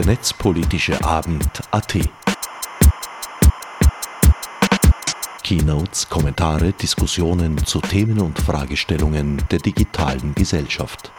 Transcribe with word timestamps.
der 0.00 0.06
netzpolitische 0.06 1.04
Abend 1.04 1.46
AT. 1.72 1.98
Keynotes, 5.42 6.08
Kommentare, 6.08 6.72
Diskussionen 6.72 7.58
zu 7.66 7.82
Themen 7.82 8.18
und 8.18 8.38
Fragestellungen 8.38 9.42
der 9.50 9.58
digitalen 9.58 10.34
Gesellschaft. 10.34 11.12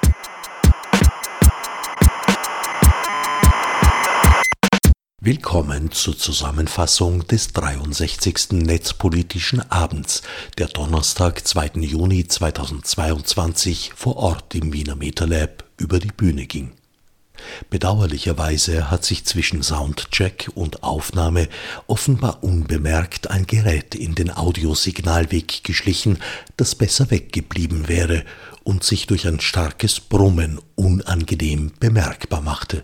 Willkommen 5.20 5.92
zur 5.92 6.18
Zusammenfassung 6.18 7.28
des 7.28 7.54
63. 7.54 8.54
Netzpolitischen 8.54 9.62
Abends, 9.70 10.24
der 10.58 10.70
Donnerstag, 10.70 11.48
2. 11.48 11.82
Juni 11.82 12.28
2022 12.28 13.92
vor 13.96 14.16
Ort 14.18 14.56
im 14.56 14.74
Wiener 14.74 14.96
MetaLab 14.96 15.66
über 15.78 16.00
die 16.00 16.12
Bühne 16.12 16.48
ging. 16.48 16.72
Bedauerlicherweise 17.70 18.92
hat 18.92 19.06
sich 19.06 19.26
zwischen 19.26 19.64
Soundcheck 19.64 20.50
und 20.56 20.84
Aufnahme 20.84 21.48
offenbar 21.88 22.44
unbemerkt 22.44 23.30
ein 23.30 23.48
Gerät 23.48 23.96
in 23.96 24.16
den 24.16 24.32
Audiosignalweg 24.32 25.64
geschlichen, 25.64 26.20
das 26.58 26.76
besser 26.76 27.12
weggeblieben 27.12 27.88
wäre 27.88 28.24
und 28.64 28.84
sich 28.84 29.08
durch 29.08 29.28
ein 29.28 29.40
starkes 29.40 30.00
Brummen 30.00 30.60
unangenehm 30.76 31.72
bemerkbar 31.80 32.42
machte. 32.42 32.84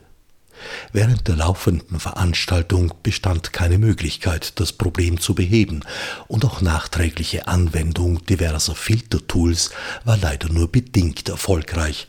Während 0.92 1.28
der 1.28 1.36
laufenden 1.36 2.00
Veranstaltung 2.00 2.94
bestand 3.04 3.54
keine 3.54 3.78
Möglichkeit, 3.78 4.60
das 4.60 4.74
Problem 4.74 5.20
zu 5.20 5.36
beheben, 5.36 5.82
und 6.28 6.46
auch 6.46 6.62
nachträgliche 6.62 7.48
Anwendung 7.48 8.26
diverser 8.26 8.74
Filtertools 8.74 9.72
war 10.04 10.18
leider 10.18 10.50
nur 10.50 10.72
bedingt 10.72 11.30
erfolgreich, 11.30 12.08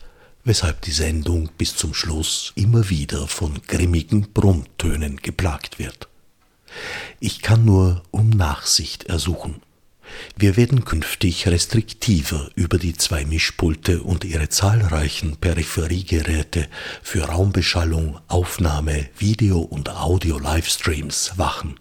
weshalb 0.49 0.81
die 0.81 0.91
Sendung 0.91 1.51
bis 1.59 1.75
zum 1.75 1.93
Schluss 1.93 2.53
immer 2.55 2.89
wieder 2.89 3.27
von 3.27 3.61
grimmigen 3.67 4.33
Brummtönen 4.33 5.17
geplagt 5.17 5.77
wird. 5.77 6.07
Ich 7.19 7.43
kann 7.43 7.65
nur 7.65 8.01
um 8.09 8.31
Nachsicht 8.31 9.03
ersuchen. 9.03 9.61
Wir 10.35 10.57
werden 10.57 10.85
künftig 10.85 11.47
restriktiver 11.47 12.49
über 12.55 12.79
die 12.79 12.95
zwei 12.95 13.25
Mischpulte 13.25 14.01
und 14.01 14.25
ihre 14.25 14.49
zahlreichen 14.49 15.37
Peripheriegeräte 15.37 16.67
für 17.03 17.25
Raumbeschallung, 17.25 18.19
Aufnahme, 18.27 19.07
Video- 19.19 19.59
und 19.59 19.89
Audio-Livestreams 19.89 21.37
wachen. 21.37 21.79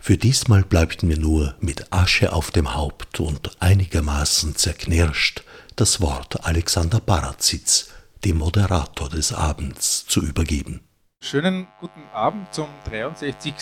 Für 0.00 0.16
diesmal 0.16 0.62
bleibt 0.62 1.02
mir 1.02 1.18
nur 1.18 1.56
mit 1.58 1.92
Asche 1.92 2.32
auf 2.32 2.52
dem 2.52 2.76
Haupt 2.76 3.18
und 3.18 3.60
einigermaßen 3.60 4.54
zerknirscht 4.54 5.42
das 5.76 6.00
Wort 6.00 6.44
Alexander 6.44 7.00
Barazitz, 7.00 7.90
dem 8.24 8.38
Moderator 8.38 9.08
des 9.08 9.32
Abends, 9.32 10.06
zu 10.06 10.20
übergeben. 10.20 10.80
Schönen 11.20 11.68
guten 11.80 12.02
Abend 12.12 12.52
zum 12.52 12.66
63. 12.86 13.54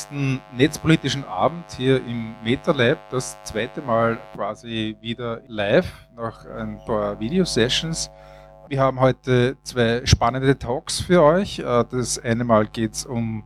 Netzpolitischen 0.56 1.24
Abend 1.24 1.64
hier 1.76 1.98
im 2.04 2.34
MetaLab. 2.42 2.98
Das 3.10 3.36
zweite 3.44 3.82
Mal 3.82 4.18
quasi 4.34 4.96
wieder 5.00 5.42
live 5.46 5.92
nach 6.16 6.46
ein 6.46 6.78
paar 6.86 7.20
Video-Sessions. 7.20 8.10
Wir 8.68 8.80
haben 8.80 8.98
heute 9.00 9.56
zwei 9.62 10.06
spannende 10.06 10.58
Talks 10.58 11.00
für 11.00 11.22
euch. 11.22 11.58
Äh, 11.58 11.84
das 11.90 12.18
eine 12.18 12.44
Mal 12.44 12.66
geht 12.66 12.94
es 12.94 13.04
um 13.04 13.44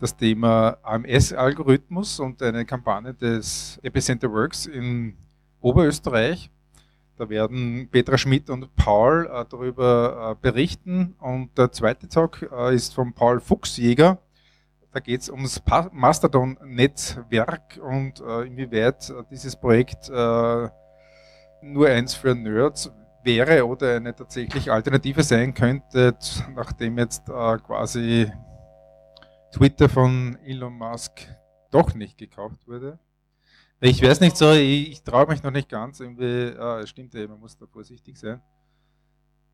das 0.00 0.16
Thema 0.16 0.78
AMS-Algorithmus 0.82 2.18
und 2.20 2.42
eine 2.42 2.64
Kampagne 2.64 3.14
des 3.14 3.78
Epicenter 3.82 4.32
Works 4.32 4.66
in 4.66 5.16
Oberösterreich. 5.60 6.50
Da 7.18 7.28
werden 7.28 7.88
Petra 7.90 8.16
Schmidt 8.16 8.48
und 8.50 8.74
Paul 8.74 9.26
äh, 9.26 9.44
darüber 9.48 10.32
äh, 10.32 10.34
berichten. 10.40 11.14
Und 11.20 11.56
der 11.58 11.70
zweite 11.72 12.08
Talk 12.08 12.48
äh, 12.50 12.74
ist 12.74 12.94
von 12.94 13.12
Paul 13.12 13.40
Fuchsjäger. 13.40 14.18
Da 14.92 15.00
geht 15.00 15.22
es 15.22 15.30
ums 15.30 15.62
Mastodon-Netzwerk 15.92 17.80
und 17.82 18.20
äh, 18.20 18.42
inwieweit 18.42 19.08
äh, 19.08 19.22
dieses 19.30 19.56
Projekt 19.56 20.10
äh, 20.10 20.68
nur 21.62 21.88
eins 21.88 22.14
für 22.14 22.34
Nerds 22.34 22.90
wäre 23.24 23.66
oder 23.66 23.96
eine 23.96 24.14
tatsächliche 24.14 24.72
Alternative 24.72 25.22
sein 25.22 25.54
könnte, 25.54 26.16
nachdem 26.56 26.98
jetzt 26.98 27.26
quasi 27.26 28.30
Twitter 29.52 29.88
von 29.88 30.36
Elon 30.44 30.72
Musk 30.72 31.28
doch 31.70 31.94
nicht 31.94 32.18
gekauft 32.18 32.66
wurde. 32.66 32.98
Ich 33.84 34.00
weiß 34.00 34.20
nicht 34.20 34.36
so, 34.36 34.52
ich, 34.52 34.92
ich 34.92 35.02
traue 35.02 35.26
mich 35.26 35.42
noch 35.42 35.50
nicht 35.50 35.68
ganz. 35.68 35.98
Irgendwie, 35.98 36.56
ah, 36.56 36.86
stimmt 36.86 37.14
ja, 37.14 37.26
man 37.26 37.40
muss 37.40 37.56
da 37.56 37.66
vorsichtig 37.66 38.16
sein. 38.16 38.40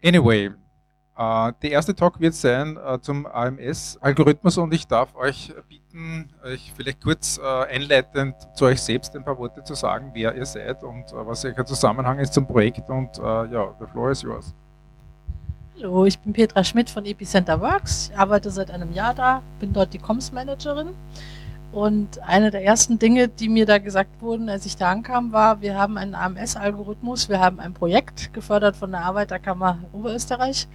Anyway, 0.05 0.51
äh, 1.17 1.53
der 1.63 1.71
erste 1.71 1.95
Talk 1.95 2.21
wird 2.21 2.35
sein 2.35 2.77
äh, 2.77 3.01
zum 3.01 3.25
AMS-Algorithmus 3.25 4.59
und 4.59 4.75
ich 4.75 4.87
darf 4.87 5.17
euch 5.17 5.55
bitten, 5.67 6.29
euch 6.45 6.75
vielleicht 6.77 7.03
kurz 7.03 7.39
äh, 7.39 7.75
einleitend 7.75 8.35
zu 8.55 8.67
euch 8.67 8.83
selbst 8.83 9.17
ein 9.17 9.25
paar 9.25 9.39
Worte 9.39 9.65
zu 9.65 9.73
sagen, 9.73 10.11
wer 10.13 10.35
ihr 10.35 10.45
seid 10.45 10.85
und 10.85 11.11
äh, 11.11 11.27
was 11.27 11.47
euer 11.47 11.65
Zusammenhang 11.65 12.19
ist 12.19 12.35
zum 12.35 12.47
Projekt 12.47 12.91
und 12.91 13.19
äh, 13.19 13.23
ja, 13.23 13.75
the 13.81 13.87
floor 13.87 14.11
is 14.11 14.21
yours. 14.21 14.55
Hallo, 15.77 16.05
ich 16.05 16.19
bin 16.19 16.35
Petra 16.35 16.63
Schmidt 16.63 16.91
von 16.91 17.07
Epicenter 17.07 17.59
Works, 17.63 18.11
ich 18.11 18.19
arbeite 18.19 18.51
seit 18.51 18.71
einem 18.71 18.93
Jahr 18.93 19.15
da, 19.15 19.43
bin 19.59 19.73
dort 19.73 19.95
die 19.95 19.99
Comms-Managerin 19.99 20.91
und 21.71 22.23
eine 22.23 22.51
der 22.51 22.65
ersten 22.65 22.99
Dinge, 22.99 23.29
die 23.29 23.49
mir 23.49 23.67
da 23.67 23.79
gesagt 23.79 24.23
wurden, 24.23 24.49
als 24.49 24.65
ich 24.65 24.77
da 24.77 24.91
ankam, 24.91 25.33
war, 25.33 25.61
wir 25.61 25.79
haben 25.79 25.99
einen 25.99 26.15
AMS-Algorithmus, 26.15 27.29
wir 27.29 27.41
haben 27.41 27.61
ein 27.61 27.75
Projekt 27.75 28.33
gefördert 28.33 28.77
von 28.77 28.91
der 28.91 29.03
Arbeiterkammer 29.03 29.79
Oberösterreich. 29.93 30.67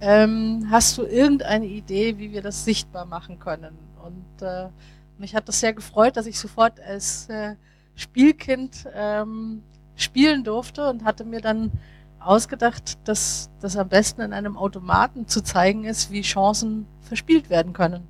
Ähm, 0.00 0.66
hast 0.70 0.98
du 0.98 1.04
irgendeine 1.04 1.64
Idee, 1.66 2.18
wie 2.18 2.32
wir 2.32 2.42
das 2.42 2.66
sichtbar 2.66 3.06
machen 3.06 3.38
können? 3.38 3.78
Und 4.04 4.46
äh, 4.46 4.68
mich 5.16 5.34
hat 5.34 5.48
das 5.48 5.60
sehr 5.60 5.72
gefreut, 5.72 6.18
dass 6.18 6.26
ich 6.26 6.38
sofort 6.38 6.80
als 6.80 7.30
äh, 7.30 7.54
Spielkind 7.94 8.86
ähm, 8.94 9.62
spielen 9.94 10.44
durfte 10.44 10.90
und 10.90 11.04
hatte 11.04 11.24
mir 11.24 11.40
dann 11.40 11.72
ausgedacht, 12.20 12.98
dass 13.08 13.50
das 13.60 13.76
am 13.78 13.88
besten 13.88 14.20
in 14.20 14.34
einem 14.34 14.58
Automaten 14.58 15.28
zu 15.28 15.42
zeigen 15.42 15.84
ist, 15.84 16.10
wie 16.10 16.20
Chancen 16.20 16.86
verspielt 17.00 17.48
werden 17.48 17.72
können. 17.72 18.06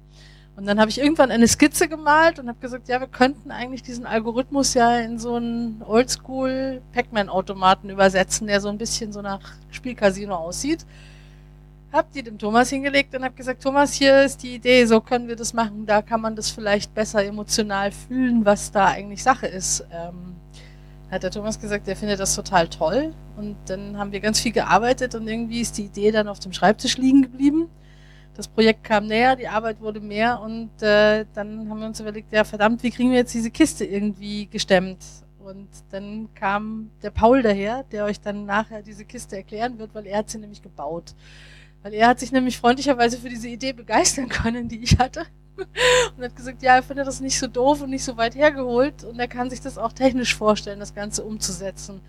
Und 0.56 0.66
dann 0.66 0.80
habe 0.80 0.90
ich 0.90 0.98
irgendwann 0.98 1.30
eine 1.30 1.46
Skizze 1.46 1.86
gemalt 1.86 2.38
und 2.38 2.48
habe 2.48 2.58
gesagt, 2.58 2.88
ja, 2.88 2.98
wir 2.98 3.08
könnten 3.08 3.50
eigentlich 3.50 3.82
diesen 3.82 4.06
Algorithmus 4.06 4.72
ja 4.72 4.98
in 5.00 5.18
so 5.18 5.34
einen 5.34 5.82
Oldschool 5.86 6.80
Pac-Man-Automaten 6.94 7.90
übersetzen, 7.90 8.46
der 8.46 8.62
so 8.62 8.70
ein 8.70 8.78
bisschen 8.78 9.12
so 9.12 9.20
nach 9.20 9.40
Spielcasino 9.70 10.34
aussieht. 10.34 10.86
Hab 11.92 12.10
die 12.12 12.22
dem 12.22 12.38
Thomas 12.38 12.70
hingelegt 12.70 13.14
und 13.14 13.22
habe 13.22 13.34
gesagt, 13.34 13.62
Thomas, 13.62 13.92
hier 13.92 14.22
ist 14.22 14.42
die 14.42 14.54
Idee, 14.54 14.86
so 14.86 15.02
können 15.02 15.28
wir 15.28 15.36
das 15.36 15.52
machen. 15.52 15.84
Da 15.84 16.00
kann 16.00 16.22
man 16.22 16.34
das 16.34 16.50
vielleicht 16.50 16.94
besser 16.94 17.22
emotional 17.22 17.92
fühlen, 17.92 18.44
was 18.46 18.72
da 18.72 18.86
eigentlich 18.86 19.22
Sache 19.22 19.46
ist. 19.46 19.84
Ähm, 19.92 20.36
hat 21.10 21.22
der 21.22 21.30
Thomas 21.30 21.60
gesagt, 21.60 21.86
er 21.86 21.96
findet 21.96 22.18
das 22.18 22.34
total 22.34 22.68
toll. 22.68 23.12
Und 23.36 23.56
dann 23.66 23.98
haben 23.98 24.10
wir 24.10 24.20
ganz 24.20 24.40
viel 24.40 24.52
gearbeitet 24.52 25.14
und 25.14 25.28
irgendwie 25.28 25.60
ist 25.60 25.76
die 25.76 25.84
Idee 25.84 26.12
dann 26.12 26.28
auf 26.28 26.40
dem 26.40 26.54
Schreibtisch 26.54 26.96
liegen 26.96 27.22
geblieben 27.22 27.68
das 28.36 28.48
Projekt 28.48 28.84
kam 28.84 29.06
näher, 29.06 29.34
die 29.34 29.48
Arbeit 29.48 29.80
wurde 29.80 30.00
mehr 30.00 30.40
und 30.40 30.70
äh, 30.82 31.24
dann 31.34 31.70
haben 31.70 31.80
wir 31.80 31.86
uns 31.86 32.00
überlegt, 32.00 32.32
ja 32.32 32.44
verdammt, 32.44 32.82
wie 32.82 32.90
kriegen 32.90 33.10
wir 33.10 33.18
jetzt 33.18 33.32
diese 33.32 33.50
Kiste 33.50 33.84
irgendwie 33.84 34.46
gestemmt? 34.46 34.98
Und 35.38 35.68
dann 35.90 36.28
kam 36.34 36.90
der 37.02 37.10
Paul 37.10 37.40
daher, 37.40 37.84
der 37.84 38.04
euch 38.04 38.20
dann 38.20 38.46
nachher 38.46 38.82
diese 38.82 39.04
Kiste 39.04 39.36
erklären 39.36 39.78
wird, 39.78 39.94
weil 39.94 40.06
er 40.06 40.18
hat 40.18 40.28
sie 40.28 40.38
nämlich 40.38 40.60
gebaut. 40.60 41.14
Weil 41.82 41.94
er 41.94 42.08
hat 42.08 42.18
sich 42.18 42.32
nämlich 42.32 42.58
freundlicherweise 42.58 43.16
für 43.18 43.28
diese 43.28 43.48
Idee 43.48 43.72
begeistern 43.72 44.28
können, 44.28 44.68
die 44.68 44.82
ich 44.82 44.98
hatte. 44.98 45.22
Und 46.16 46.24
hat 46.24 46.36
gesagt, 46.36 46.62
ja, 46.62 46.74
er 46.74 46.82
findet 46.82 47.06
das 47.06 47.20
nicht 47.20 47.38
so 47.38 47.46
doof 47.46 47.80
und 47.80 47.88
nicht 47.88 48.04
so 48.04 48.18
weit 48.18 48.34
hergeholt 48.34 49.04
und 49.04 49.18
er 49.18 49.26
kann 49.26 49.48
sich 49.48 49.62
das 49.62 49.78
auch 49.78 49.92
technisch 49.92 50.34
vorstellen, 50.34 50.80
das 50.80 50.94
Ganze 50.94 51.24
umzusetzen. 51.24 52.02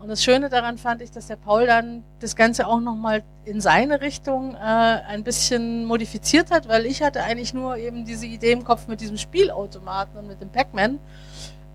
Und 0.00 0.08
das 0.08 0.24
Schöne 0.24 0.48
daran 0.48 0.78
fand 0.78 1.02
ich, 1.02 1.10
dass 1.10 1.26
der 1.26 1.36
Paul 1.36 1.66
dann 1.66 2.02
das 2.20 2.34
Ganze 2.34 2.66
auch 2.66 2.80
nochmal 2.80 3.22
in 3.44 3.60
seine 3.60 4.00
Richtung 4.00 4.54
äh, 4.54 4.58
ein 4.58 5.22
bisschen 5.24 5.84
modifiziert 5.84 6.50
hat, 6.50 6.68
weil 6.68 6.86
ich 6.86 7.02
hatte 7.02 7.22
eigentlich 7.22 7.52
nur 7.52 7.76
eben 7.76 8.06
diese 8.06 8.24
Idee 8.24 8.52
im 8.52 8.64
Kopf 8.64 8.88
mit 8.88 9.02
diesem 9.02 9.18
Spielautomaten 9.18 10.18
und 10.18 10.26
mit 10.26 10.40
dem 10.40 10.48
Pac-Man, 10.48 10.98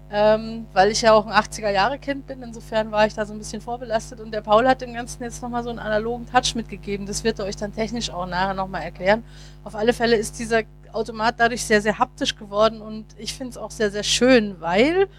ähm, 0.09 0.65
weil 0.73 0.89
ich 0.89 1.03
ja 1.03 1.13
auch 1.13 1.27
ein 1.27 1.33
80er-Jahre-Kind 1.33 2.25
bin, 2.25 2.41
insofern 2.41 2.91
war 2.91 3.05
ich 3.05 3.13
da 3.13 3.27
so 3.27 3.33
ein 3.33 3.37
bisschen 3.37 3.61
vorbelastet 3.61 4.19
und 4.19 4.31
der 4.31 4.41
Paul 4.41 4.67
hat 4.67 4.81
dem 4.81 4.95
Ganzen 4.95 5.21
jetzt 5.21 5.43
nochmal 5.43 5.61
so 5.61 5.69
einen 5.69 5.77
analogen 5.79 6.25
Touch 6.25 6.55
mitgegeben, 6.55 7.05
das 7.05 7.23
wird 7.23 7.37
er 7.37 7.45
euch 7.45 7.57
dann 7.57 7.75
technisch 7.75 8.09
auch 8.09 8.25
nachher 8.25 8.55
nochmal 8.55 8.81
erklären. 8.81 9.23
Auf 9.63 9.75
alle 9.75 9.93
Fälle 9.93 10.15
ist 10.15 10.39
dieser 10.39 10.63
Automat 10.93 11.35
dadurch 11.37 11.63
sehr, 11.63 11.81
sehr 11.81 11.99
haptisch 11.99 12.35
geworden 12.35 12.81
und 12.81 13.05
ich 13.19 13.35
finde 13.35 13.51
es 13.51 13.57
auch 13.59 13.69
sehr, 13.69 13.91
sehr 13.91 14.03
schön, 14.03 14.59
weil 14.59 15.09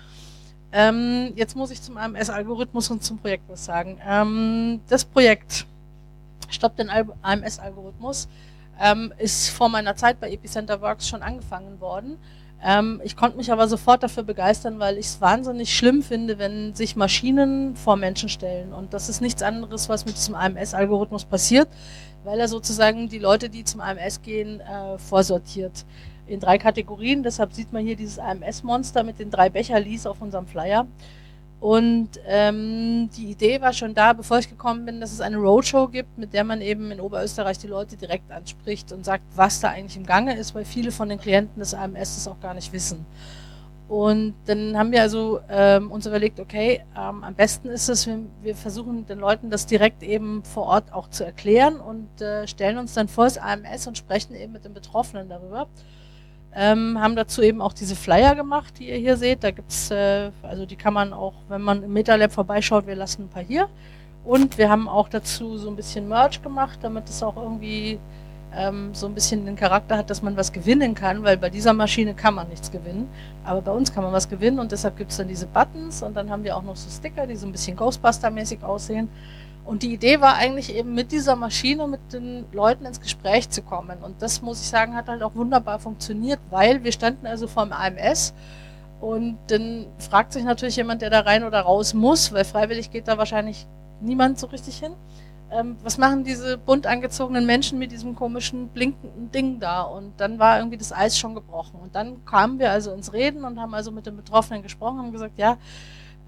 ähm, 0.77 1.33
jetzt 1.37 1.57
muss 1.57 1.71
ich 1.71 1.81
zum 1.81 1.97
AMS-Algorithmus 1.97 2.91
und 2.91 3.03
zum 3.03 3.17
Projekt 3.17 3.45
was 3.49 3.65
sagen. 3.65 3.99
Ähm, 4.07 4.81
das 4.91 5.07
Projekt 5.07 5.65
Stopp 6.51 6.77
den 6.77 6.91
AMS-Algorithmus 6.91 8.29
ähm, 8.79 9.11
ist 9.17 9.49
vor 9.49 9.71
meiner 9.71 9.97
Zeit 9.97 10.21
bei 10.21 10.31
Epicenter 10.31 10.83
Works 10.83 11.09
schon 11.09 11.23
angefangen 11.23 11.81
worden. 11.81 12.19
Ähm, 12.63 13.01
ich 13.05 13.17
konnte 13.17 13.39
mich 13.39 13.51
aber 13.51 13.69
sofort 13.69 14.03
dafür 14.03 14.23
begeistern, 14.23 14.79
weil 14.79 14.99
ich 14.99 15.07
es 15.07 15.21
wahnsinnig 15.23 15.75
schlimm 15.75 16.03
finde, 16.03 16.39
wenn 16.39 16.75
sich 16.75 16.95
Maschinen 16.95 17.75
vor 17.75 17.97
Menschen 17.97 18.29
stellen. 18.29 18.75
Und 18.75 18.93
das 18.93 19.09
ist 19.09 19.23
nichts 19.23 19.43
anderes, 19.43 19.89
was 19.89 20.05
mit 20.05 20.17
diesem 20.17 20.35
AMS-Algorithmus 20.35 21.25
passiert. 21.25 21.69
weil 22.25 22.41
er 22.41 22.49
sozusagen 22.49 23.09
die 23.09 23.21
Leute, 23.21 23.49
die 23.49 23.63
zum 23.63 23.81
AMS 23.81 24.21
gehen, 24.21 24.59
äh, 24.59 24.99
vorsortiert. 24.99 25.85
In 26.27 26.41
drei 26.41 26.59
Kategorien, 26.59 27.23
deshalb 27.23 27.53
sieht 27.53 27.73
man 27.73 27.85
hier 27.85 27.97
dieses 27.97 28.19
AMS-Monster 28.19 29.03
mit 29.03 29.19
den 29.19 29.31
drei 29.31 29.49
Becherlis 29.49 30.07
auf 30.07 30.21
unserem 30.21 30.47
Flyer. 30.47 30.87
Und 31.59 32.11
ähm, 32.27 33.09
die 33.17 33.31
Idee 33.31 33.61
war 33.61 33.73
schon 33.73 33.95
da, 33.95 34.13
bevor 34.13 34.39
ich 34.39 34.49
gekommen 34.49 34.85
bin, 34.85 35.01
dass 35.01 35.13
es 35.13 35.21
eine 35.21 35.39
Roadshow 35.39 35.89
gibt, 35.89 36.19
mit 36.19 36.35
der 36.35 36.45
man 36.45 36.61
eben 36.61 36.91
in 36.91 37.01
Oberösterreich 37.01 37.59
die 37.59 37.67
Leute 37.67 37.97
direkt 37.97 38.31
anspricht 38.31 38.93
und 38.93 39.05
sagt, 39.05 39.25
was 39.35 39.61
da 39.61 39.71
eigentlich 39.71 39.97
im 39.97 40.05
Gange 40.05 40.37
ist, 40.37 40.55
weil 40.55 40.67
viele 40.67 40.93
von 40.93 41.09
den 41.09 41.19
Klienten 41.19 41.59
des 41.59 41.73
AMS 41.73 42.17
das 42.17 42.29
auch 42.29 42.41
gar 42.41 42.53
nicht 42.53 42.73
wissen. 42.73 43.07
Und 43.89 44.35
dann 44.47 44.77
haben 44.77 44.91
wir 44.91 45.01
also 45.01 45.41
ähm, 45.49 45.93
uns 45.93 46.07
überlegt, 46.07 46.41
okay, 46.41 46.85
ähm, 46.97 47.23
am 47.23 47.35
besten 47.35 47.69
ist 47.69 47.89
es, 47.89 48.07
wir, 48.07 48.19
wir, 48.43 48.57
versuchen 48.57 49.07
den 49.07 49.21
Leuten 49.21 49.49
das 49.49 49.65
direkt 49.65 50.03
eben 50.03 50.43
vor 50.43 50.65
Ort 50.65 50.93
auch 50.93 51.09
zu 51.09 51.25
erklären 51.25 51.81
und 51.81 52.21
äh, 52.21 52.49
stellen 52.49 52.79
uns 52.79 52.95
dann 52.95 53.07
vor 53.07 53.25
das 53.25 53.39
AMS 53.39 53.87
und 53.87 53.97
sprechen 53.97 54.35
eben 54.35 54.53
mit 54.53 54.65
den 54.65 54.75
Betroffenen 54.75 55.29
darüber. 55.29 55.69
Ähm, 56.59 56.99
haben 56.99 57.17
dazu 57.17 57.43
eben 57.43 57.61
auch 57.61 57.75
diese 57.75 57.95
Flyer 57.95 58.35
gemacht, 58.35 58.79
die 58.79 58.89
ihr 58.89 58.97
hier 58.97 59.19
seht. 59.19 59.45
Da 59.45 59.51
gibt's, 59.51 59.91
äh, 59.91 60.31
also 60.43 60.65
die 60.65 60.77
kann 60.77 60.95
man 60.95 61.13
auch, 61.13 61.35
wenn 61.49 61.61
man 61.61 61.83
im 61.83 61.93
MetaLab 61.93 62.33
vorbeischaut, 62.33 62.87
wir 62.87 62.97
lassen 62.97 63.25
ein 63.25 63.29
paar 63.29 63.43
hier. 63.43 63.69
Und 64.25 64.57
wir 64.57 64.71
haben 64.71 64.89
auch 64.89 65.09
dazu 65.11 65.59
so 65.59 65.69
ein 65.69 65.77
bisschen 65.77 66.09
Merch 66.09 66.43
gemacht, 66.43 66.79
damit 66.81 67.09
es 67.11 67.23
auch 67.23 67.37
irgendwie 67.37 67.99
ähm, 68.55 68.95
so 68.95 69.07
ein 69.07 69.15
bisschen 69.15 69.45
den 69.45 69.55
Charakter 69.55 69.99
hat, 69.99 70.09
dass 70.09 70.23
man 70.23 70.37
was 70.37 70.51
gewinnen 70.53 70.95
kann, 70.95 71.23
weil 71.23 71.37
bei 71.37 71.51
dieser 71.51 71.73
Maschine 71.73 72.15
kann 72.15 72.35
man 72.35 72.49
nichts 72.49 72.71
gewinnen. 72.71 73.09
Aber 73.45 73.61
bei 73.61 73.73
uns 73.73 73.93
kann 73.93 74.03
man 74.03 74.13
was 74.13 74.29
gewinnen 74.29 74.59
und 74.59 74.73
deshalb 74.73 74.97
gibt 74.97 75.11
es 75.11 75.19
dann 75.19 75.29
diese 75.29 75.47
Buttons 75.47 76.03
und 76.03 76.17
dann 76.17 76.31
haben 76.31 76.43
wir 76.43 76.57
auch 76.57 76.63
noch 76.63 76.77
so 76.77 76.89
Sticker, 76.91 77.27
die 77.27 77.37
so 77.37 77.47
ein 77.47 77.53
bisschen 77.53 77.77
Ghostbuster-mäßig 77.77 78.63
aussehen. 78.63 79.09
Und 79.67 79.83
die 79.83 79.93
Idee 79.93 80.21
war 80.21 80.37
eigentlich 80.37 80.75
eben 80.75 80.95
mit 80.95 81.11
dieser 81.13 81.35
Maschine 81.35 81.89
mit 81.89 82.13
den 82.13 82.45
Leuten 82.53 82.87
ins 82.87 83.01
Gespräch 83.01 83.51
zu 83.51 83.63
kommen. 83.63 83.99
Und 84.03 84.23
das 84.23 84.41
muss 84.41 84.61
ich 84.61 84.69
sagen, 84.69 84.95
hat 84.95 85.09
halt 85.09 85.23
auch 85.23 85.35
wunderbar 85.35 85.79
funktioniert, 85.81 86.39
weil 86.51 86.85
wir 86.85 86.93
standen 86.93 87.27
also 87.27 87.49
vor 87.49 87.65
dem 87.65 87.73
AMS 87.73 88.33
und 89.01 89.39
dann 89.49 89.87
fragt 89.99 90.33
sich 90.33 90.45
natürlich 90.45 90.77
jemand, 90.77 91.03
der 91.03 91.11
da 91.11 91.21
rein 91.21 91.45
oder 91.45 91.61
raus 91.61 91.95
muss, 91.95 92.33
weil 92.33 92.45
freiwillig 92.45 92.91
geht 92.91 93.09
da 93.09 93.19
wahrscheinlich 93.19 93.67
niemand 94.01 94.39
so 94.39 94.47
richtig 94.47 94.79
hin 94.79 94.93
ähm, 95.51 95.77
was 95.83 95.97
machen 95.97 96.25
diese 96.25 96.59
bunt 96.59 96.87
angezogenen 96.87 97.47
Menschen 97.47 97.79
mit 97.79 97.93
diesem 97.93 98.15
komischen 98.15 98.69
blinkenden 98.69 99.31
Ding 99.31 99.61
da? 99.61 99.83
Und 99.83 100.21
dann 100.21 100.39
war 100.39 100.59
irgendwie 100.59 100.77
das 100.77 100.93
Eis 100.93 101.19
schon 101.19 101.35
gebrochen. 101.35 101.79
Und 101.81 101.95
dann 101.95 102.25
kamen 102.25 102.59
wir 102.59 102.71
also 102.71 102.93
ins 102.93 103.13
Reden 103.13 103.45
und 103.45 103.61
haben 103.61 103.75
also 103.75 103.93
mit 103.93 104.07
den 104.07 104.17
Betroffenen 104.17 104.63
gesprochen, 104.63 104.99
haben 104.99 105.13
gesagt, 105.13 105.39
ja, 105.39 105.57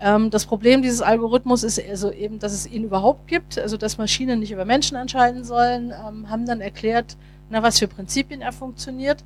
das 0.01 0.47
Problem 0.47 0.83
dieses 0.83 1.03
Algorithmus 1.03 1.65
ist 1.65 1.83
also 1.85 2.13
eben, 2.13 2.39
dass 2.39 2.53
es 2.53 2.67
ihn 2.71 2.85
überhaupt 2.85 3.27
gibt, 3.27 3.59
also 3.59 3.77
dass 3.77 3.99
Maschinen 3.99 4.39
nicht 4.39 4.53
über 4.53 4.65
Menschen 4.65 4.97
entscheiden 4.97 5.43
sollen, 5.43 5.93
ähm, 5.93 6.31
haben 6.31 6.47
dann 6.47 6.61
erklärt, 6.61 7.17
na, 7.51 7.63
was 7.63 7.79
für 7.79 7.89
Prinzipien 7.89 8.41
er 8.41 8.53
funktioniert 8.53 9.25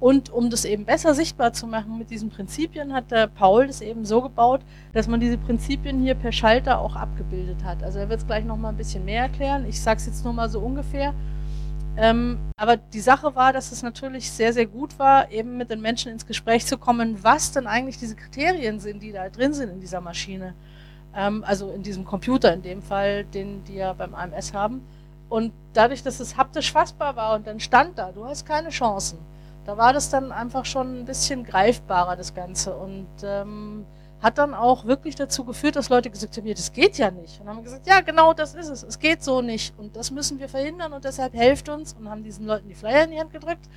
und 0.00 0.30
um 0.30 0.50
das 0.50 0.64
eben 0.64 0.84
besser 0.84 1.14
sichtbar 1.14 1.52
zu 1.52 1.66
machen 1.66 1.98
mit 1.98 2.10
diesen 2.10 2.28
Prinzipien, 2.28 2.92
hat 2.92 3.10
der 3.10 3.26
Paul 3.26 3.66
das 3.66 3.80
eben 3.80 4.04
so 4.04 4.20
gebaut, 4.20 4.60
dass 4.92 5.08
man 5.08 5.20
diese 5.20 5.38
Prinzipien 5.38 6.02
hier 6.02 6.14
per 6.14 6.32
Schalter 6.32 6.78
auch 6.78 6.96
abgebildet 6.96 7.64
hat. 7.64 7.82
Also 7.82 8.00
er 8.00 8.08
wird 8.08 8.20
es 8.20 8.26
gleich 8.26 8.44
nochmal 8.44 8.72
ein 8.72 8.76
bisschen 8.76 9.04
mehr 9.04 9.22
erklären. 9.22 9.64
Ich 9.66 9.80
sage 9.80 9.98
es 9.98 10.06
jetzt 10.06 10.24
nur 10.24 10.32
mal 10.32 10.48
so 10.48 10.60
ungefähr. 10.60 11.14
Ähm, 11.96 12.38
aber 12.56 12.76
die 12.76 13.00
Sache 13.00 13.34
war, 13.36 13.52
dass 13.52 13.70
es 13.70 13.82
natürlich 13.82 14.30
sehr, 14.30 14.52
sehr 14.52 14.66
gut 14.66 14.98
war, 14.98 15.30
eben 15.30 15.56
mit 15.56 15.70
den 15.70 15.80
Menschen 15.80 16.10
ins 16.10 16.26
Gespräch 16.26 16.66
zu 16.66 16.76
kommen, 16.76 17.22
was 17.22 17.52
denn 17.52 17.66
eigentlich 17.66 17.98
diese 17.98 18.16
Kriterien 18.16 18.80
sind, 18.80 19.02
die 19.02 19.12
da 19.12 19.28
drin 19.28 19.54
sind 19.54 19.70
in 19.70 19.80
dieser 19.80 20.00
Maschine. 20.00 20.54
Ähm, 21.14 21.44
also 21.46 21.70
in 21.70 21.82
diesem 21.82 22.04
Computer 22.04 22.52
in 22.52 22.62
dem 22.62 22.82
Fall, 22.82 23.24
den 23.24 23.62
die 23.64 23.74
ja 23.74 23.92
beim 23.92 24.14
AMS 24.14 24.52
haben. 24.52 24.82
Und 25.28 25.52
dadurch, 25.72 26.02
dass 26.02 26.20
es 26.20 26.36
haptisch 26.36 26.72
fassbar 26.72 27.16
war 27.16 27.36
und 27.36 27.46
dann 27.46 27.60
stand 27.60 27.98
da, 27.98 28.12
du 28.12 28.24
hast 28.24 28.44
keine 28.46 28.70
Chancen 28.70 29.18
da 29.64 29.76
war 29.76 29.92
das 29.92 30.10
dann 30.10 30.32
einfach 30.32 30.64
schon 30.64 31.00
ein 31.00 31.04
bisschen 31.04 31.44
greifbarer, 31.44 32.16
das 32.16 32.34
Ganze. 32.34 32.74
Und 32.76 33.06
ähm, 33.22 33.86
hat 34.24 34.38
dann 34.38 34.54
auch 34.54 34.86
wirklich 34.86 35.14
dazu 35.16 35.44
geführt, 35.44 35.76
dass 35.76 35.90
Leute 35.90 36.08
gesagt 36.08 36.36
haben, 36.36 36.46
ja, 36.46 36.54
das 36.54 36.72
geht 36.72 36.96
ja 36.96 37.10
nicht. 37.10 37.40
Und 37.40 37.48
haben 37.48 37.62
gesagt, 37.62 37.86
ja, 37.86 38.00
genau 38.00 38.32
das 38.32 38.54
ist 38.54 38.70
es. 38.70 38.82
Es 38.82 38.98
geht 38.98 39.22
so 39.22 39.42
nicht. 39.42 39.78
Und 39.78 39.96
das 39.96 40.10
müssen 40.10 40.38
wir 40.38 40.48
verhindern 40.48 40.94
und 40.94 41.04
deshalb 41.04 41.34
helft 41.34 41.68
uns 41.68 41.92
und 41.92 42.08
haben 42.08 42.24
diesen 42.24 42.46
Leuten 42.46 42.66
die 42.66 42.74
Flyer 42.74 43.04
in 43.04 43.10
die 43.10 43.20
Hand 43.20 43.32
gedrückt. 43.32 43.68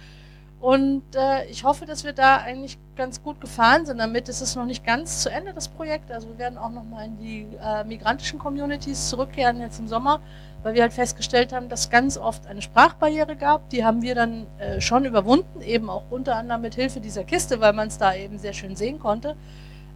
Und 0.62 1.04
äh, 1.16 1.46
ich 1.48 1.66
hoffe, 1.66 1.86
dass 1.86 2.06
wir 2.06 2.14
da 2.14 2.38
eigentlich 2.38 2.80
ganz 2.96 3.22
gut 3.22 3.42
gefahren 3.42 3.86
sind 3.86 3.98
damit. 3.98 4.30
Es 4.30 4.42
ist 4.42 4.56
noch 4.56 4.66
nicht 4.66 4.86
ganz 4.86 5.22
zu 5.22 5.30
Ende, 5.30 5.54
das 5.54 5.68
Projekt. 5.68 6.12
Also 6.12 6.30
wir 6.30 6.38
werden 6.38 6.58
auch 6.58 6.72
nochmal 6.72 7.06
in 7.06 7.18
die 7.18 7.48
äh, 7.62 7.84
migrantischen 7.84 8.40
Communities 8.40 9.10
zurückkehren 9.10 9.60
jetzt 9.60 9.80
im 9.80 9.90
Sommer 9.90 10.22
weil 10.64 10.74
wir 10.74 10.82
halt 10.82 10.94
festgestellt 10.94 11.54
haben, 11.54 11.70
dass 11.70 11.90
ganz 11.90 12.18
oft 12.18 12.48
eine 12.48 12.62
Sprachbarriere 12.62 13.36
gab. 13.36 13.70
Die 13.70 13.86
haben 13.86 14.02
wir 14.02 14.16
dann 14.16 14.48
äh, 14.58 14.82
schon 14.82 15.06
überwunden, 15.06 15.62
eben 15.62 15.90
auch 15.90 16.04
unter 16.10 16.36
anderem 16.36 16.62
mit 16.62 16.76
Hilfe 16.76 17.00
dieser 17.00 17.24
Kiste, 17.24 17.62
weil 17.62 17.72
man 17.72 17.88
es 17.88 17.98
da 17.98 18.14
eben 18.14 18.38
sehr 18.38 18.52
schön 18.52 18.76
sehen 18.76 19.00
konnte. 19.00 19.38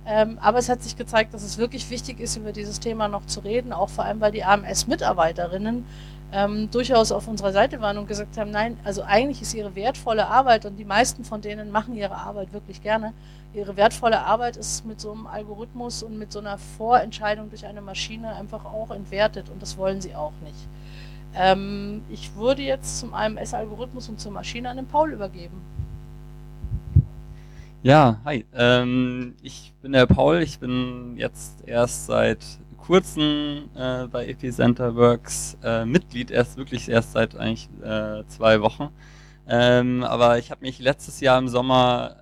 Ähm, 0.06 0.40
aber 0.42 0.58
es 0.58 0.70
hat 0.70 0.82
sich 0.82 0.98
gezeigt, 0.98 1.34
dass 1.34 1.44
es 1.44 1.58
wirklich 1.58 1.90
wichtig 1.90 2.20
ist, 2.20 2.36
über 2.36 2.52
dieses 2.52 2.80
Thema 2.80 3.08
noch 3.08 3.26
zu 3.28 3.42
reden, 3.42 3.72
auch 3.72 3.90
vor 3.90 4.04
allem, 4.04 4.20
weil 4.20 4.32
die 4.32 4.44
AMS-Mitarbeiterinnen 4.44 5.86
ähm, 6.34 6.72
durchaus 6.72 7.12
auf 7.12 7.28
unserer 7.28 7.52
Seite 7.52 7.82
waren 7.82 7.98
und 7.98 8.08
gesagt 8.08 8.38
haben, 8.38 8.52
nein, 8.52 8.78
also 8.84 9.04
eigentlich 9.04 9.42
ist 9.42 9.54
ihre 9.54 9.76
wertvolle 9.76 10.28
Arbeit 10.28 10.66
und 10.66 10.78
die 10.78 10.86
meisten 10.86 11.24
von 11.24 11.42
denen 11.42 11.72
machen 11.72 11.96
ihre 11.96 12.16
Arbeit 12.16 12.54
wirklich 12.54 12.82
gerne, 12.82 13.14
ihre 13.54 13.76
wertvolle 13.76 14.22
Arbeit 14.26 14.58
ist 14.58 14.86
mit 14.86 15.00
so 15.02 15.12
einem 15.12 15.28
Algorithmus 15.28 16.04
und 16.04 16.18
mit 16.18 16.32
so 16.32 16.40
einer 16.40 16.58
Vorentscheidung 16.58 17.50
durch 17.50 17.66
eine 17.66 17.82
Maschine 17.82 18.36
einfach 18.36 18.66
auch 18.66 18.92
entwertet 18.92 19.50
und 19.50 19.62
das 19.62 19.78
wollen 19.78 20.02
sie 20.02 20.16
auch 20.16 20.34
nicht. 20.44 20.68
Ähm, 21.36 22.02
ich 22.10 22.36
würde 22.36 22.62
jetzt 22.62 23.00
zum 23.00 23.14
AMS-Algorithmus 23.14 24.10
und 24.10 24.20
zur 24.20 24.32
Maschine 24.32 24.70
an 24.70 24.78
den 24.78 24.88
Paul 24.88 25.12
übergeben. 25.12 25.62
Ja, 27.84 28.22
hi. 28.26 28.46
Ähm, 28.54 29.36
ich 29.42 29.74
bin 29.82 29.94
der 29.94 30.06
Paul. 30.06 30.42
Ich 30.44 30.60
bin 30.60 31.16
jetzt 31.18 31.68
erst 31.68 32.06
seit 32.06 32.40
kurzem 32.78 33.70
äh, 33.76 34.06
bei 34.08 34.28
Epicenter 34.28 34.96
Works 34.96 35.58
äh, 35.64 35.86
Mitglied, 35.86 36.30
erst 36.30 36.58
wirklich 36.58 36.90
erst 36.90 37.14
seit 37.14 37.36
eigentlich 37.36 37.70
äh, 37.84 38.24
zwei 38.28 38.62
Wochen. 38.62 38.90
Ähm, 39.48 40.04
aber 40.04 40.38
ich 40.38 40.52
habe 40.52 40.62
mich 40.62 40.80
letztes 40.80 41.22
Jahr 41.22 41.40
im 41.40 41.48
Sommer 41.48 42.18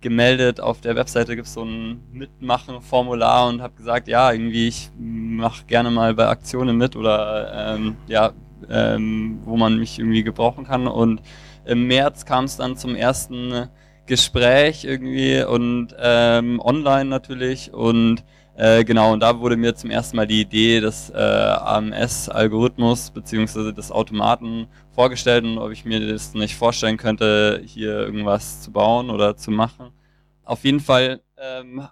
gemeldet. 0.00 0.60
Auf 0.60 0.80
der 0.80 0.96
Webseite 0.96 1.36
gibt 1.36 1.46
es 1.46 1.54
so 1.54 1.62
ein 1.62 2.00
Mitmachen-Formular 2.12 3.48
und 3.48 3.62
habe 3.62 3.74
gesagt, 3.74 4.08
ja, 4.08 4.32
irgendwie 4.32 4.68
ich 4.68 4.90
mache 4.98 5.64
gerne 5.66 5.90
mal 5.90 6.14
bei 6.14 6.26
Aktionen 6.28 6.76
mit 6.76 6.96
oder 6.96 7.74
ähm, 7.76 7.96
ja, 8.06 8.32
ähm, 8.68 9.40
wo 9.44 9.56
man 9.56 9.78
mich 9.78 9.98
irgendwie 9.98 10.22
gebrauchen 10.22 10.64
kann. 10.64 10.86
Und 10.86 11.20
im 11.64 11.86
März 11.86 12.24
kam 12.24 12.44
es 12.46 12.56
dann 12.56 12.76
zum 12.76 12.94
ersten 12.94 13.68
Gespräch 14.10 14.84
irgendwie 14.84 15.40
und 15.44 15.94
ähm, 15.96 16.60
online 16.60 17.08
natürlich 17.08 17.72
und 17.72 18.24
äh, 18.56 18.84
genau, 18.84 19.12
und 19.12 19.20
da 19.20 19.38
wurde 19.38 19.56
mir 19.56 19.76
zum 19.76 19.92
ersten 19.92 20.16
Mal 20.16 20.26
die 20.26 20.40
Idee 20.40 20.80
des 20.80 21.10
äh, 21.10 21.16
AMS-Algorithmus 21.16 23.12
beziehungsweise 23.12 23.72
des 23.72 23.92
Automaten 23.92 24.66
vorgestellt 24.90 25.44
und 25.44 25.58
ob 25.58 25.70
ich 25.70 25.84
mir 25.84 26.00
das 26.12 26.34
nicht 26.34 26.56
vorstellen 26.56 26.96
könnte, 26.96 27.62
hier 27.64 28.00
irgendwas 28.00 28.62
zu 28.62 28.72
bauen 28.72 29.10
oder 29.10 29.36
zu 29.36 29.52
machen. 29.52 29.92
Auf 30.42 30.64
jeden 30.64 30.80
Fall 30.80 31.20
ähm, 31.38 31.86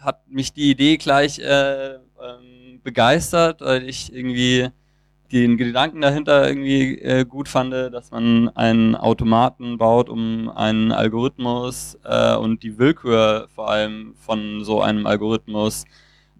hat 0.00 0.28
mich 0.28 0.52
die 0.52 0.72
Idee 0.72 0.96
gleich 0.96 1.38
äh, 1.38 1.94
ähm, 1.94 2.80
begeistert, 2.82 3.60
weil 3.60 3.88
ich 3.88 4.12
irgendwie 4.12 4.70
den 5.32 5.56
Gedanken 5.56 6.00
dahinter 6.00 6.48
irgendwie 6.48 6.98
äh, 6.98 7.24
gut 7.24 7.48
fand, 7.48 7.72
dass 7.72 8.10
man 8.10 8.48
einen 8.50 8.96
Automaten 8.96 9.78
baut, 9.78 10.08
um 10.08 10.48
einen 10.48 10.92
Algorithmus 10.92 11.98
äh, 12.04 12.34
und 12.36 12.62
die 12.62 12.78
Willkür 12.78 13.48
vor 13.54 13.70
allem 13.70 14.14
von 14.18 14.64
so 14.64 14.82
einem 14.82 15.06
Algorithmus 15.06 15.84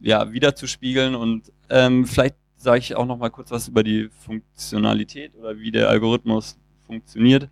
ja, 0.00 0.32
wiederzuspiegeln 0.32 1.14
und 1.14 1.52
ähm, 1.68 2.06
vielleicht 2.06 2.36
sage 2.56 2.78
ich 2.78 2.96
auch 2.96 3.06
noch 3.06 3.16
mal 3.16 3.30
kurz 3.30 3.50
was 3.50 3.68
über 3.68 3.82
die 3.82 4.10
Funktionalität 4.24 5.34
oder 5.36 5.58
wie 5.58 5.70
der 5.70 5.88
Algorithmus 5.88 6.58
funktioniert. 6.86 7.48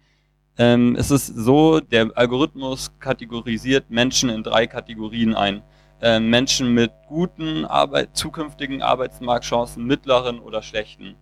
Ähm, 0.59 0.97
es 0.99 1.11
ist 1.11 1.27
so, 1.27 1.79
der 1.81 2.11
Algorithmus 2.15 2.93
kategorisiert 2.99 3.91
Menschen 3.91 4.29
in 4.29 4.43
drei 4.43 4.67
Kategorien 4.67 5.35
ein. 5.35 5.63
Ähm, 6.01 6.31
Menschen 6.31 6.75
mit 6.75 6.91
guten 7.09 7.65
Arbeit, 7.65 8.17
zukünftigen 8.17 8.83
Arbeitsmarktchancen, 8.83 9.85
mittleren 9.85 10.41
oder 10.41 10.63
schlechten. 10.63 11.15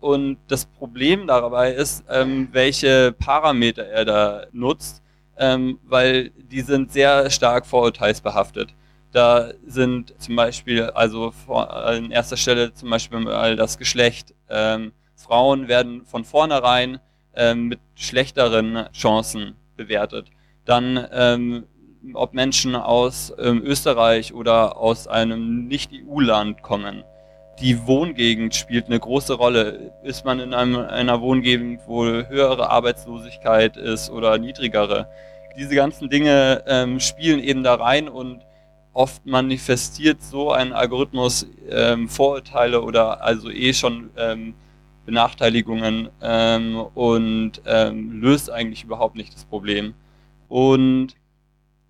Und 0.00 0.38
das 0.48 0.64
Problem 0.64 1.26
dabei 1.26 1.72
ist, 1.72 2.04
ähm, 2.08 2.48
welche 2.52 3.12
Parameter 3.12 3.84
er 3.84 4.04
da 4.04 4.46
nutzt, 4.52 5.02
ähm, 5.36 5.78
weil 5.84 6.30
die 6.30 6.62
sind 6.62 6.92
sehr 6.92 7.30
stark 7.30 7.66
vorurteilsbehaftet. 7.66 8.74
Da 9.12 9.50
sind 9.66 10.14
zum 10.18 10.36
Beispiel, 10.36 10.84
also 10.84 11.32
an 11.48 12.10
erster 12.10 12.36
Stelle 12.36 12.72
zum 12.72 12.90
Beispiel 12.90 13.20
mal 13.20 13.56
das 13.56 13.76
Geschlecht. 13.76 14.34
Ähm, 14.48 14.92
Frauen 15.16 15.68
werden 15.68 16.04
von 16.06 16.24
vornherein 16.24 17.00
ähm, 17.34 17.68
mit 17.68 17.80
schlechteren 17.94 18.86
Chancen 18.92 19.56
bewertet. 19.76 20.28
Dann, 20.64 21.06
ähm, 21.12 21.64
ob 22.14 22.32
Menschen 22.32 22.76
aus 22.76 23.32
ähm, 23.38 23.62
Österreich 23.64 24.32
oder 24.32 24.76
aus 24.76 25.06
einem 25.06 25.66
Nicht-EU-Land 25.66 26.62
kommen. 26.62 27.04
Die 27.60 27.86
Wohngegend 27.86 28.54
spielt 28.54 28.86
eine 28.86 28.98
große 28.98 29.34
Rolle. 29.34 29.92
Ist 30.02 30.24
man 30.24 30.40
in 30.40 30.54
einem, 30.54 30.76
einer 30.76 31.20
Wohngegend, 31.20 31.80
wo 31.86 32.04
höhere 32.04 32.70
Arbeitslosigkeit 32.70 33.76
ist 33.76 34.10
oder 34.10 34.38
niedrigere? 34.38 35.08
Diese 35.58 35.74
ganzen 35.74 36.08
Dinge 36.08 36.64
ähm, 36.66 37.00
spielen 37.00 37.40
eben 37.40 37.62
da 37.62 37.74
rein 37.74 38.08
und 38.08 38.42
oft 38.92 39.24
manifestiert 39.26 40.22
so 40.22 40.50
ein 40.52 40.72
Algorithmus 40.72 41.46
ähm, 41.68 42.08
Vorurteile 42.08 42.82
oder 42.82 43.22
also 43.22 43.50
eh 43.50 43.72
schon 43.72 44.10
ähm, 44.16 44.54
Benachteiligungen 45.06 46.08
ähm, 46.22 46.76
und 46.94 47.62
ähm, 47.66 48.20
löst 48.20 48.50
eigentlich 48.50 48.84
überhaupt 48.84 49.16
nicht 49.16 49.34
das 49.34 49.44
Problem. 49.44 49.94
Und 50.48 51.14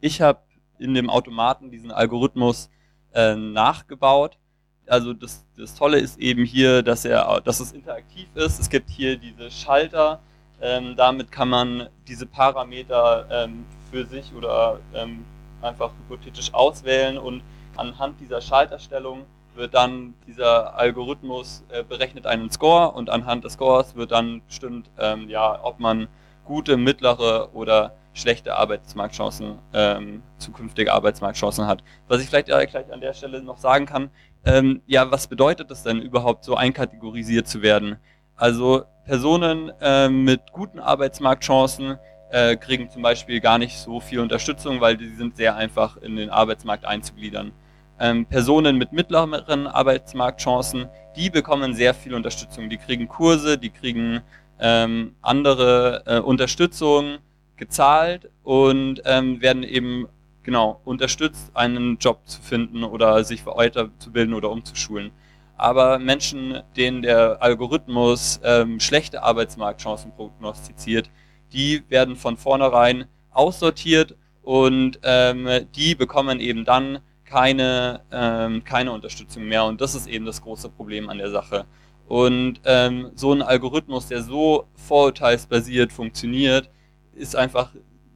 ich 0.00 0.20
habe 0.20 0.40
in 0.78 0.94
dem 0.94 1.10
Automaten 1.10 1.70
diesen 1.70 1.90
Algorithmus 1.90 2.70
äh, 3.14 3.34
nachgebaut. 3.34 4.38
Also 4.86 5.12
das, 5.12 5.44
das 5.60 5.74
Tolle 5.74 5.98
ist 5.98 6.18
eben 6.18 6.44
hier, 6.44 6.82
dass 6.82 7.04
er, 7.04 7.40
dass 7.42 7.60
es 7.60 7.72
interaktiv 7.72 8.26
ist. 8.34 8.58
Es 8.58 8.68
gibt 8.70 8.90
hier 8.90 9.16
diese 9.16 9.50
Schalter. 9.50 10.20
Ähm, 10.60 10.94
damit 10.96 11.30
kann 11.32 11.48
man 11.48 11.88
diese 12.06 12.26
Parameter 12.26 13.26
ähm, 13.30 13.64
für 13.90 14.04
sich 14.06 14.32
oder 14.34 14.80
ähm, 14.94 15.24
einfach 15.62 15.90
hypothetisch 15.90 16.52
auswählen 16.52 17.16
und 17.18 17.42
anhand 17.76 18.20
dieser 18.20 18.40
Schalterstellung 18.40 19.24
wird 19.54 19.74
dann 19.74 20.14
dieser 20.26 20.74
Algorithmus 20.76 21.64
äh, 21.70 21.82
berechnet 21.82 22.26
einen 22.26 22.50
Score 22.50 22.92
und 22.92 23.10
anhand 23.10 23.44
des 23.44 23.54
Scores 23.54 23.96
wird 23.96 24.12
dann 24.12 24.42
bestimmt, 24.46 24.90
ähm, 24.98 25.28
ja, 25.28 25.58
ob 25.62 25.80
man 25.80 26.08
gute, 26.44 26.76
mittlere 26.76 27.54
oder 27.54 27.94
schlechte 28.12 28.56
Arbeitsmarktchancen, 28.56 29.58
ähm, 29.72 30.22
zukünftige 30.38 30.92
Arbeitsmarktchancen 30.92 31.66
hat. 31.66 31.82
Was 32.08 32.20
ich 32.20 32.28
vielleicht 32.28 32.48
äh, 32.48 32.66
gleich 32.66 32.92
an 32.92 33.00
der 33.00 33.14
Stelle 33.14 33.42
noch 33.42 33.58
sagen 33.58 33.86
kann, 33.86 34.10
ähm, 34.44 34.82
ja, 34.86 35.10
was 35.10 35.26
bedeutet 35.26 35.70
es 35.70 35.82
denn 35.82 36.00
überhaupt, 36.00 36.44
so 36.44 36.54
einkategorisiert 36.54 37.46
zu 37.46 37.62
werden? 37.62 37.96
Also 38.36 38.84
Personen 39.04 39.70
äh, 39.80 40.08
mit 40.08 40.52
guten 40.52 40.78
Arbeitsmarktchancen 40.78 41.98
äh, 42.30 42.56
kriegen 42.56 42.88
zum 42.90 43.02
Beispiel 43.02 43.40
gar 43.40 43.58
nicht 43.58 43.78
so 43.78 44.00
viel 44.00 44.20
Unterstützung, 44.20 44.80
weil 44.80 44.96
die 44.96 45.08
sind 45.08 45.36
sehr 45.36 45.56
einfach 45.56 45.96
in 45.98 46.16
den 46.16 46.30
Arbeitsmarkt 46.30 46.84
einzugliedern. 46.84 47.52
Ähm, 47.98 48.24
Personen 48.24 48.78
mit 48.78 48.92
mittleren 48.92 49.66
Arbeitsmarktchancen, 49.66 50.88
die 51.16 51.28
bekommen 51.28 51.74
sehr 51.74 51.92
viel 51.92 52.14
Unterstützung. 52.14 52.70
Die 52.70 52.78
kriegen 52.78 53.08
Kurse, 53.08 53.58
die 53.58 53.70
kriegen 53.70 54.22
ähm, 54.58 55.16
andere 55.20 56.02
äh, 56.06 56.18
Unterstützung 56.20 57.18
gezahlt 57.56 58.30
und 58.42 59.02
ähm, 59.04 59.42
werden 59.42 59.64
eben 59.64 60.08
genau 60.42 60.80
unterstützt, 60.84 61.50
einen 61.54 61.98
Job 61.98 62.20
zu 62.24 62.40
finden 62.40 62.84
oder 62.84 63.22
sich 63.24 63.44
weiterzubilden 63.46 64.34
oder 64.34 64.50
umzuschulen. 64.50 65.10
Aber 65.56 65.98
Menschen, 65.98 66.62
denen 66.76 67.02
der 67.02 67.42
Algorithmus 67.42 68.40
ähm, 68.42 68.80
schlechte 68.80 69.22
Arbeitsmarktchancen 69.22 70.12
prognostiziert, 70.12 71.10
die 71.52 71.82
werden 71.88 72.16
von 72.16 72.36
vornherein 72.36 73.04
aussortiert 73.30 74.16
und 74.42 74.98
ähm, 75.02 75.66
die 75.74 75.94
bekommen 75.94 76.40
eben 76.40 76.64
dann 76.64 77.00
keine, 77.24 78.00
ähm, 78.10 78.64
keine 78.64 78.92
Unterstützung 78.92 79.44
mehr. 79.44 79.64
Und 79.64 79.80
das 79.80 79.94
ist 79.94 80.06
eben 80.06 80.24
das 80.24 80.42
große 80.42 80.70
Problem 80.70 81.08
an 81.08 81.18
der 81.18 81.30
Sache. 81.30 81.66
Und 82.08 82.60
ähm, 82.64 83.12
so 83.14 83.32
ein 83.32 83.42
Algorithmus, 83.42 84.08
der 84.08 84.22
so 84.22 84.66
vorurteilsbasiert 84.74 85.92
funktioniert, 85.92 86.70
ist 87.14 87.36
einfach 87.36 87.70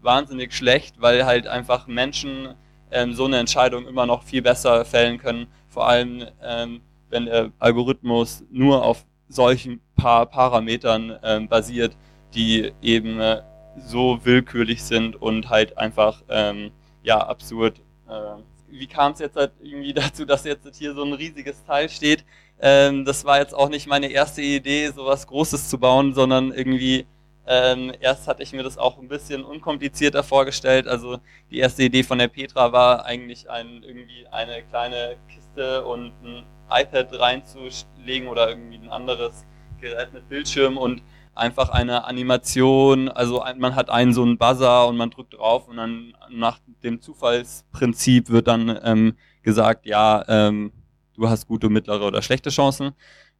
wahnsinnig 0.04 0.52
schlecht, 0.52 1.00
weil 1.00 1.24
halt 1.26 1.46
einfach 1.46 1.86
Menschen 1.86 2.54
ähm, 2.90 3.14
so 3.14 3.24
eine 3.24 3.38
Entscheidung 3.38 3.86
immer 3.86 4.06
noch 4.06 4.22
viel 4.22 4.42
besser 4.42 4.84
fällen 4.84 5.18
können. 5.18 5.46
Vor 5.68 5.88
allem, 5.88 6.26
ähm, 6.42 6.80
wenn 7.08 7.26
der 7.26 7.50
Algorithmus 7.58 8.44
nur 8.50 8.84
auf 8.84 9.04
solchen 9.28 9.80
paar 9.96 10.26
Parametern 10.26 11.18
ähm, 11.22 11.48
basiert, 11.48 11.96
die 12.34 12.72
eben 12.82 13.20
äh, 13.20 13.42
so 13.78 14.20
willkürlich 14.24 14.82
sind 14.82 15.16
und 15.20 15.48
halt 15.48 15.76
einfach 15.78 16.22
ähm, 16.28 16.70
ja 17.02 17.18
absurd 17.18 17.80
äh, 18.08 18.42
wie 18.78 18.86
kam 18.86 19.12
es 19.12 19.20
jetzt 19.20 19.36
halt 19.36 19.52
irgendwie 19.62 19.94
dazu, 19.94 20.24
dass 20.24 20.44
jetzt 20.44 20.76
hier 20.76 20.94
so 20.94 21.04
ein 21.04 21.12
riesiges 21.12 21.64
Teil 21.64 21.88
steht? 21.88 22.24
Ähm, 22.60 23.04
das 23.04 23.24
war 23.24 23.38
jetzt 23.38 23.54
auch 23.54 23.68
nicht 23.68 23.86
meine 23.86 24.08
erste 24.08 24.42
Idee, 24.42 24.88
sowas 24.90 25.26
Großes 25.26 25.68
zu 25.68 25.78
bauen, 25.78 26.14
sondern 26.14 26.52
irgendwie 26.52 27.06
ähm, 27.46 27.92
erst 28.00 28.26
hatte 28.26 28.42
ich 28.42 28.52
mir 28.52 28.62
das 28.62 28.78
auch 28.78 28.98
ein 28.98 29.08
bisschen 29.08 29.44
unkomplizierter 29.44 30.22
vorgestellt. 30.22 30.88
Also 30.88 31.18
die 31.50 31.58
erste 31.58 31.82
Idee 31.82 32.02
von 32.02 32.18
der 32.18 32.28
Petra 32.28 32.72
war 32.72 33.04
eigentlich 33.04 33.50
ein, 33.50 33.82
irgendwie 33.82 34.26
eine 34.30 34.62
kleine 34.64 35.16
Kiste 35.28 35.84
und 35.84 36.12
ein 36.22 36.44
iPad 36.70 37.18
reinzulegen 37.18 38.28
oder 38.28 38.48
irgendwie 38.48 38.76
ein 38.76 38.88
anderes 38.88 39.44
Gerät 39.80 40.12
mit 40.12 40.28
Bildschirm 40.28 40.78
und 40.78 41.02
einfach 41.34 41.68
eine 41.68 42.04
Animation, 42.04 43.08
also 43.08 43.44
man 43.58 43.74
hat 43.74 43.90
einen 43.90 44.14
so 44.14 44.22
einen 44.22 44.38
Buzzer 44.38 44.86
und 44.86 44.96
man 44.96 45.10
drückt 45.10 45.34
drauf 45.34 45.68
und 45.68 45.76
dann 45.76 46.14
nach 46.30 46.60
dem 46.82 47.00
Zufallsprinzip 47.00 48.30
wird 48.30 48.46
dann 48.46 48.78
ähm, 48.84 49.16
gesagt, 49.42 49.86
ja, 49.86 50.24
ähm, 50.28 50.72
du 51.16 51.28
hast 51.28 51.46
gute, 51.46 51.68
mittlere 51.68 52.06
oder 52.06 52.22
schlechte 52.22 52.50
Chancen. 52.50 52.92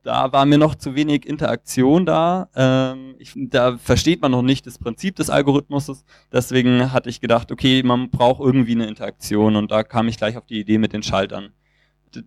Da 0.04 0.32
war 0.32 0.44
mir 0.44 0.58
noch 0.58 0.74
zu 0.74 0.94
wenig 0.94 1.24
Interaktion 1.26 2.04
da. 2.04 2.50
Ähm, 2.54 3.14
ich, 3.18 3.32
da 3.34 3.78
versteht 3.78 4.20
man 4.20 4.32
noch 4.32 4.42
nicht 4.42 4.66
das 4.66 4.78
Prinzip 4.78 5.16
des 5.16 5.30
Algorithmus. 5.30 6.04
Deswegen 6.30 6.92
hatte 6.92 7.08
ich 7.08 7.22
gedacht, 7.22 7.50
okay, 7.50 7.82
man 7.82 8.10
braucht 8.10 8.40
irgendwie 8.40 8.72
eine 8.72 8.86
Interaktion 8.86 9.56
und 9.56 9.70
da 9.70 9.82
kam 9.82 10.06
ich 10.06 10.18
gleich 10.18 10.36
auf 10.36 10.44
die 10.44 10.60
Idee 10.60 10.76
mit 10.76 10.92
den 10.92 11.02
Schaltern. 11.02 11.54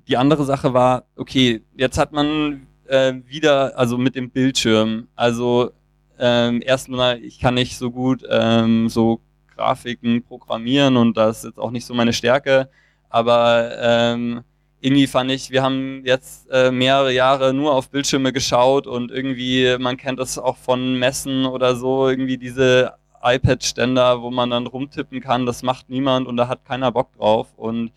Die 0.07 0.17
andere 0.17 0.43
Sache 0.43 0.73
war, 0.73 1.05
okay, 1.15 1.63
jetzt 1.75 1.99
hat 1.99 2.13
man 2.13 2.65
äh, 2.87 3.13
wieder, 3.27 3.77
also 3.77 3.99
mit 3.99 4.15
dem 4.15 4.31
Bildschirm. 4.31 5.07
Also 5.15 5.69
ähm, 6.17 6.63
erstmal, 6.65 7.23
ich 7.23 7.39
kann 7.39 7.53
nicht 7.53 7.77
so 7.77 7.91
gut 7.91 8.23
ähm, 8.27 8.89
so 8.89 9.21
Grafiken 9.55 10.23
programmieren 10.23 10.97
und 10.97 11.15
das 11.15 11.39
ist 11.39 11.43
jetzt 11.43 11.59
auch 11.59 11.69
nicht 11.71 11.85
so 11.85 11.93
meine 11.93 12.13
Stärke, 12.13 12.69
aber 13.09 13.71
ähm, 13.79 14.43
irgendwie 14.79 15.07
fand 15.07 15.31
ich, 15.31 15.49
wir 15.51 15.63
haben 15.63 16.03
jetzt 16.05 16.49
äh, 16.51 16.71
mehrere 16.71 17.11
Jahre 17.13 17.53
nur 17.53 17.73
auf 17.73 17.89
Bildschirme 17.89 18.31
geschaut 18.31 18.85
und 18.87 19.11
irgendwie, 19.11 19.75
man 19.79 19.97
kennt 19.97 20.19
das 20.19 20.37
auch 20.37 20.57
von 20.57 20.99
Messen 20.99 21.45
oder 21.45 21.75
so, 21.75 22.07
irgendwie 22.07 22.37
diese 22.37 22.93
iPad-Ständer, 23.23 24.21
wo 24.21 24.29
man 24.29 24.49
dann 24.51 24.67
rumtippen 24.67 25.19
kann, 25.21 25.45
das 25.45 25.63
macht 25.63 25.89
niemand 25.89 26.27
und 26.27 26.37
da 26.37 26.47
hat 26.47 26.65
keiner 26.65 26.91
Bock 26.91 27.11
drauf 27.17 27.47
und 27.57 27.91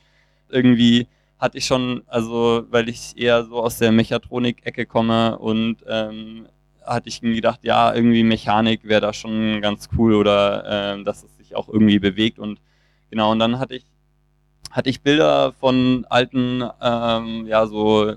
irgendwie 0.49 1.07
hatte 1.39 1.59
ich 1.59 1.67
schon, 1.67 2.03
also 2.07 2.65
weil 2.71 2.89
ich 2.89 3.17
eher 3.17 3.45
so 3.45 3.63
aus 3.63 3.79
der 3.79 3.93
Mechatronik-Ecke 3.93 4.87
komme 4.87 5.39
und 5.39 5.79
ähm, 5.87 6.47
hatte 6.85 7.09
ich 7.09 7.21
gedacht, 7.21 7.61
ja, 7.63 7.95
irgendwie 7.95 8.25
Mechanik 8.25 8.81
wäre 8.85 9.01
da 9.01 9.13
schon 9.13 9.61
ganz 9.61 9.89
cool 9.97 10.15
oder 10.15 10.65
ähm, 10.95 11.05
dass 11.05 11.23
es 11.23 11.37
sich 11.37 11.55
auch 11.55 11.69
irgendwie 11.69 11.99
bewegt 11.99 12.39
und 12.39 12.61
genau, 13.11 13.33
und 13.33 13.39
dann 13.39 13.59
hatte 13.59 13.75
ich 13.75 13.85
hatte 14.71 14.91
ich 14.91 15.03
Bilder 15.03 15.53
von 15.53 16.07
alten, 16.09 16.65
ähm, 16.81 17.47
ja, 17.47 17.67
so 17.67 18.15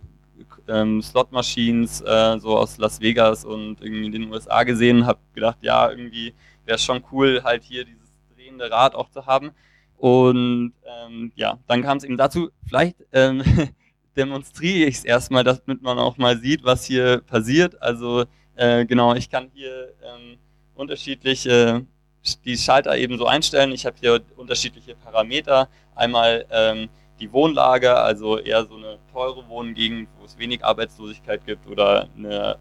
ähm, 0.68 1.02
Slot-Machines, 1.02 2.02
äh, 2.02 2.40
so 2.40 2.58
aus 2.58 2.78
Las 2.78 3.02
Vegas 3.02 3.44
und 3.44 3.82
irgendwie 3.82 4.06
in 4.06 4.12
den 4.12 4.32
USA 4.32 4.64
gesehen, 4.64 5.06
habe 5.06 5.20
gedacht, 5.34 5.58
ja, 5.62 5.90
irgendwie 5.90 6.34
wäre 6.66 6.76
es 6.76 6.84
schon 6.84 7.04
cool, 7.12 7.42
halt 7.44 7.64
hier 7.64 7.86
dieses 7.86 8.14
drehende 8.36 8.70
Rad 8.72 8.96
auch 8.96 9.10
zu 9.10 9.26
haben. 9.26 9.52
Und 9.98 10.74
ähm, 10.86 11.32
ja, 11.36 11.58
dann 11.68 11.82
kam 11.82 11.98
es 11.98 12.04
eben 12.04 12.18
dazu, 12.18 12.50
vielleicht 12.68 12.98
ähm, 13.12 13.44
demonstriere 14.16 14.90
ich 14.90 14.98
es 14.98 15.06
erstmal, 15.06 15.44
damit 15.44 15.82
man 15.82 15.98
auch 16.00 16.18
mal 16.18 16.38
sieht, 16.38 16.64
was 16.64 16.86
hier 16.86 17.22
passiert. 17.22 17.82
Also 17.82 18.26
äh, 18.56 18.86
genau, 18.86 19.16
ich 19.16 19.30
kann 19.30 19.50
hier 19.54 19.94
ähm, 20.04 20.38
unterschiedliche 20.76 21.86
die 22.46 22.58
Schalter 22.58 22.98
eben 22.98 23.18
so 23.18 23.26
einstellen. 23.26 23.72
Ich 23.72 23.86
habe 23.86 23.96
hier 24.00 24.22
unterschiedliche 24.38 24.96
Parameter. 24.96 25.68
Einmal 25.96 26.46
ähm, 26.52 26.90
die 27.20 27.32
Wohnlage, 27.32 27.96
also 27.96 28.38
eher 28.38 28.66
so 28.66 28.76
eine 28.76 28.98
teure 29.12 29.48
Wohngegend, 29.48 30.10
wo 30.20 30.26
es 30.26 30.38
wenig 30.38 30.64
Arbeitslosigkeit 30.64 31.46
gibt 31.46 31.68
oder 31.68 32.08
eine 32.18 32.58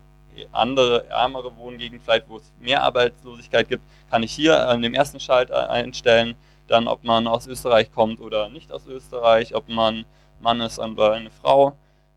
andere, 0.50 1.06
ärmere 1.08 1.54
Wohngegend, 1.56 2.02
vielleicht 2.02 2.28
wo 2.28 2.36
es 2.38 2.52
mehr 2.58 2.82
Arbeitslosigkeit 2.82 3.68
gibt, 3.68 3.84
kann 4.10 4.22
ich 4.22 4.32
hier 4.32 4.66
an 4.66 4.80
dem 4.80 4.94
ersten 4.94 5.20
Schalter 5.20 5.70
einstellen 5.70 6.34
dann 6.72 6.88
ob 6.88 7.04
man 7.04 7.26
aus 7.26 7.46
Österreich 7.46 7.92
kommt 7.92 8.20
oder 8.20 8.48
nicht 8.48 8.72
aus 8.72 8.86
Österreich, 8.86 9.54
ob 9.54 9.68
man 9.68 10.04
Mann 10.40 10.60
ist 10.60 10.78
oder 10.78 11.12
eine 11.12 11.30
Frau. 11.30 11.76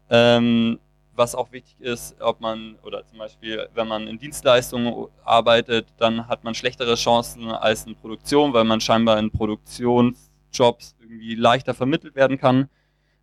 Ähm, 0.10 0.80
was 1.16 1.36
auch 1.36 1.52
wichtig 1.52 1.80
ist, 1.80 2.16
ob 2.20 2.42
man, 2.42 2.76
oder 2.84 3.06
zum 3.06 3.20
Beispiel, 3.20 3.68
wenn 3.74 3.88
man 3.88 4.08
in 4.08 4.20
Dienstleistungen 4.20 5.08
arbeitet, 5.24 5.88
dann 5.98 6.28
hat 6.28 6.44
man 6.44 6.56
schlechtere 6.56 6.96
Chancen 6.96 7.50
als 7.50 7.86
in 7.86 7.96
Produktion, 7.96 8.54
weil 8.54 8.64
man 8.64 8.82
scheinbar 8.82 9.18
in 9.20 9.32
Produktionsjobs 9.32 10.96
irgendwie 11.00 11.36
leichter 11.36 11.74
vermittelt 11.74 12.16
werden 12.16 12.38
kann. 12.38 12.70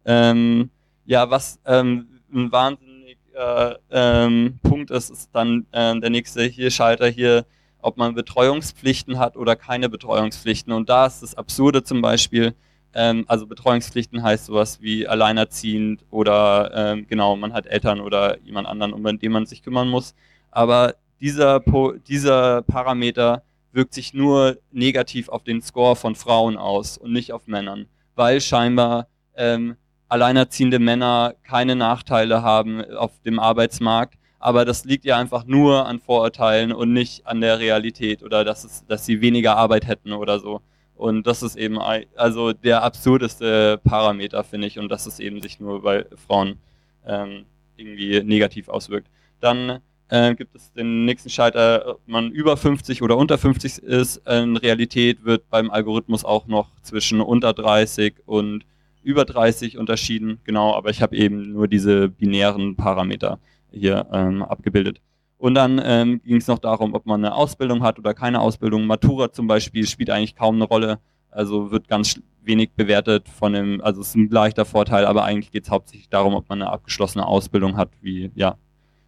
Ähm, 0.05 0.71
ja, 1.05 1.31
was 1.31 1.61
ähm, 1.67 2.21
ein 2.33 2.51
wahnsinnig 2.51 3.19
äh, 3.35 3.75
ähm, 3.91 4.59
Punkt 4.63 4.91
ist, 4.91 5.11
ist 5.11 5.31
dann 5.33 5.67
äh, 5.73 5.99
der 6.01 6.11
nächste 6.11 6.45
hier 6.45 6.71
Schalter 6.71 7.09
hier 7.09 7.45
ob 7.83 7.97
man 7.97 8.15
Betreuungspflichten 8.15 9.19
hat 9.19 9.37
oder 9.37 9.57
keine 9.57 9.89
Betreuungspflichten. 9.89 10.73
Und 10.73 10.89
da 10.89 11.07
ist 11.07 11.23
das 11.23 11.35
Absurde 11.35 11.83
zum 11.83 12.01
Beispiel, 12.01 12.55
ähm, 12.95 13.25
also 13.29 13.47
Betreuungspflichten 13.47 14.23
heißt 14.23 14.47
sowas 14.47 14.81
wie 14.81 15.07
alleinerziehend 15.09 16.05
oder 16.11 16.71
ähm, 16.75 17.07
genau, 17.09 17.37
man 17.37 17.53
hat 17.53 17.67
Eltern 17.67 18.01
oder 18.01 18.39
jemand 18.41 18.69
anderen, 18.69 18.93
um 18.93 19.19
den 19.19 19.33
man 19.33 19.47
sich 19.47 19.63
kümmern 19.63 19.89
muss. 19.89 20.15
Aber 20.51 20.95
dieser, 21.21 21.61
po 21.61 21.93
dieser 21.93 22.63
Parameter 22.63 23.43
wirkt 23.73 23.95
sich 23.95 24.13
nur 24.13 24.59
negativ 24.71 25.29
auf 25.29 25.45
den 25.45 25.63
Score 25.63 25.97
von 25.97 26.15
Frauen 26.15 26.57
aus 26.57 26.99
und 26.99 27.13
nicht 27.13 27.33
auf 27.33 27.47
Männern, 27.47 27.87
weil 28.15 28.41
scheinbar 28.41 29.07
ähm, 29.37 29.77
alleinerziehende 30.09 30.79
Männer 30.79 31.35
keine 31.43 31.75
Nachteile 31.75 32.43
haben 32.43 32.85
auf 32.95 33.13
dem 33.25 33.39
Arbeitsmarkt. 33.39 34.19
Aber 34.39 34.65
das 34.65 34.85
liegt 34.85 35.05
ja 35.05 35.17
einfach 35.17 35.45
nur 35.47 35.87
an 35.87 36.01
Vorurteilen 36.01 36.73
und 36.73 36.93
nicht 36.93 37.27
an 37.27 37.41
der 37.41 37.61
Realität 37.61 38.23
oder 38.23 38.45
dass, 38.45 38.65
es, 38.65 38.85
dass 38.87 39.07
sie 39.07 39.21
weniger 39.21 39.57
Arbeit 39.57 39.87
hätten 39.87 40.13
oder 40.13 40.41
so. 40.41 40.61
Und 40.95 41.27
das 41.27 41.43
ist 41.43 41.57
eben 41.57 41.79
also 41.79 42.53
der 42.53 42.83
absurdeste 42.83 43.81
Parameter, 43.83 44.45
finde 44.45 44.67
ich, 44.67 44.79
und 44.79 44.89
dass 44.89 45.07
es 45.07 45.19
eben 45.19 45.41
sich 45.41 45.59
nur 45.59 45.83
bei 45.83 46.07
Frauen 46.27 46.59
ähm, 47.07 47.45
irgendwie 47.77 48.23
negativ 48.23 48.69
auswirkt. 48.69 49.09
Dann 49.41 49.81
äh, 50.09 50.35
gibt 50.35 50.55
es 50.55 50.73
den 50.73 51.05
nächsten 51.05 51.31
Schalter, 51.31 51.95
ob 51.97 52.01
man 52.07 52.31
über 52.31 52.57
50 52.57 53.03
oder 53.03 53.17
unter 53.17 53.39
50 53.39 53.79
ist. 53.79 54.19
In 54.29 54.57
Realität 54.57 55.25
wird 55.25 55.49
beim 55.49 55.71
Algorithmus 55.71 56.25
auch 56.25 56.47
noch 56.47 56.69
zwischen 56.83 57.21
unter 57.21 57.53
30 57.53 58.17
und 58.27 58.65
über 59.03 59.25
30 59.25 59.79
unterschieden. 59.79 60.39
Genau, 60.45 60.75
aber 60.75 60.91
ich 60.91 61.03
habe 61.03 61.17
eben 61.17 61.53
nur 61.53 61.67
diese 61.67 62.09
binären 62.09 62.77
Parameter 62.77 63.39
hier 63.73 64.07
ähm, 64.13 64.43
abgebildet. 64.43 65.01
Und 65.43 65.57
dann 65.57 65.83
ähm, 65.85 66.23
ging 66.23 66.37
es 66.37 66.47
noch 66.47 66.61
darum, 66.61 66.95
ob 66.95 67.05
man 67.05 67.25
eine 67.25 67.35
Ausbildung 67.35 67.83
hat 67.83 67.99
oder 67.99 68.15
keine 68.15 68.41
Ausbildung. 68.41 68.87
Matura 68.87 69.33
zum 69.33 69.49
Beispiel 69.49 69.89
spielt 69.89 70.09
eigentlich 70.09 70.37
kaum 70.37 70.55
eine 70.55 70.67
Rolle. 70.67 71.01
Also 71.33 71.73
wird 71.73 71.89
ganz 71.89 72.21
wenig 72.43 72.71
bewertet 72.77 73.29
von 73.29 73.53
dem, 73.53 73.81
also 73.81 74.03
es 74.03 74.11
ist 74.11 74.15
ein 74.15 74.31
leichter 74.31 74.65
Vorteil, 74.65 75.05
aber 75.05 75.25
eigentlich 75.25 75.51
geht 75.51 75.65
es 75.65 75.71
hauptsächlich 75.71 76.09
darum, 76.09 76.35
ob 76.35 76.49
man 76.49 76.63
eine 76.63 76.71
abgeschlossene 76.71 77.27
Ausbildung 77.27 77.77
hat, 77.77 77.91
wie 78.01 78.31
ja, 78.37 78.57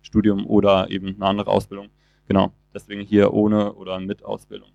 Studium 0.03 0.45
oder 0.45 0.91
eben 0.91 1.15
eine 1.15 1.25
andere 1.25 1.53
Ausbildung. 1.53 1.91
Genau, 2.27 2.53
deswegen 2.75 3.03
hier 3.03 3.33
ohne 3.33 3.73
oder 3.75 4.01
mit 4.01 4.25
Ausbildung. 4.25 4.71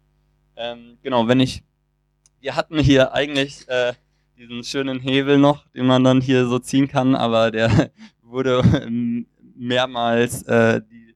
Ähm, 0.55 0.97
genau, 1.03 1.27
wenn 1.27 1.41
ich, 1.41 1.65
wir 2.39 2.55
hatten 2.55 2.79
hier 2.79 3.13
eigentlich 3.13 3.67
äh, 3.67 3.91
diesen 4.37 4.63
schönen 4.63 5.01
Hebel 5.01 5.37
noch, 5.37 5.67
den 5.75 5.87
man 5.87 6.05
dann 6.05 6.21
hier 6.21 6.45
so 6.47 6.57
ziehen 6.57 6.87
kann, 6.87 7.15
aber 7.15 7.51
der 7.51 7.91
wurde 8.21 8.61
ähm, 8.81 9.27
mehrmals 9.57 10.43
äh, 10.43 10.79
die 10.89 11.08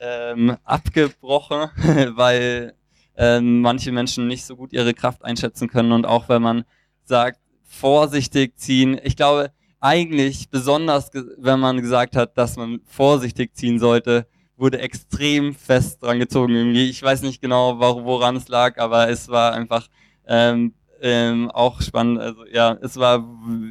ähm, 0.00 0.56
abgebrochen, 0.64 1.70
weil 2.16 2.74
ähm, 3.16 3.60
manche 3.60 3.92
Menschen 3.92 4.26
nicht 4.26 4.44
so 4.44 4.56
gut 4.56 4.72
ihre 4.72 4.94
Kraft 4.94 5.24
einschätzen 5.24 5.68
können 5.68 5.92
und 5.92 6.06
auch 6.06 6.28
wenn 6.28 6.42
man 6.42 6.64
sagt, 7.04 7.38
vorsichtig 7.62 8.56
ziehen. 8.56 9.00
Ich 9.02 9.16
glaube, 9.16 9.50
eigentlich 9.80 10.48
besonders, 10.50 11.10
wenn 11.38 11.60
man 11.60 11.80
gesagt 11.80 12.16
hat, 12.16 12.36
dass 12.38 12.56
man 12.56 12.80
vorsichtig 12.86 13.54
ziehen 13.54 13.78
sollte, 13.78 14.26
wurde 14.56 14.78
extrem 14.78 15.54
fest 15.54 16.02
dran 16.02 16.18
gezogen 16.18 16.54
irgendwie. 16.54 16.88
Ich 16.88 17.02
weiß 17.02 17.22
nicht 17.22 17.42
genau, 17.42 17.78
woran 17.78 18.36
es 18.36 18.48
lag, 18.48 18.78
aber 18.78 19.08
es 19.08 19.28
war 19.28 19.52
einfach 19.52 19.88
ähm, 20.26 20.74
ähm, 21.00 21.50
auch 21.50 21.80
spannend. 21.80 22.20
Also 22.20 22.46
ja, 22.46 22.76
es 22.80 22.96
war 22.96 23.24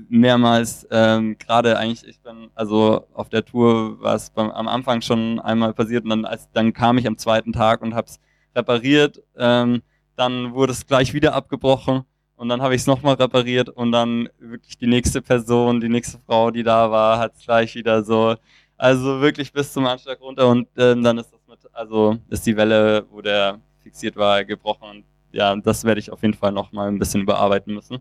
mehrmals 0.10 0.88
ähm, 0.92 1.38
gerade 1.38 1.78
eigentlich, 1.78 2.08
ich 2.08 2.22
bin 2.22 2.50
also 2.56 3.08
auf 3.14 3.30
der 3.30 3.46
Tour 3.46 4.02
war 4.02 4.16
es 4.16 4.32
am 4.36 4.68
Anfang 4.68 5.02
schon 5.02 5.40
einmal 5.40 5.74
passiert 5.74 6.04
und 6.04 6.10
dann 6.12 6.26
als 6.26 6.50
dann 6.52 6.74
kam 6.74 6.98
ich 6.98 7.08
am 7.08 7.18
zweiten 7.18 7.54
Tag 7.54 7.82
und 7.82 7.96
habe 7.96 8.08
es 8.08 8.20
repariert. 8.56 9.22
Ähm, 9.38 9.82
dann 10.16 10.54
wurde 10.54 10.72
es 10.72 10.86
gleich 10.88 11.14
wieder 11.14 11.34
abgebrochen 11.34 12.04
und 12.38 12.50
dann 12.50 12.62
habe 12.62 12.76
ich 12.76 12.82
es 12.82 12.88
nochmal 12.88 13.16
repariert 13.16 13.70
und 13.70 13.92
dann 13.92 14.30
wirklich 14.40 14.78
die 14.78 14.88
nächste 14.88 15.22
Person, 15.22 15.82
die 15.82 15.90
nächste 15.90 16.20
Frau, 16.26 16.52
die 16.52 16.64
da 16.64 16.90
war, 16.92 17.20
hat 17.20 17.36
es 17.36 17.44
gleich 17.46 17.76
wieder 17.76 18.04
so, 18.04 18.36
also 18.78 19.22
wirklich 19.22 19.52
bis 19.52 19.74
zum 19.74 19.86
Anschlag 19.86 20.20
runter 20.22 20.48
und 20.48 20.68
ähm, 20.78 21.04
dann 21.04 21.18
ist 21.18 21.32
das 21.32 21.42
mit, 21.48 21.60
also 21.74 22.18
ist 22.30 22.46
die 22.46 22.56
Welle, 22.56 23.06
wo 23.10 23.22
der 23.22 23.60
fixiert 23.84 24.16
war, 24.16 24.44
gebrochen 24.44 24.90
und 24.90 25.06
ja, 25.36 25.56
das 25.56 25.84
werde 25.84 26.00
ich 26.00 26.12
auf 26.12 26.22
jeden 26.22 26.34
Fall 26.34 26.52
noch 26.52 26.72
mal 26.72 26.88
ein 26.88 27.00
bisschen 27.00 27.22
überarbeiten 27.22 27.74
müssen. 27.74 28.00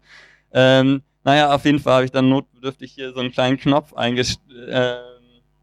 Ähm, 0.53 1.03
naja, 1.25 1.55
auf 1.55 1.64
jeden 1.64 1.81
Fall 1.81 1.94
habe 1.94 2.05
ich 2.05 2.12
dann 2.12 2.29
notbedürftig 2.29 2.92
hier 2.92 3.12
so 3.12 3.20
einen 3.20 3.33
kleinen 3.33 3.59
Knopf 3.59 3.92
äh, 3.97 4.97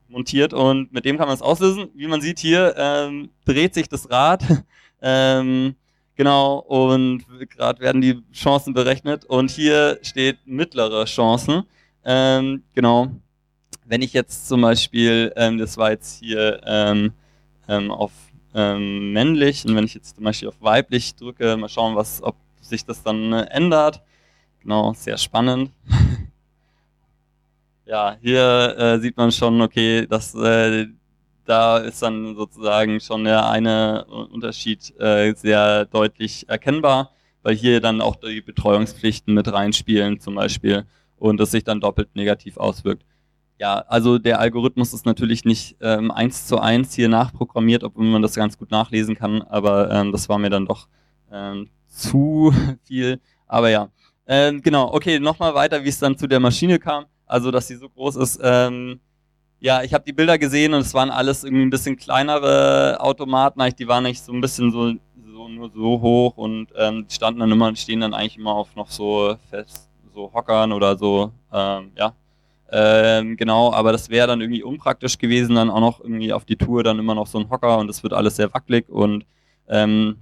montiert 0.08 0.54
und 0.54 0.92
mit 0.92 1.06
dem 1.06 1.18
kann 1.18 1.28
man 1.28 1.36
es 1.36 1.42
auslösen. 1.42 1.90
Wie 1.96 2.08
man 2.08 2.22
sieht 2.22 2.40
hier 2.40 2.76
ähm, 2.78 3.30
dreht 3.46 3.74
sich 3.74 3.88
das 3.88 4.10
Rad. 4.10 4.44
ähm, 5.02 5.76
genau, 6.16 6.60
und 6.60 7.24
gerade 7.50 7.80
werden 7.80 8.02
die 8.02 8.22
Chancen 8.34 8.74
berechnet 8.74 9.26
und 9.26 9.50
hier 9.50 10.00
steht 10.02 10.40
mittlere 10.46 11.06
Chancen. 11.06 11.64
Ähm, 12.04 12.64
genau. 12.74 13.12
Wenn 13.86 14.02
ich 14.02 14.14
jetzt 14.14 14.48
zum 14.48 14.62
Beispiel, 14.62 15.34
ähm, 15.36 15.58
das 15.58 15.78
war 15.78 15.92
jetzt 15.92 16.20
hier 16.20 16.62
ähm, 16.66 17.14
ähm, 17.68 17.92
auf 17.92 18.12
ähm, 18.54 19.14
männlich. 19.14 19.66
Und 19.66 19.76
wenn 19.76 19.86
ich 19.86 19.94
jetzt 19.94 20.16
zum 20.16 20.24
Beispiel 20.24 20.50
auf 20.50 20.62
weiblich 20.62 21.16
drücke, 21.16 21.58
mal 21.58 21.70
schauen, 21.70 21.96
was, 21.96 22.22
ob 22.24 22.36
sich 22.62 22.86
das 22.86 23.04
dann 23.04 23.34
äh, 23.34 23.44
ändert. 23.50 24.02
Genau, 24.62 24.94
sehr 24.94 25.18
spannend. 25.18 25.72
ja, 27.86 28.18
hier 28.22 28.76
äh, 28.78 29.00
sieht 29.00 29.18
man 29.18 29.32
schon, 29.32 29.62
okay, 29.62 30.06
dass 30.08 30.36
äh, 30.36 30.88
da 31.46 31.80
ist 31.80 32.02
dann 32.02 32.36
sozusagen 32.36 33.00
schon 33.00 33.24
der 33.24 33.50
eine 33.50 34.06
Unterschied 34.06 34.94
äh, 35.00 35.34
sehr 35.34 35.86
deutlich 35.86 36.48
erkennbar, 36.48 37.12
weil 37.44 37.56
hier 37.56 37.82
dann 37.82 38.02
auch 38.02 38.16
die 38.16 38.42
Betreuungspflichten 38.42 39.34
mit 39.34 39.52
reinspielen 39.52 40.20
zum 40.20 40.36
Beispiel 40.36 40.86
und 41.18 41.40
es 41.42 41.52
sich 41.52 41.64
dann 41.64 41.82
doppelt 41.82 42.16
negativ 42.16 42.58
auswirkt. 42.58 43.04
Ja, 43.62 43.86
also 43.88 44.18
der 44.18 44.40
Algorithmus 44.40 44.92
ist 44.92 45.06
natürlich 45.06 45.46
nicht 45.46 45.78
ähm, 45.82 46.10
eins 46.10 46.48
zu 46.48 46.60
eins 46.60 46.96
hier 46.96 47.08
nachprogrammiert, 47.08 47.84
obwohl 47.84 48.06
man 48.06 48.24
das 48.24 48.34
ganz 48.34 48.58
gut 48.58 48.72
nachlesen 48.72 49.14
kann, 49.14 49.44
aber 49.44 49.92
ähm, 49.92 50.12
das 50.12 50.28
war 50.30 50.40
mir 50.40 50.50
dann 50.50 50.66
doch 50.66 50.88
ähm, 51.32 51.70
zu 51.86 52.52
viel. 52.86 53.22
Aber 53.46 53.70
ja, 53.70 53.90
ähm, 54.26 54.64
genau, 54.64 54.92
okay, 54.92 55.20
nochmal 55.20 55.54
weiter, 55.54 55.84
wie 55.84 55.90
es 55.90 56.00
dann 56.00 56.18
zu 56.18 56.26
der 56.26 56.40
Maschine 56.40 56.80
kam, 56.80 57.06
also 57.28 57.52
dass 57.52 57.68
sie 57.68 57.76
so 57.76 57.88
groß 57.88 58.16
ist. 58.16 58.40
Ähm, 58.42 59.00
ja, 59.60 59.84
ich 59.84 59.94
habe 59.94 60.06
die 60.06 60.14
Bilder 60.14 60.40
gesehen 60.40 60.74
und 60.74 60.82
es 60.82 60.96
waren 60.96 61.12
alles 61.12 61.44
irgendwie 61.44 61.66
ein 61.66 61.70
bisschen 61.70 61.98
kleinere 61.98 62.98
Automaten, 63.00 63.62
die 63.78 63.88
waren 63.88 64.06
nicht 64.06 64.24
so 64.24 64.34
ein 64.34 64.42
bisschen 64.42 64.72
so, 64.72 64.92
so 65.32 65.48
nur 65.48 65.70
so 65.70 66.02
hoch 66.02 66.36
und 66.36 66.70
ähm, 66.76 67.06
standen 67.12 67.42
dann 67.42 67.52
immer, 67.52 67.76
stehen 67.76 68.00
dann 68.00 68.16
eigentlich 68.16 68.38
immer 68.40 68.56
auf 68.56 68.76
noch 68.76 68.90
so 68.90 69.36
fest, 69.52 69.88
so 70.16 70.34
Hockern 70.34 70.72
oder 70.72 70.98
so, 70.98 71.32
ähm, 71.54 71.92
ja, 71.96 72.16
ähm, 72.72 73.36
genau, 73.38 73.74
aber 73.74 73.92
das 73.92 74.10
wäre 74.10 74.28
dann 74.28 74.42
irgendwie 74.42 74.64
unpraktisch 74.64 75.18
gewesen, 75.18 75.56
dann 75.56 75.70
auch 75.70 75.82
noch 75.82 76.00
irgendwie 76.00 76.32
auf 76.32 76.46
die 76.46 76.56
Tour 76.56 76.84
dann 76.84 77.00
immer 77.00 77.16
noch 77.16 77.28
so 77.28 77.38
ein 77.40 77.50
Hocker 77.50 77.78
und 77.78 77.90
es 77.90 78.02
wird 78.04 78.14
alles 78.14 78.38
sehr 78.38 78.54
wackelig 78.54 78.90
und 78.90 79.26
ähm, 79.68 80.18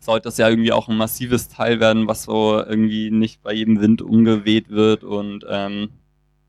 sollte 0.00 0.24
das 0.24 0.38
ja 0.38 0.48
irgendwie 0.48 0.72
auch 0.72 0.88
ein 0.88 0.96
massives 0.96 1.48
Teil 1.48 1.80
werden, 1.80 2.08
was 2.08 2.24
so 2.24 2.58
irgendwie 2.58 3.10
nicht 3.10 3.42
bei 3.42 3.52
jedem 3.52 3.80
Wind 3.80 4.02
umgeweht 4.02 4.68
wird 4.68 5.04
und 5.04 5.44
ähm, 5.48 5.90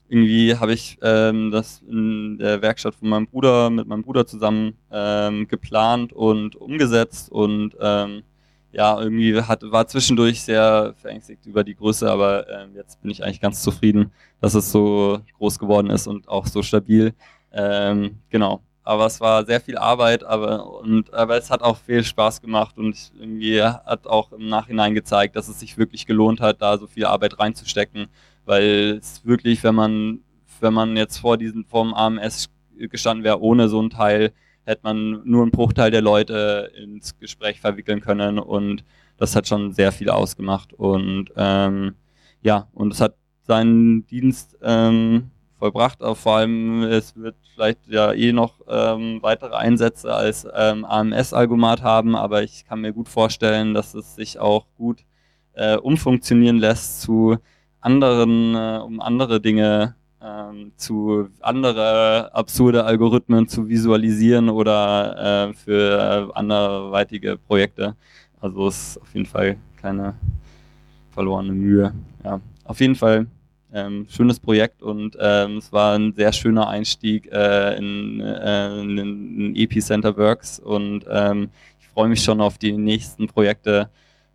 irgendwie 0.10 0.56
habe 0.56 0.74
ich 0.74 0.98
ähm, 1.02 1.52
das 1.52 1.84
in 1.88 2.38
der 2.38 2.62
Werkstatt 2.62 2.96
von 2.96 3.10
meinem 3.10 3.28
Bruder 3.28 3.70
mit 3.70 3.88
meinem 3.88 4.04
Bruder 4.04 4.26
zusammen 4.26 4.78
ähm, 4.92 5.48
geplant 5.48 6.14
und 6.14 6.56
umgesetzt 6.56 7.32
und 7.32 7.76
ähm, 7.80 8.24
ja, 8.72 9.00
irgendwie 9.00 9.42
hat, 9.42 9.62
war 9.64 9.88
zwischendurch 9.88 10.42
sehr 10.42 10.94
verängstigt 11.02 11.46
über 11.46 11.64
die 11.64 11.76
Größe, 11.76 12.10
aber 12.10 12.48
äh, 12.48 12.68
jetzt 12.76 13.02
bin 13.02 13.12
ich 13.12 13.24
eigentlich 13.24 13.42
ganz 13.42 13.62
zufrieden, 13.62 14.12
dass 14.42 14.54
es 14.54 14.72
so 14.72 15.20
groß 15.38 15.58
geworden 15.60 15.90
ist 15.90 16.08
und 16.08 16.28
auch 16.28 16.46
so 16.48 16.62
stabil. 16.62 17.14
Ähm, 17.52 18.20
genau. 18.30 18.62
Aber 18.84 19.06
es 19.06 19.20
war 19.20 19.46
sehr 19.46 19.60
viel 19.60 19.78
Arbeit, 19.78 20.24
aber, 20.24 20.80
und, 20.80 21.14
aber 21.14 21.36
es 21.38 21.50
hat 21.50 21.62
auch 21.62 21.78
viel 21.78 22.06
Spaß 22.06 22.40
gemacht 22.40 22.78
und 22.78 23.12
irgendwie 23.20 23.62
hat 23.62 24.08
auch 24.08 24.32
im 24.32 24.48
Nachhinein 24.48 24.94
gezeigt, 24.94 25.36
dass 25.36 25.50
es 25.50 25.60
sich 25.60 25.78
wirklich 25.78 26.06
gelohnt 26.06 26.40
hat, 26.40 26.62
da 26.62 26.78
so 26.78 26.88
viel 26.88 27.06
Arbeit 27.06 27.38
reinzustecken, 27.38 28.08
weil 28.46 28.98
es 29.02 29.26
wirklich, 29.26 29.62
wenn 29.66 29.76
man, 29.76 30.20
wenn 30.62 30.74
man 30.74 30.96
jetzt 30.96 31.18
vor 31.18 31.38
diesem, 31.38 31.66
vorm 31.66 31.94
AMS 31.94 32.50
gestanden 32.78 33.26
wäre, 33.26 33.42
ohne 33.42 33.68
so 33.68 33.82
ein 33.82 33.90
Teil, 33.90 34.32
hätte 34.68 34.82
man 34.84 35.22
nur 35.24 35.44
einen 35.44 35.52
Bruchteil 35.52 35.92
der 35.92 36.02
Leute 36.02 36.72
ins 36.76 37.18
Gespräch 37.18 37.60
verwickeln 37.60 38.02
können 38.02 38.38
und 38.38 38.84
das 39.18 39.36
hat 39.36 39.48
schon 39.48 39.72
sehr 39.72 39.92
viel 39.92 40.10
ausgemacht 40.10 40.74
und 40.74 41.30
ähm, 41.38 41.96
ja, 42.42 42.68
und 42.74 42.94
es 42.94 43.02
hat 43.02 43.16
seinen 43.44 44.06
Dienst 44.08 44.58
ähm, 44.62 45.32
vollbracht, 45.58 46.02
aber 46.02 46.16
vor 46.16 46.36
allem 46.38 46.84
es 46.84 47.16
wird 47.16 47.36
vielleicht 47.54 47.88
ja 47.88 48.12
eh 48.12 48.34
noch 48.34 48.60
ähm, 48.68 49.20
weitere 49.22 49.56
Einsätze 49.56 50.14
als 50.14 50.46
ähm, 50.54 50.84
AMS-Algomat 50.84 51.82
haben, 51.82 52.16
aber 52.16 52.44
ich 52.44 52.66
kann 52.66 52.82
mir 52.82 52.92
gut 52.92 53.08
vorstellen, 53.08 53.74
dass 53.74 53.94
es 53.94 54.16
sich 54.16 54.38
auch 54.38 54.68
gut 54.76 55.06
äh, 55.54 55.78
umfunktionieren 55.78 56.60
lässt 56.60 57.02
zu 57.02 57.38
anderen, 57.80 58.54
äh, 58.54 58.80
um 58.84 59.00
andere 59.00 59.40
Dinge 59.40 59.96
ähm, 60.22 60.72
zu 60.78 61.30
andere 61.42 62.34
absurde 62.34 62.84
Algorithmen 62.86 63.48
zu 63.48 63.68
visualisieren 63.68 64.50
oder 64.50 65.50
äh, 65.50 65.54
für 65.54 66.32
anderweitige 66.34 67.38
Projekte. 67.38 67.96
Also 68.40 68.68
ist 68.68 69.00
auf 69.02 69.14
jeden 69.14 69.26
Fall 69.26 69.58
keine 69.82 70.16
verlorene 71.12 71.54
Mühe. 71.54 71.94
Ja. 72.24 72.40
auf 72.66 72.80
jeden 72.80 72.96
Fall 72.96 73.28
ähm, 73.74 74.06
schönes 74.10 74.40
Projekt 74.40 74.82
und 74.82 75.18
ähm, 75.20 75.58
es 75.58 75.72
war 75.72 75.96
ein 75.98 76.14
sehr 76.14 76.32
schöner 76.32 76.68
Einstieg 76.68 77.32
äh, 77.32 77.78
in, 77.78 78.22
äh, 78.22 78.80
in, 78.80 78.98
in 78.98 79.56
Epicenter 79.56 80.16
Works 80.18 80.60
und 80.60 81.06
ähm, 81.10 81.50
ich 81.80 81.88
freue 81.88 82.08
mich 82.08 82.24
schon 82.24 82.42
auf 82.42 82.58
die 82.58 82.74
nächsten 82.74 83.28
Projekte, 83.28 83.90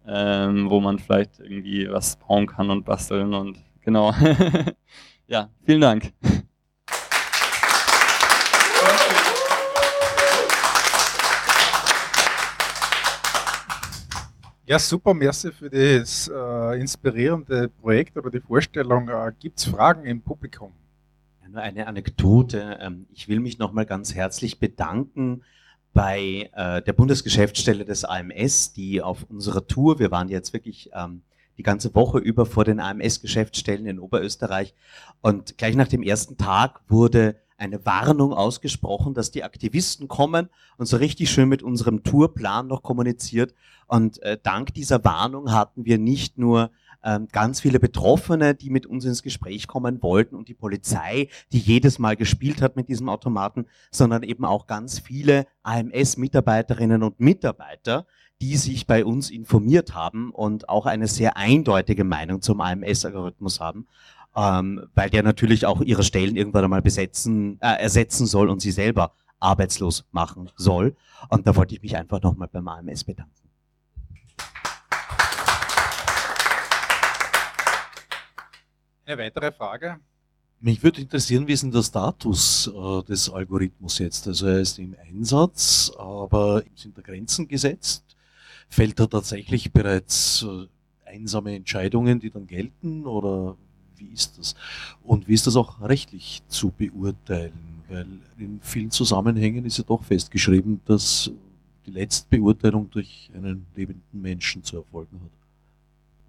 ähm, 0.06 0.68
wo 0.68 0.80
man 0.80 0.98
vielleicht 0.98 1.40
irgendwie 1.40 1.90
was 1.90 2.16
bauen 2.16 2.46
kann 2.46 2.70
und 2.70 2.84
basteln 2.84 3.34
und 3.34 3.58
genau. 3.80 4.12
ja, 5.26 5.50
vielen 5.64 5.80
Dank. 5.80 6.12
Ja, 14.64 14.78
super, 14.78 15.12
merci 15.12 15.52
für 15.52 15.68
das 15.68 16.30
äh, 16.32 16.80
inspirierende 16.80 17.68
Projekt 17.68 18.16
oder 18.16 18.30
die 18.30 18.40
Vorstellung. 18.40 19.08
Äh, 19.08 19.32
Gibt 19.38 19.58
es 19.58 19.66
Fragen 19.66 20.06
im 20.06 20.22
Publikum? 20.22 20.72
Ja, 21.42 21.48
nur 21.48 21.60
eine 21.60 21.86
Anekdote. 21.86 22.78
Ähm, 22.80 23.06
ich 23.12 23.28
will 23.28 23.40
mich 23.40 23.58
nochmal 23.58 23.84
ganz 23.84 24.14
herzlich 24.14 24.58
bedanken 24.58 25.42
bei 25.92 26.48
äh, 26.54 26.80
der 26.80 26.92
Bundesgeschäftsstelle 26.94 27.84
des 27.84 28.04
AMS, 28.04 28.72
die 28.72 29.02
auf 29.02 29.26
unserer 29.28 29.66
Tour, 29.66 29.98
wir 29.98 30.10
waren 30.10 30.28
jetzt 30.28 30.52
wirklich 30.52 30.90
ähm, 30.94 31.22
die 31.58 31.62
ganze 31.62 31.94
Woche 31.94 32.18
über 32.18 32.46
vor 32.46 32.64
den 32.64 32.80
AMS-Geschäftsstellen 32.80 33.86
in 33.86 33.98
Oberösterreich 33.98 34.74
und 35.20 35.58
gleich 35.58 35.76
nach 35.76 35.88
dem 35.88 36.02
ersten 36.02 36.36
Tag 36.36 36.80
wurde 36.88 37.36
eine 37.62 37.86
Warnung 37.86 38.32
ausgesprochen, 38.32 39.14
dass 39.14 39.30
die 39.30 39.44
Aktivisten 39.44 40.08
kommen 40.08 40.48
und 40.78 40.86
so 40.86 40.96
richtig 40.96 41.30
schön 41.30 41.48
mit 41.48 41.62
unserem 41.62 42.02
Tourplan 42.02 42.66
noch 42.66 42.82
kommuniziert. 42.82 43.54
Und 43.86 44.20
äh, 44.22 44.36
dank 44.42 44.74
dieser 44.74 45.04
Warnung 45.04 45.52
hatten 45.52 45.84
wir 45.84 45.98
nicht 45.98 46.38
nur 46.38 46.70
ähm, 47.04 47.28
ganz 47.30 47.60
viele 47.60 47.78
Betroffene, 47.78 48.54
die 48.54 48.70
mit 48.70 48.86
uns 48.86 49.04
ins 49.04 49.22
Gespräch 49.22 49.68
kommen 49.68 50.02
wollten 50.02 50.34
und 50.34 50.48
die 50.48 50.54
Polizei, 50.54 51.28
die 51.52 51.58
jedes 51.58 51.98
Mal 51.98 52.16
gespielt 52.16 52.62
hat 52.62 52.74
mit 52.76 52.88
diesem 52.88 53.08
Automaten, 53.08 53.66
sondern 53.90 54.22
eben 54.22 54.44
auch 54.44 54.66
ganz 54.66 54.98
viele 54.98 55.46
AMS-Mitarbeiterinnen 55.62 57.02
und 57.02 57.20
Mitarbeiter, 57.20 58.06
die 58.42 58.56
sich 58.56 58.86
bei 58.86 59.04
uns 59.04 59.30
informiert 59.30 59.94
haben 59.94 60.30
und 60.32 60.68
auch 60.68 60.84
eine 60.84 61.06
sehr 61.06 61.36
eindeutige 61.36 62.04
Meinung 62.04 62.42
zum 62.42 62.60
AMS-Algorithmus 62.60 63.60
haben 63.60 63.86
ähm, 64.34 64.88
weil 64.94 65.10
der 65.10 65.22
natürlich 65.22 65.66
auch 65.66 65.80
ihre 65.80 66.02
Stellen 66.02 66.36
irgendwann 66.36 66.64
einmal 66.64 66.82
besetzen, 66.82 67.58
äh, 67.60 67.80
ersetzen 67.80 68.26
soll 68.26 68.48
und 68.48 68.60
sie 68.60 68.72
selber 68.72 69.12
arbeitslos 69.40 70.04
machen 70.12 70.50
soll. 70.56 70.96
Und 71.28 71.46
da 71.46 71.56
wollte 71.56 71.74
ich 71.74 71.82
mich 71.82 71.96
einfach 71.96 72.22
nochmal 72.22 72.48
beim 72.48 72.66
AMS 72.68 73.04
bedanken. 73.04 73.32
Eine 79.04 79.18
weitere 79.18 79.52
Frage? 79.52 79.98
Mich 80.60 80.82
würde 80.82 81.00
interessieren, 81.00 81.48
wie 81.48 81.52
ist 81.52 81.64
denn 81.64 81.72
der 81.72 81.82
Status 81.82 82.68
äh, 82.72 83.02
des 83.02 83.28
Algorithmus 83.28 83.98
jetzt? 83.98 84.28
Also 84.28 84.46
er 84.46 84.60
ist 84.60 84.78
im 84.78 84.94
Einsatz, 85.08 85.90
aber 85.98 86.62
sind 86.76 86.96
da 86.96 87.02
Grenzen 87.02 87.48
gesetzt? 87.48 88.11
Fällt 88.72 88.98
er 89.00 89.10
tatsächlich 89.10 89.70
bereits 89.70 90.46
äh, 90.48 90.66
einsame 91.04 91.54
Entscheidungen, 91.54 92.20
die 92.20 92.30
dann 92.30 92.46
gelten? 92.46 93.04
Oder 93.04 93.54
wie 93.96 94.06
ist 94.06 94.38
das? 94.38 94.54
Und 95.02 95.28
wie 95.28 95.34
ist 95.34 95.46
das 95.46 95.56
auch 95.56 95.82
rechtlich 95.82 96.42
zu 96.48 96.70
beurteilen? 96.70 97.82
Weil 97.90 98.06
in 98.38 98.60
vielen 98.62 98.90
Zusammenhängen 98.90 99.66
ist 99.66 99.76
ja 99.76 99.84
doch 99.84 100.02
festgeschrieben, 100.02 100.80
dass 100.86 101.30
die 101.84 101.90
Letztbeurteilung 101.90 102.88
durch 102.88 103.30
einen 103.34 103.66
lebenden 103.76 104.22
Menschen 104.22 104.64
zu 104.64 104.78
erfolgen 104.78 105.20
hat. 105.22 105.41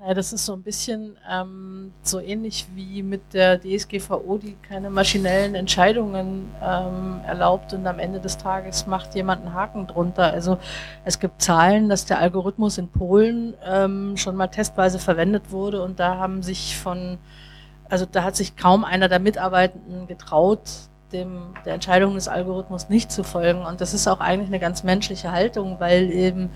Ja, 0.05 0.13
das 0.13 0.33
ist 0.33 0.45
so 0.45 0.51
ein 0.51 0.63
bisschen 0.63 1.15
ähm, 1.31 1.93
so 2.01 2.19
ähnlich 2.19 2.67
wie 2.75 3.01
mit 3.01 3.33
der 3.33 3.61
DSGVO, 3.61 4.37
die 4.37 4.57
keine 4.67 4.89
maschinellen 4.89 5.55
Entscheidungen 5.55 6.51
ähm, 6.61 7.21
erlaubt 7.25 7.71
und 7.73 7.87
am 7.87 7.99
Ende 7.99 8.19
des 8.19 8.37
Tages 8.37 8.85
macht 8.85 9.15
jemand 9.15 9.45
einen 9.45 9.53
Haken 9.53 9.87
drunter. 9.87 10.33
Also 10.33 10.57
es 11.05 11.19
gibt 11.19 11.41
Zahlen, 11.41 11.87
dass 11.87 12.05
der 12.05 12.19
Algorithmus 12.19 12.77
in 12.77 12.89
Polen 12.89 13.53
ähm, 13.65 14.17
schon 14.17 14.35
mal 14.35 14.47
testweise 14.47 14.99
verwendet 14.99 15.51
wurde 15.51 15.81
und 15.81 16.01
da 16.01 16.17
haben 16.17 16.43
sich 16.43 16.77
von 16.77 17.17
also 17.89 18.05
da 18.05 18.23
hat 18.23 18.35
sich 18.35 18.55
kaum 18.57 18.83
einer 18.83 19.07
der 19.07 19.19
Mitarbeitenden 19.19 20.07
getraut, 20.07 20.61
dem, 21.13 21.53
der 21.65 21.75
Entscheidung 21.75 22.15
des 22.15 22.27
Algorithmus 22.27 22.89
nicht 22.89 23.11
zu 23.11 23.23
folgen. 23.23 23.61
Und 23.61 23.81
das 23.81 23.93
ist 23.93 24.07
auch 24.07 24.19
eigentlich 24.19 24.49
eine 24.49 24.59
ganz 24.59 24.83
menschliche 24.83 25.31
Haltung, 25.31 25.79
weil 25.79 26.11
eben, 26.11 26.49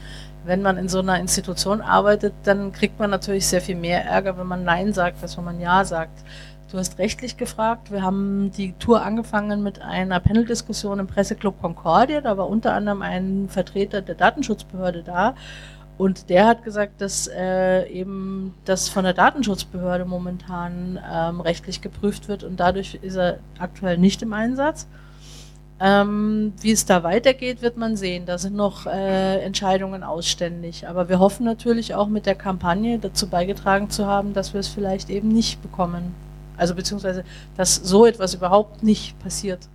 wenn 0.46 0.62
man 0.62 0.78
in 0.78 0.90
so 0.90 1.00
einer 1.00 1.20
Institution 1.20 1.82
arbeitet, 1.82 2.34
dann 2.44 2.72
kriegt 2.72 3.00
man 3.00 3.10
natürlich 3.10 3.48
sehr 3.48 3.62
viel 3.62 3.76
mehr 3.76 4.06
Ärger, 4.06 4.38
wenn 4.38 4.48
man 4.48 4.64
Nein 4.64 4.94
sagt, 4.94 5.22
als 5.22 5.38
wenn 5.38 5.46
man 5.46 5.60
Ja 5.60 5.86
sagt. 5.86 6.24
Du 6.70 6.78
hast 6.78 6.98
rechtlich 6.98 7.38
gefragt. 7.38 7.92
Wir 7.92 8.02
haben 8.02 8.52
die 8.52 8.74
Tour 8.74 9.02
angefangen 9.02 9.64
mit 9.64 9.82
einer 9.82 10.20
Paneldiskussion 10.20 11.00
im 11.00 11.08
Presseclub 11.08 11.62
Concordia. 11.62 12.20
Da 12.20 12.38
war 12.38 12.50
unter 12.50 12.74
anderem 12.74 13.02
ein 13.02 13.48
Vertreter 13.48 14.02
der 14.02 14.16
Datenschutzbehörde 14.16 15.04
da. 15.04 15.36
Und 15.98 16.30
der 16.30 16.46
hat 16.46 16.64
gesagt, 16.64 17.02
dass 17.02 17.28
äh, 17.28 17.90
eben 17.90 18.54
das 18.66 18.88
von 18.88 19.04
der 19.04 19.14
Datenschutzbehörde 19.14 20.06
momentan 20.06 21.00
ähm, 21.12 21.42
rechtlich 21.42 21.82
geprüft 21.82 22.28
wird 22.28 22.44
und 22.44 22.60
dadurch 22.60 23.00
ist 23.02 23.16
er 23.16 23.40
aktuell 23.58 23.98
nicht 23.98 24.22
im 24.22 24.34
Einsatz. 24.34 24.88
Ähm, 25.80 26.54
wie 26.62 26.72
es 26.72 26.86
da 26.86 27.04
weitergeht, 27.04 27.62
wird 27.62 27.78
man 27.78 27.96
sehen. 27.96 28.26
Da 28.26 28.38
sind 28.38 28.56
noch 28.56 28.88
äh, 28.88 29.42
Entscheidungen 29.42 30.04
ausständig. 30.04 30.88
Aber 30.88 31.08
wir 31.08 31.20
hoffen 31.20 31.46
natürlich 31.46 31.94
auch 31.94 32.08
mit 32.08 32.26
der 32.26 32.36
Kampagne 32.36 32.98
dazu 32.98 33.28
beigetragen 33.28 33.90
zu 33.90 34.08
haben, 34.08 34.34
dass 34.34 34.54
wir 34.54 34.60
es 34.60 34.68
vielleicht 34.68 35.10
eben 35.10 35.28
nicht 35.28 35.62
bekommen. 35.62 36.16
Also 36.58 36.74
beziehungsweise, 36.74 37.24
dass 37.56 37.76
so 37.76 38.08
etwas 38.08 38.34
überhaupt 38.34 38.82
nicht 38.82 39.20
passiert. 39.20 39.68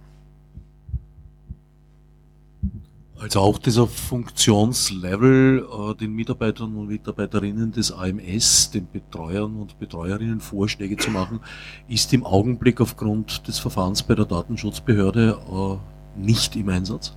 Also 3.23 3.39
auch 3.39 3.59
dieser 3.59 3.87
Funktionslevel 3.87 5.65
äh, 5.65 5.95
den 5.95 6.13
Mitarbeitern 6.13 6.75
und 6.75 6.89
Mitarbeiterinnen 6.89 7.71
des 7.71 7.93
AMS, 7.93 8.73
den 8.73 8.89
Betreuern 8.91 9.55
und 9.55 9.79
Betreuerinnen 9.79 10.41
Vorschläge 10.41 10.97
zu 10.97 11.13
machen, 11.13 11.39
ist 11.87 12.13
im 12.13 12.27
Augenblick 12.27 12.81
aufgrund 12.81 13.47
des 13.47 13.61
Verfahrens 13.61 14.03
bei 14.03 14.17
der 14.17 14.25
Datenschutzbehörde 14.25 15.39
äh, 15.49 16.21
nicht 16.21 16.57
im 16.57 16.69
Einsatz. 16.69 17.17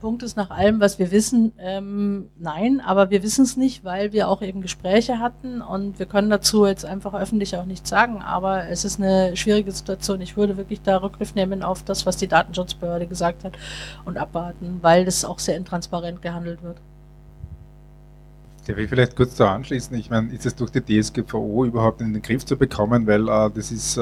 Punkt 0.00 0.22
ist 0.22 0.36
nach 0.36 0.50
allem, 0.50 0.80
was 0.80 0.98
wir 0.98 1.10
wissen, 1.10 1.52
ähm, 1.58 2.30
nein, 2.38 2.80
aber 2.80 3.10
wir 3.10 3.22
wissen 3.22 3.44
es 3.44 3.56
nicht, 3.56 3.84
weil 3.84 4.12
wir 4.12 4.28
auch 4.28 4.42
eben 4.42 4.62
Gespräche 4.62 5.18
hatten 5.18 5.60
und 5.62 5.98
wir 5.98 6.06
können 6.06 6.30
dazu 6.30 6.66
jetzt 6.66 6.84
einfach 6.84 7.14
öffentlich 7.14 7.56
auch 7.56 7.66
nichts 7.66 7.88
sagen, 7.88 8.22
aber 8.22 8.68
es 8.68 8.84
ist 8.84 8.98
eine 9.00 9.36
schwierige 9.36 9.70
Situation. 9.70 10.20
Ich 10.20 10.36
würde 10.36 10.56
wirklich 10.56 10.82
da 10.82 10.96
Rückgriff 10.96 11.34
nehmen 11.34 11.62
auf 11.62 11.84
das, 11.84 12.06
was 12.06 12.16
die 12.16 12.28
Datenschutzbehörde 12.28 13.06
gesagt 13.06 13.44
hat 13.44 13.52
und 14.04 14.18
abwarten, 14.18 14.78
weil 14.82 15.04
das 15.04 15.24
auch 15.24 15.38
sehr 15.38 15.56
intransparent 15.56 16.22
gehandelt 16.22 16.62
wird. 16.62 16.78
Ich 18.68 18.88
vielleicht 18.88 19.16
kurz 19.16 19.34
da 19.36 19.54
anschließen? 19.54 19.96
Ich 19.96 20.10
meine, 20.10 20.32
ist 20.32 20.46
es 20.46 20.54
durch 20.54 20.70
die 20.70 20.80
DSGVO 20.80 21.64
überhaupt 21.64 22.00
in 22.00 22.12
den 22.12 22.22
Griff 22.22 22.44
zu 22.44 22.56
bekommen? 22.56 23.06
Weil 23.06 23.28
äh, 23.28 23.50
das 23.54 23.72
ist, 23.72 23.96
äh, 23.96 24.00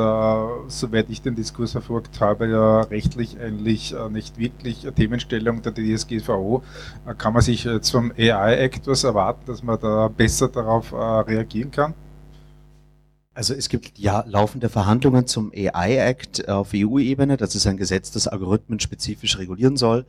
soweit 0.66 1.08
ich 1.08 1.22
den 1.22 1.36
Diskurs 1.36 1.72
verfolgt 1.72 2.20
habe, 2.20 2.48
ja 2.48 2.80
rechtlich 2.82 3.38
eigentlich 3.40 3.94
äh, 3.94 4.08
nicht 4.10 4.38
wirklich 4.38 4.86
Themenstellung 4.96 5.62
der 5.62 5.72
DSGVO. 5.74 6.62
Äh, 7.06 7.14
kann 7.14 7.32
man 7.32 7.42
sich 7.42 7.64
jetzt 7.64 7.90
vom 7.90 8.12
AI-Act 8.18 8.86
was 8.88 9.04
erwarten, 9.04 9.42
dass 9.46 9.62
man 9.62 9.78
da 9.80 10.08
besser 10.08 10.48
darauf 10.48 10.92
äh, 10.92 10.96
reagieren 10.96 11.70
kann? 11.70 11.94
Also 13.38 13.54
es 13.54 13.68
gibt 13.68 14.00
ja 14.00 14.24
laufende 14.26 14.68
Verhandlungen 14.68 15.28
zum 15.28 15.52
AI-Act 15.54 16.48
auf 16.48 16.72
EU-Ebene. 16.74 17.36
Das 17.36 17.54
ist 17.54 17.68
ein 17.68 17.76
Gesetz, 17.76 18.10
das 18.10 18.26
Algorithmen 18.26 18.80
spezifisch 18.80 19.38
regulieren 19.38 19.76
soll. 19.76 20.06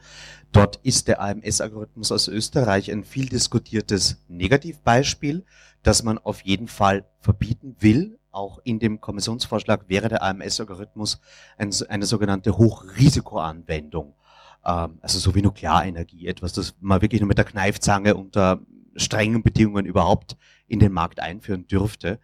Dort 0.52 0.78
ist 0.78 1.08
der 1.08 1.22
AMS-Algorithmus 1.22 2.12
aus 2.12 2.28
Österreich 2.28 2.92
ein 2.92 3.04
viel 3.04 3.30
diskutiertes 3.30 4.18
Negativbeispiel, 4.30 5.46
das 5.84 6.02
man 6.02 6.18
auf 6.18 6.42
jeden 6.42 6.68
Fall 6.68 7.06
verbieten 7.20 7.76
will. 7.80 8.18
Auch 8.32 8.62
in 8.64 8.80
dem 8.80 9.00
Kommissionsvorschlag 9.00 9.88
wäre 9.90 10.10
der 10.10 10.24
AMS-Algorithmus 10.24 11.22
eine 11.56 12.08
sogenannte 12.08 12.58
Hochrisikoanwendung. 12.58 14.16
Ähm, 14.66 14.98
also 15.02 15.20
so 15.20 15.36
wie 15.36 15.44
Nuklearenergie, 15.44 16.26
etwas, 16.26 16.54
das 16.54 16.74
man 16.80 17.04
wirklich 17.04 17.22
nur 17.22 17.28
mit 17.28 17.38
der 17.38 17.46
Kneifzange 17.46 18.16
unter 18.16 18.60
strengen 18.96 19.44
Bedingungen 19.44 19.86
überhaupt 19.86 20.36
in 20.68 20.80
den 20.80 20.94
Markt 20.94 21.20
einführen 21.20 21.68
dürfte. 21.68 22.20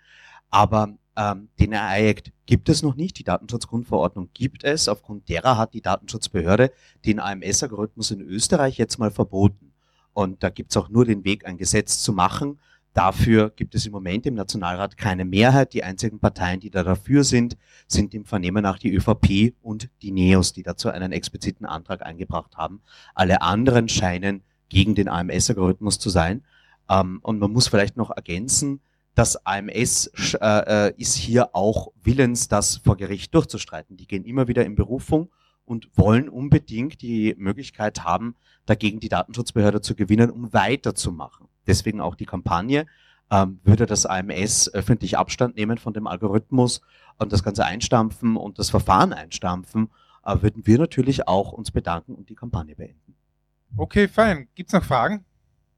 Aber 0.56 0.98
ähm, 1.18 1.50
den 1.60 1.74
AI-Act 1.74 2.32
gibt 2.46 2.70
es 2.70 2.82
noch 2.82 2.96
nicht. 2.96 3.20
Die 3.20 3.26
Datenschutzgrundverordnung 3.26 4.30
gibt 4.34 4.64
es. 4.64 4.88
Aufgrund 4.88 5.28
derer 5.28 5.58
hat 5.58 5.74
die 5.74 5.82
Datenschutzbehörde 5.82 6.72
den 7.06 7.20
AMS-Algorithmus 7.20 8.12
in 8.12 8.22
Österreich 8.22 8.78
jetzt 8.78 8.98
mal 8.98 9.12
verboten. 9.12 9.74
Und 10.14 10.44
da 10.44 10.50
gibt 10.50 10.72
es 10.72 10.78
auch 10.78 10.88
nur 10.88 11.04
den 11.04 11.26
Weg, 11.26 11.46
ein 11.46 11.58
Gesetz 11.58 12.02
zu 12.02 12.14
machen. 12.14 12.58
Dafür 12.94 13.50
gibt 13.50 13.76
es 13.76 13.86
im 13.86 13.92
Moment 13.92 14.26
im 14.28 14.36
Nationalrat 14.36 14.96
keine 14.96 15.26
Mehrheit. 15.26 15.74
Die 15.74 15.84
einzigen 15.84 16.20
Parteien, 16.20 16.62
die 16.62 16.70
da 16.70 16.84
dafür 16.84 17.26
sind, 17.26 17.58
sind 17.86 18.14
im 18.14 18.24
Vernehmen 18.24 18.64
nach 18.64 18.80
die 18.80 18.96
ÖVP 18.96 19.56
und 19.62 19.90
die 20.02 20.14
NEOS, 20.14 20.54
die 20.54 20.64
dazu 20.64 20.88
einen 20.88 21.12
expliziten 21.12 21.66
Antrag 21.66 22.02
eingebracht 22.02 22.56
haben. 22.56 22.82
Alle 23.14 23.42
anderen 23.42 23.90
scheinen 23.90 24.42
gegen 24.70 24.96
den 24.96 25.10
AMS-Algorithmus 25.10 26.00
zu 26.00 26.10
sein. 26.10 26.46
Ähm, 26.90 27.20
und 27.24 27.40
man 27.40 27.52
muss 27.52 27.68
vielleicht 27.68 27.98
noch 27.98 28.10
ergänzen, 28.10 28.80
das 29.16 29.46
AMS 29.46 30.12
äh, 30.42 30.88
äh, 30.88 30.94
ist 30.98 31.16
hier 31.16 31.56
auch 31.56 31.92
willens, 32.04 32.48
das 32.50 32.78
vor 32.78 32.98
Gericht 32.98 33.34
durchzustreiten. 33.34 33.98
Die 33.98 34.08
gehen 34.08 34.26
immer 34.26 34.48
wieder 34.48 34.66
in 34.66 34.76
Berufung 34.76 35.32
und 35.64 35.90
wollen 35.96 36.30
unbedingt 36.30 37.02
die 37.02 37.34
Möglichkeit 37.38 38.04
haben, 38.04 38.36
dagegen 38.66 39.00
die 39.00 39.10
Datenschutzbehörde 39.10 39.82
zu 39.82 39.96
gewinnen, 39.96 40.30
um 40.30 40.54
weiterzumachen. 40.54 41.48
Deswegen 41.66 42.02
auch 42.02 42.16
die 42.16 42.26
Kampagne. 42.26 42.86
Ähm, 43.32 43.60
würde 43.64 43.88
das 43.88 44.06
AMS 44.06 44.72
öffentlich 44.72 45.18
Abstand 45.18 45.56
nehmen 45.56 45.80
von 45.80 45.94
dem 45.94 46.06
Algorithmus 46.06 46.82
und 47.18 47.32
das 47.34 47.42
Ganze 47.42 47.66
einstampfen 47.66 48.38
und 48.38 48.60
das 48.60 48.70
Verfahren 48.70 49.14
einstampfen, 49.14 49.90
äh, 50.24 50.42
würden 50.42 50.68
wir 50.68 50.78
natürlich 50.78 51.28
auch 51.28 51.52
uns 51.52 51.72
bedanken 51.72 52.14
und 52.14 52.30
die 52.30 52.36
Kampagne 52.36 52.76
beenden. 52.76 53.16
Okay, 53.78 54.08
fein. 54.08 54.48
Gibt 54.54 54.70
es 54.70 54.74
noch 54.74 54.84
Fragen? 54.84 55.26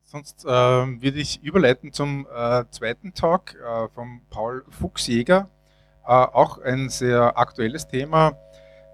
Sonst 0.10 0.46
äh, 0.46 0.48
würde 0.48 1.20
ich 1.20 1.44
überleiten 1.44 1.92
zum 1.92 2.26
äh, 2.34 2.64
zweiten 2.72 3.14
Talk 3.14 3.56
äh, 3.56 3.90
von 3.90 4.22
Paul 4.30 4.64
Fuchsjäger. 4.70 5.50
Äh, 6.06 6.12
auch 6.12 6.60
ein 6.60 6.88
sehr 6.88 7.38
aktuelles 7.38 7.90
Thema, 7.90 8.38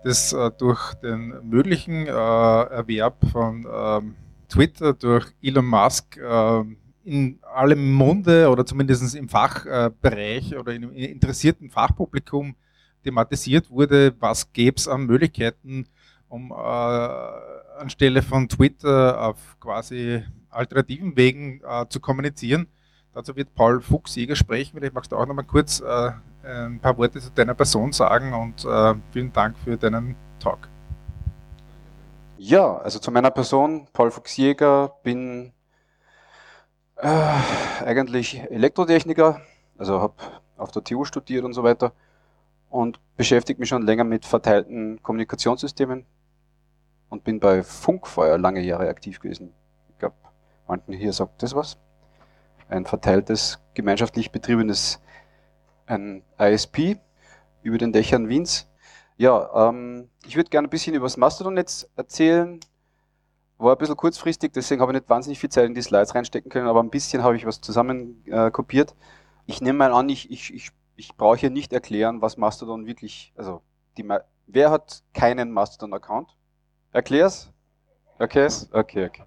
das 0.03 0.33
äh, 0.33 0.49
durch 0.57 0.95
den 0.95 1.47
möglichen 1.47 2.07
äh, 2.07 2.09
Erwerb 2.09 3.17
von 3.31 3.67
ähm, 3.71 4.15
Twitter 4.49 4.93
durch 4.93 5.27
Elon 5.41 5.65
Musk 5.65 6.17
in 7.03 7.39
allem 7.41 7.93
Munde 7.93 8.49
oder 8.49 8.65
zumindest 8.65 9.15
im 9.15 9.27
Fachbereich 9.29 10.55
oder 10.55 10.73
im 10.73 10.91
interessierten 10.93 11.69
Fachpublikum 11.69 12.55
thematisiert 13.03 13.69
wurde, 13.69 14.15
was 14.19 14.53
gäbe 14.53 14.77
es 14.77 14.87
an 14.87 15.05
Möglichkeiten, 15.05 15.87
um 16.27 16.51
anstelle 17.83 18.21
von 18.21 18.49
Twitter 18.49 19.21
auf 19.21 19.37
quasi 19.59 20.23
alternativen 20.49 21.15
Wegen 21.15 21.61
äh, 21.67 21.85
zu 21.89 21.99
kommunizieren. 21.99 22.67
Dazu 23.13 23.35
wird 23.35 23.53
Paul 23.53 23.81
Fuchsjäger 23.81 24.35
sprechen. 24.35 24.77
Vielleicht 24.77 24.93
magst 24.93 25.11
du 25.11 25.17
auch 25.17 25.25
noch 25.25 25.35
mal 25.35 25.43
kurz 25.43 25.81
äh, 25.81 26.11
ein 26.43 26.79
paar 26.79 26.97
Worte 26.97 27.19
zu 27.19 27.29
deiner 27.29 27.53
Person 27.53 27.91
sagen 27.91 28.33
und 28.33 28.65
äh, 28.65 28.95
vielen 29.11 29.31
Dank 29.31 29.57
für 29.57 29.77
deinen 29.77 30.15
Talk. 30.39 30.67
Ja, 32.37 32.77
also 32.77 32.99
zu 32.99 33.11
meiner 33.11 33.31
Person, 33.31 33.87
Paul 33.93 34.11
Fuchsjäger, 34.11 34.93
bin 35.03 35.53
äh, 36.97 37.07
eigentlich 37.85 38.39
Elektrotechniker, 38.49 39.41
also 39.77 40.01
habe 40.01 40.15
auf 40.57 40.71
der 40.71 40.83
TU 40.83 41.05
studiert 41.05 41.45
und 41.45 41.53
so 41.53 41.63
weiter 41.63 41.93
und 42.69 42.99
beschäftige 43.15 43.59
mich 43.59 43.69
schon 43.69 43.83
länger 43.83 44.03
mit 44.03 44.25
verteilten 44.25 45.01
Kommunikationssystemen 45.03 46.05
und 47.13 47.23
bin 47.23 47.39
bei 47.39 47.61
Funkfeuer 47.61 48.39
lange 48.39 48.61
Jahre 48.61 48.89
aktiv 48.89 49.19
gewesen. 49.19 49.53
Manchen 50.67 50.93
hier 50.93 51.13
sagt 51.13 51.43
das 51.43 51.53
was. 51.53 51.77
Ein 52.69 52.85
verteiltes, 52.85 53.59
gemeinschaftlich 53.75 54.31
betriebenes 54.31 54.99
ein 55.85 56.23
ISP 56.39 56.97
über 57.61 57.77
den 57.77 57.91
Dächern 57.91 58.29
Wiens. 58.29 58.67
Ja, 59.17 59.69
ähm, 59.69 60.09
ich 60.25 60.35
würde 60.35 60.49
gerne 60.49 60.67
ein 60.67 60.71
bisschen 60.71 60.95
über 60.95 61.05
das 61.05 61.17
Mastodon-Netz 61.17 61.87
erzählen. 61.95 62.59
War 63.59 63.75
ein 63.75 63.77
bisschen 63.77 63.95
kurzfristig, 63.95 64.53
deswegen 64.53 64.81
habe 64.81 64.91
ich 64.91 65.01
nicht 65.01 65.09
wahnsinnig 65.09 65.37
viel 65.37 65.49
Zeit 65.49 65.65
in 65.65 65.75
die 65.75 65.81
Slides 65.83 66.15
reinstecken 66.15 66.49
können, 66.49 66.67
aber 66.67 66.81
ein 66.81 66.89
bisschen 66.89 67.21
habe 67.21 67.35
ich 67.35 67.45
was 67.45 67.61
zusammen 67.61 68.23
äh, 68.25 68.49
kopiert. 68.49 68.95
Ich 69.45 69.61
nehme 69.61 69.77
mal 69.77 69.93
an, 69.93 70.09
ich, 70.09 70.31
ich, 70.31 70.51
ich, 70.51 70.71
ich 70.95 71.15
brauche 71.15 71.37
hier 71.37 71.51
nicht 71.51 71.73
erklären, 71.73 72.21
was 72.21 72.37
Mastodon 72.37 72.87
wirklich, 72.87 73.33
also 73.35 73.61
die, 73.97 74.09
wer 74.47 74.71
hat 74.71 75.03
keinen 75.13 75.51
Mastodon-Account? 75.51 76.35
Erklär's? 76.93 77.51
Okay, 78.19 78.47
okay, 78.71 79.05
okay 79.05 79.23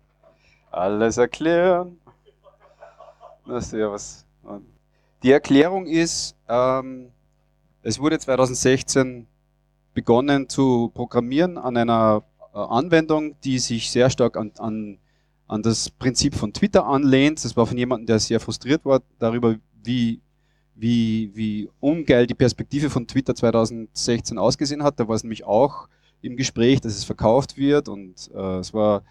alles 0.76 1.16
erklären. 1.16 1.98
Na, 3.46 3.60
servus. 3.60 4.24
Die 5.22 5.30
Erklärung 5.30 5.86
ist, 5.86 6.36
ähm, 6.48 7.10
es 7.82 7.98
wurde 7.98 8.18
2016 8.18 9.26
begonnen 9.94 10.48
zu 10.48 10.90
programmieren 10.94 11.56
an 11.56 11.76
einer 11.76 12.22
äh, 12.54 12.58
Anwendung, 12.58 13.36
die 13.42 13.58
sich 13.58 13.90
sehr 13.90 14.10
stark 14.10 14.36
an, 14.36 14.52
an, 14.58 14.98
an 15.48 15.62
das 15.62 15.90
Prinzip 15.90 16.34
von 16.34 16.52
Twitter 16.52 16.86
anlehnt. 16.86 17.44
Das 17.44 17.56
war 17.56 17.66
von 17.66 17.78
jemandem, 17.78 18.06
der 18.06 18.18
sehr 18.18 18.40
frustriert 18.40 18.84
war 18.84 19.00
darüber, 19.18 19.56
wie, 19.82 20.20
wie, 20.74 21.30
wie 21.34 21.70
ungeil 21.80 22.26
die 22.26 22.34
Perspektive 22.34 22.90
von 22.90 23.06
Twitter 23.06 23.34
2016 23.34 24.38
ausgesehen 24.38 24.82
hat. 24.82 25.00
Da 25.00 25.08
war 25.08 25.14
es 25.14 25.22
nämlich 25.22 25.44
auch 25.44 25.88
im 26.26 26.36
Gespräch, 26.36 26.80
dass 26.80 26.92
es 26.92 27.04
verkauft 27.04 27.56
wird 27.56 27.88
und 27.88 28.30
äh, 28.34 28.58
es 28.58 28.72
war 28.74 29.02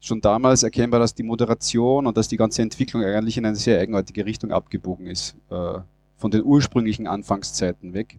schon 0.00 0.20
damals 0.20 0.62
erkennbar, 0.64 1.00
dass 1.00 1.14
die 1.14 1.22
Moderation 1.22 2.06
und 2.06 2.16
dass 2.16 2.28
die 2.28 2.36
ganze 2.36 2.62
Entwicklung 2.62 3.04
eigentlich 3.04 3.38
in 3.38 3.46
eine 3.46 3.56
sehr 3.56 3.80
eigenartige 3.80 4.26
Richtung 4.26 4.50
abgebogen 4.50 5.06
ist, 5.06 5.36
äh, 5.50 5.78
von 6.16 6.30
den 6.30 6.42
ursprünglichen 6.44 7.06
Anfangszeiten 7.06 7.94
weg. 7.94 8.18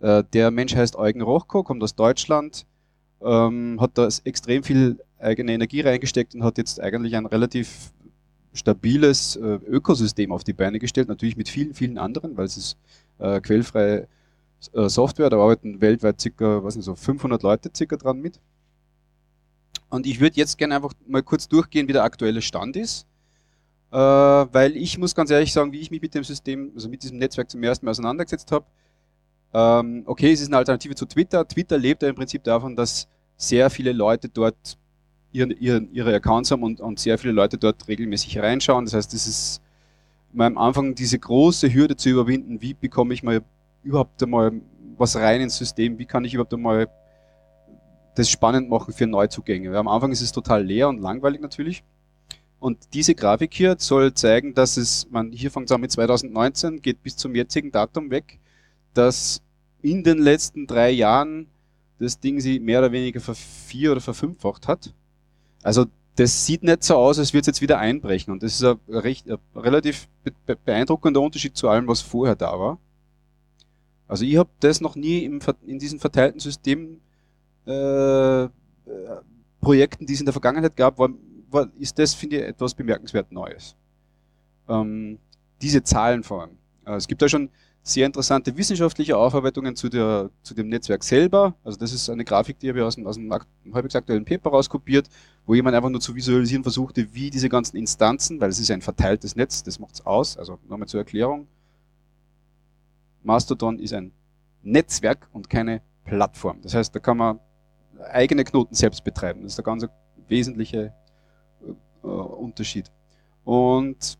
Äh, 0.00 0.24
der 0.32 0.50
Mensch 0.50 0.74
heißt 0.74 0.96
Eugen 0.96 1.22
Rochko, 1.22 1.62
kommt 1.62 1.82
aus 1.82 1.94
Deutschland, 1.94 2.66
ähm, 3.22 3.78
hat 3.80 3.92
da 3.94 4.08
extrem 4.24 4.64
viel 4.64 4.98
eigene 5.18 5.52
Energie 5.52 5.82
reingesteckt 5.82 6.34
und 6.34 6.42
hat 6.42 6.58
jetzt 6.58 6.80
eigentlich 6.80 7.16
ein 7.16 7.26
relativ 7.26 7.92
stabiles 8.52 9.36
äh, 9.36 9.58
Ökosystem 9.66 10.32
auf 10.32 10.44
die 10.44 10.52
Beine 10.52 10.78
gestellt, 10.78 11.08
natürlich 11.08 11.36
mit 11.36 11.48
vielen, 11.48 11.74
vielen 11.74 11.98
anderen, 11.98 12.36
weil 12.36 12.46
es 12.46 12.56
ist 12.56 12.76
äh, 13.18 13.40
quellfreie 13.40 14.02
äh, 14.02 14.06
Software, 14.72 15.30
da 15.30 15.38
arbeiten 15.38 15.80
weltweit 15.80 16.20
circa, 16.20 16.62
was 16.62 16.76
nicht 16.76 16.84
so, 16.84 16.94
500 16.94 17.42
Leute 17.42 17.70
circa 17.74 17.96
dran 17.96 18.20
mit. 18.20 18.40
Und 19.90 20.06
ich 20.06 20.20
würde 20.20 20.36
jetzt 20.36 20.58
gerne 20.58 20.76
einfach 20.76 20.92
mal 21.06 21.22
kurz 21.22 21.48
durchgehen, 21.48 21.86
wie 21.88 21.92
der 21.92 22.04
aktuelle 22.04 22.42
Stand 22.42 22.76
ist. 22.76 23.06
Äh, 23.92 23.96
weil 23.96 24.76
ich 24.76 24.98
muss 24.98 25.14
ganz 25.14 25.30
ehrlich 25.30 25.52
sagen, 25.52 25.72
wie 25.72 25.78
ich 25.78 25.90
mich 25.90 26.02
mit 26.02 26.14
dem 26.14 26.24
System, 26.24 26.72
also 26.74 26.88
mit 26.88 27.02
diesem 27.04 27.18
Netzwerk 27.18 27.48
zum 27.48 27.62
ersten 27.62 27.86
Mal 27.86 27.92
auseinandergesetzt 27.92 28.50
habe. 28.50 28.66
Ähm, 29.52 30.02
okay, 30.06 30.32
es 30.32 30.40
ist 30.40 30.48
eine 30.48 30.56
Alternative 30.56 30.96
zu 30.96 31.06
Twitter. 31.06 31.46
Twitter 31.46 31.78
lebt 31.78 32.02
ja 32.02 32.08
im 32.08 32.16
Prinzip 32.16 32.42
davon, 32.42 32.74
dass 32.74 33.06
sehr 33.36 33.70
viele 33.70 33.92
Leute 33.92 34.28
dort 34.28 34.76
ihren, 35.30 35.52
ihren, 35.52 35.92
ihre 35.92 36.12
Accounts 36.14 36.50
haben 36.50 36.64
und, 36.64 36.80
und 36.80 36.98
sehr 36.98 37.18
viele 37.18 37.32
Leute 37.32 37.56
dort 37.56 37.86
regelmäßig 37.86 38.38
reinschauen. 38.38 38.84
Das 38.84 38.94
heißt, 38.94 39.14
es 39.14 39.26
ist 39.28 39.62
am 40.36 40.58
Anfang 40.58 40.96
diese 40.96 41.18
große 41.18 41.72
Hürde 41.72 41.96
zu 41.96 42.08
überwinden, 42.08 42.60
wie 42.60 42.74
bekomme 42.74 43.14
ich 43.14 43.22
mal 43.22 43.42
überhaupt 43.84 44.22
einmal 44.22 44.52
was 44.96 45.16
rein 45.16 45.40
ins 45.40 45.56
System, 45.56 45.98
wie 45.98 46.06
kann 46.06 46.24
ich 46.24 46.34
überhaupt 46.34 46.54
einmal 46.54 46.88
das 48.14 48.28
spannend 48.28 48.68
machen 48.68 48.92
für 48.94 49.06
Neuzugänge. 49.06 49.70
Weil 49.70 49.78
am 49.78 49.88
Anfang 49.88 50.12
ist 50.12 50.20
es 50.20 50.32
total 50.32 50.64
leer 50.64 50.88
und 50.88 51.00
langweilig 51.00 51.40
natürlich. 51.40 51.84
Und 52.60 52.78
diese 52.94 53.14
Grafik 53.14 53.52
hier 53.52 53.76
soll 53.78 54.14
zeigen, 54.14 54.54
dass 54.54 54.76
es, 54.76 55.08
man 55.10 55.32
hier 55.32 55.50
fängt 55.50 55.66
es 55.66 55.72
an 55.72 55.80
mit 55.80 55.92
2019, 55.92 56.80
geht 56.80 57.02
bis 57.02 57.16
zum 57.16 57.34
jetzigen 57.34 57.70
Datum 57.70 58.10
weg, 58.10 58.38
dass 58.94 59.42
in 59.82 60.02
den 60.02 60.18
letzten 60.18 60.66
drei 60.66 60.90
Jahren 60.90 61.48
das 61.98 62.20
Ding 62.20 62.40
sie 62.40 62.60
mehr 62.60 62.78
oder 62.78 62.92
weniger 62.92 63.20
vervier- 63.20 63.92
oder 63.92 64.00
verfünffacht 64.00 64.66
hat. 64.66 64.94
Also 65.62 65.86
das 66.16 66.46
sieht 66.46 66.62
nicht 66.62 66.84
so 66.84 66.96
aus, 66.96 67.18
als 67.18 67.32
würde 67.32 67.40
es 67.42 67.46
jetzt 67.48 67.60
wieder 67.60 67.78
einbrechen. 67.78 68.32
Und 68.32 68.42
das 68.42 68.54
ist 68.54 68.64
ein, 68.64 68.78
recht, 68.88 69.28
ein 69.28 69.38
relativ 69.54 70.08
beeindruckender 70.64 71.20
Unterschied 71.20 71.56
zu 71.56 71.68
allem, 71.68 71.88
was 71.88 72.00
vorher 72.00 72.36
da 72.36 72.58
war. 72.58 72.78
Also 74.06 74.24
ich 74.24 74.36
habe 74.36 74.50
das 74.60 74.80
noch 74.80 74.96
nie 74.96 75.24
im, 75.24 75.40
in 75.66 75.78
diesem 75.78 75.98
verteilten 75.98 76.40
System 76.40 77.00
äh, 77.66 78.48
Projekten, 79.60 80.06
die 80.06 80.12
es 80.12 80.20
in 80.20 80.26
der 80.26 80.32
Vergangenheit 80.32 80.76
gab, 80.76 80.98
war, 80.98 81.08
war, 81.50 81.68
ist 81.78 81.98
das, 81.98 82.14
finde 82.14 82.36
ich, 82.36 82.42
etwas 82.42 82.74
bemerkenswert 82.74 83.32
Neues. 83.32 83.76
Ähm, 84.68 85.18
diese 85.62 85.82
Zahlen 85.82 86.22
vor 86.22 86.42
allem. 86.42 86.58
Äh, 86.84 86.96
es 86.96 87.08
gibt 87.08 87.22
da 87.22 87.28
schon 87.28 87.48
sehr 87.82 88.06
interessante 88.06 88.56
wissenschaftliche 88.56 89.16
Aufarbeitungen 89.16 89.76
zu, 89.76 89.90
der, 89.90 90.30
zu 90.42 90.54
dem 90.54 90.68
Netzwerk 90.68 91.04
selber. 91.04 91.54
Also 91.62 91.78
das 91.78 91.92
ist 91.92 92.08
eine 92.08 92.24
Grafik, 92.24 92.58
die 92.58 92.68
habe 92.68 92.78
ich 92.78 92.84
aus, 92.84 92.94
dem, 92.94 93.06
aus 93.06 93.18
einem 93.18 93.30
halbwegs 93.72 93.94
aktuellen 93.94 94.24
Paper 94.24 94.50
rauskopiert, 94.50 95.08
wo 95.44 95.54
jemand 95.54 95.76
einfach 95.76 95.90
nur 95.90 96.00
zu 96.00 96.14
visualisieren 96.14 96.62
versuchte, 96.62 97.06
wie 97.12 97.28
diese 97.28 97.50
ganzen 97.50 97.76
Instanzen, 97.76 98.40
weil 98.40 98.48
es 98.48 98.58
ist 98.58 98.70
ein 98.70 98.80
verteiltes 98.80 99.36
Netz, 99.36 99.62
das 99.62 99.78
macht 99.78 99.94
es 99.94 100.06
aus. 100.06 100.38
Also 100.38 100.58
nochmal 100.66 100.88
zur 100.88 101.00
Erklärung. 101.00 101.46
Mastodon 103.24 103.78
ist 103.78 103.92
ein 103.92 104.12
Netzwerk 104.62 105.28
und 105.32 105.50
keine 105.50 105.82
Plattform. 106.04 106.60
Das 106.62 106.74
heißt, 106.74 106.94
da 106.94 107.00
kann 107.00 107.16
man 107.16 107.40
eigene 108.12 108.44
Knoten 108.44 108.74
selbst 108.74 109.02
betreiben. 109.02 109.42
Das 109.42 109.52
ist 109.52 109.58
der 109.58 109.64
ganz 109.64 109.86
wesentliche 110.28 110.92
äh, 112.02 112.06
Unterschied. 112.06 112.90
Und 113.44 114.18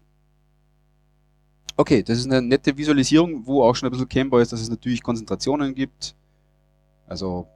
okay, 1.77 2.03
das 2.03 2.19
ist 2.19 2.27
eine 2.27 2.43
nette 2.43 2.77
Visualisierung, 2.77 3.47
wo 3.47 3.63
auch 3.63 3.75
schon 3.75 3.89
ein 3.89 3.93
bisschen 3.93 4.09
kennbar 4.09 4.41
ist, 4.41 4.53
dass 4.53 4.61
es 4.61 4.71
natürlich 4.71 5.03
Konzentrationen 5.03 5.75
gibt. 5.75 6.15
Also 7.07 7.47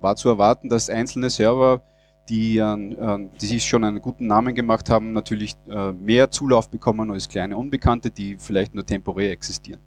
war 0.00 0.16
zu 0.16 0.28
erwarten, 0.28 0.68
dass 0.68 0.90
einzelne 0.90 1.30
Server, 1.30 1.82
die, 2.28 2.58
äh, 2.58 3.28
die 3.40 3.46
sich 3.46 3.64
schon 3.64 3.84
einen 3.84 4.00
guten 4.00 4.26
Namen 4.26 4.54
gemacht 4.54 4.90
haben, 4.90 5.12
natürlich 5.12 5.56
äh, 5.68 5.92
mehr 5.92 6.30
Zulauf 6.30 6.70
bekommen 6.70 7.10
als 7.10 7.28
kleine 7.28 7.56
Unbekannte, 7.56 8.10
die 8.10 8.36
vielleicht 8.38 8.74
nur 8.74 8.86
temporär 8.86 9.32
existieren. 9.32 9.80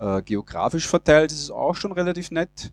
Äh, 0.00 0.22
geografisch 0.22 0.88
verteilt 0.88 1.30
ist 1.30 1.42
es 1.42 1.50
auch 1.50 1.74
schon 1.74 1.92
relativ 1.92 2.30
nett. 2.30 2.72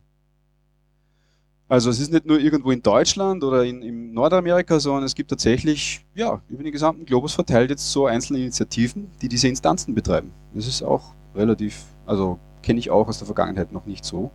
Also 1.67 1.89
es 1.89 1.99
ist 1.99 2.13
nicht 2.13 2.25
nur 2.25 2.39
irgendwo 2.39 2.71
in 2.71 2.81
Deutschland 2.81 3.43
oder 3.43 3.65
in, 3.65 3.81
in 3.81 4.13
Nordamerika, 4.13 4.79
sondern 4.79 5.03
es 5.03 5.13
gibt 5.13 5.29
tatsächlich, 5.29 6.05
ja, 6.15 6.41
über 6.47 6.63
den 6.63 6.71
gesamten 6.71 7.05
Globus 7.05 7.33
verteilt 7.33 7.69
jetzt 7.69 7.91
so 7.91 8.05
einzelne 8.05 8.39
Initiativen, 8.39 9.11
die 9.21 9.27
diese 9.27 9.49
Instanzen 9.49 9.93
betreiben. 9.93 10.31
Das 10.53 10.67
ist 10.67 10.81
auch 10.81 11.13
relativ, 11.35 11.83
also 12.05 12.39
kenne 12.63 12.79
ich 12.79 12.89
auch 12.89 13.09
aus 13.09 13.17
der 13.17 13.25
Vergangenheit 13.25 13.73
noch 13.73 13.85
nicht 13.85 14.05
so. 14.05 14.31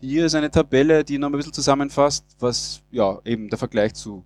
Hier 0.00 0.26
ist 0.26 0.34
eine 0.34 0.50
Tabelle, 0.50 1.04
die 1.04 1.18
noch 1.18 1.28
ein 1.28 1.32
bisschen 1.32 1.52
zusammenfasst, 1.52 2.24
was, 2.40 2.82
ja, 2.90 3.20
eben 3.24 3.48
der 3.48 3.58
Vergleich 3.58 3.94
zu, 3.94 4.24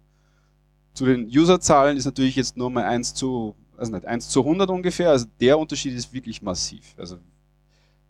zu 0.94 1.04
den 1.04 1.26
Userzahlen 1.26 1.98
ist 1.98 2.06
natürlich 2.06 2.36
jetzt 2.36 2.56
nur 2.56 2.70
mal 2.70 2.84
1 2.84 3.12
zu, 3.12 3.54
also 3.76 3.92
nicht 3.92 4.06
1 4.06 4.30
zu 4.30 4.40
100 4.40 4.70
ungefähr, 4.70 5.10
also 5.10 5.26
der 5.38 5.58
Unterschied 5.58 5.94
ist 5.94 6.14
wirklich 6.14 6.40
massiv. 6.40 6.94
Also 6.96 7.18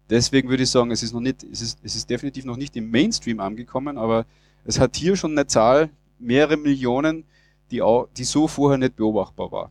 Deswegen 0.08 0.48
würde 0.48 0.62
ich 0.62 0.70
sagen, 0.70 0.90
es 0.90 1.02
ist 1.02 1.12
noch 1.12 1.20
nicht, 1.20 1.42
es 1.42 1.60
ist, 1.60 1.80
es 1.82 1.96
ist 1.96 2.08
definitiv 2.08 2.44
noch 2.44 2.56
nicht 2.56 2.76
im 2.76 2.90
Mainstream 2.90 3.40
angekommen, 3.40 3.98
aber 3.98 4.24
es 4.64 4.78
hat 4.78 4.96
hier 4.96 5.16
schon 5.16 5.32
eine 5.32 5.46
Zahl, 5.46 5.90
mehrere 6.18 6.56
Millionen, 6.56 7.24
die, 7.70 7.82
auch, 7.82 8.08
die 8.16 8.24
so 8.24 8.46
vorher 8.46 8.78
nicht 8.78 8.96
beobachtbar 8.96 9.50
war. 9.50 9.70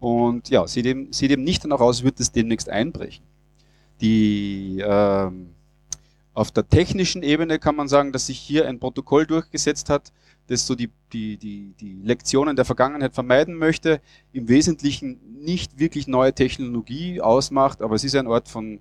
Und 0.00 0.48
ja, 0.48 0.66
sieht 0.66 0.86
eben, 0.86 1.12
sieht 1.12 1.30
eben 1.30 1.44
nicht 1.44 1.62
danach 1.62 1.80
aus, 1.80 2.02
würde 2.02 2.22
es 2.22 2.32
demnächst 2.32 2.68
einbrechen. 2.68 3.24
Die, 4.00 4.82
ähm, 4.84 5.50
auf 6.32 6.50
der 6.50 6.68
technischen 6.68 7.22
Ebene 7.22 7.58
kann 7.58 7.76
man 7.76 7.88
sagen, 7.88 8.12
dass 8.12 8.26
sich 8.26 8.38
hier 8.38 8.66
ein 8.66 8.78
Protokoll 8.78 9.26
durchgesetzt 9.26 9.90
hat, 9.90 10.12
das 10.46 10.66
so 10.66 10.74
die, 10.74 10.90
die, 11.12 11.36
die, 11.36 11.74
die 11.78 12.00
Lektionen 12.02 12.56
der 12.56 12.64
Vergangenheit 12.64 13.14
vermeiden 13.14 13.54
möchte, 13.54 14.00
im 14.32 14.48
Wesentlichen 14.48 15.20
nicht 15.42 15.78
wirklich 15.78 16.08
neue 16.08 16.32
Technologie 16.32 17.20
ausmacht, 17.20 17.82
aber 17.82 17.94
es 17.94 18.04
ist 18.04 18.16
ein 18.16 18.26
Ort 18.26 18.48
von 18.48 18.80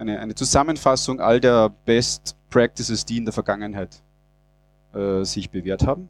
eine, 0.00 0.18
eine 0.18 0.34
Zusammenfassung 0.34 1.20
all 1.20 1.40
der 1.40 1.68
Best 1.68 2.36
Practices, 2.48 3.04
die 3.04 3.18
in 3.18 3.24
der 3.24 3.32
Vergangenheit 3.32 4.02
äh, 4.94 5.22
sich 5.24 5.50
bewährt 5.50 5.86
haben. 5.86 6.08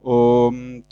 Und 0.00 0.84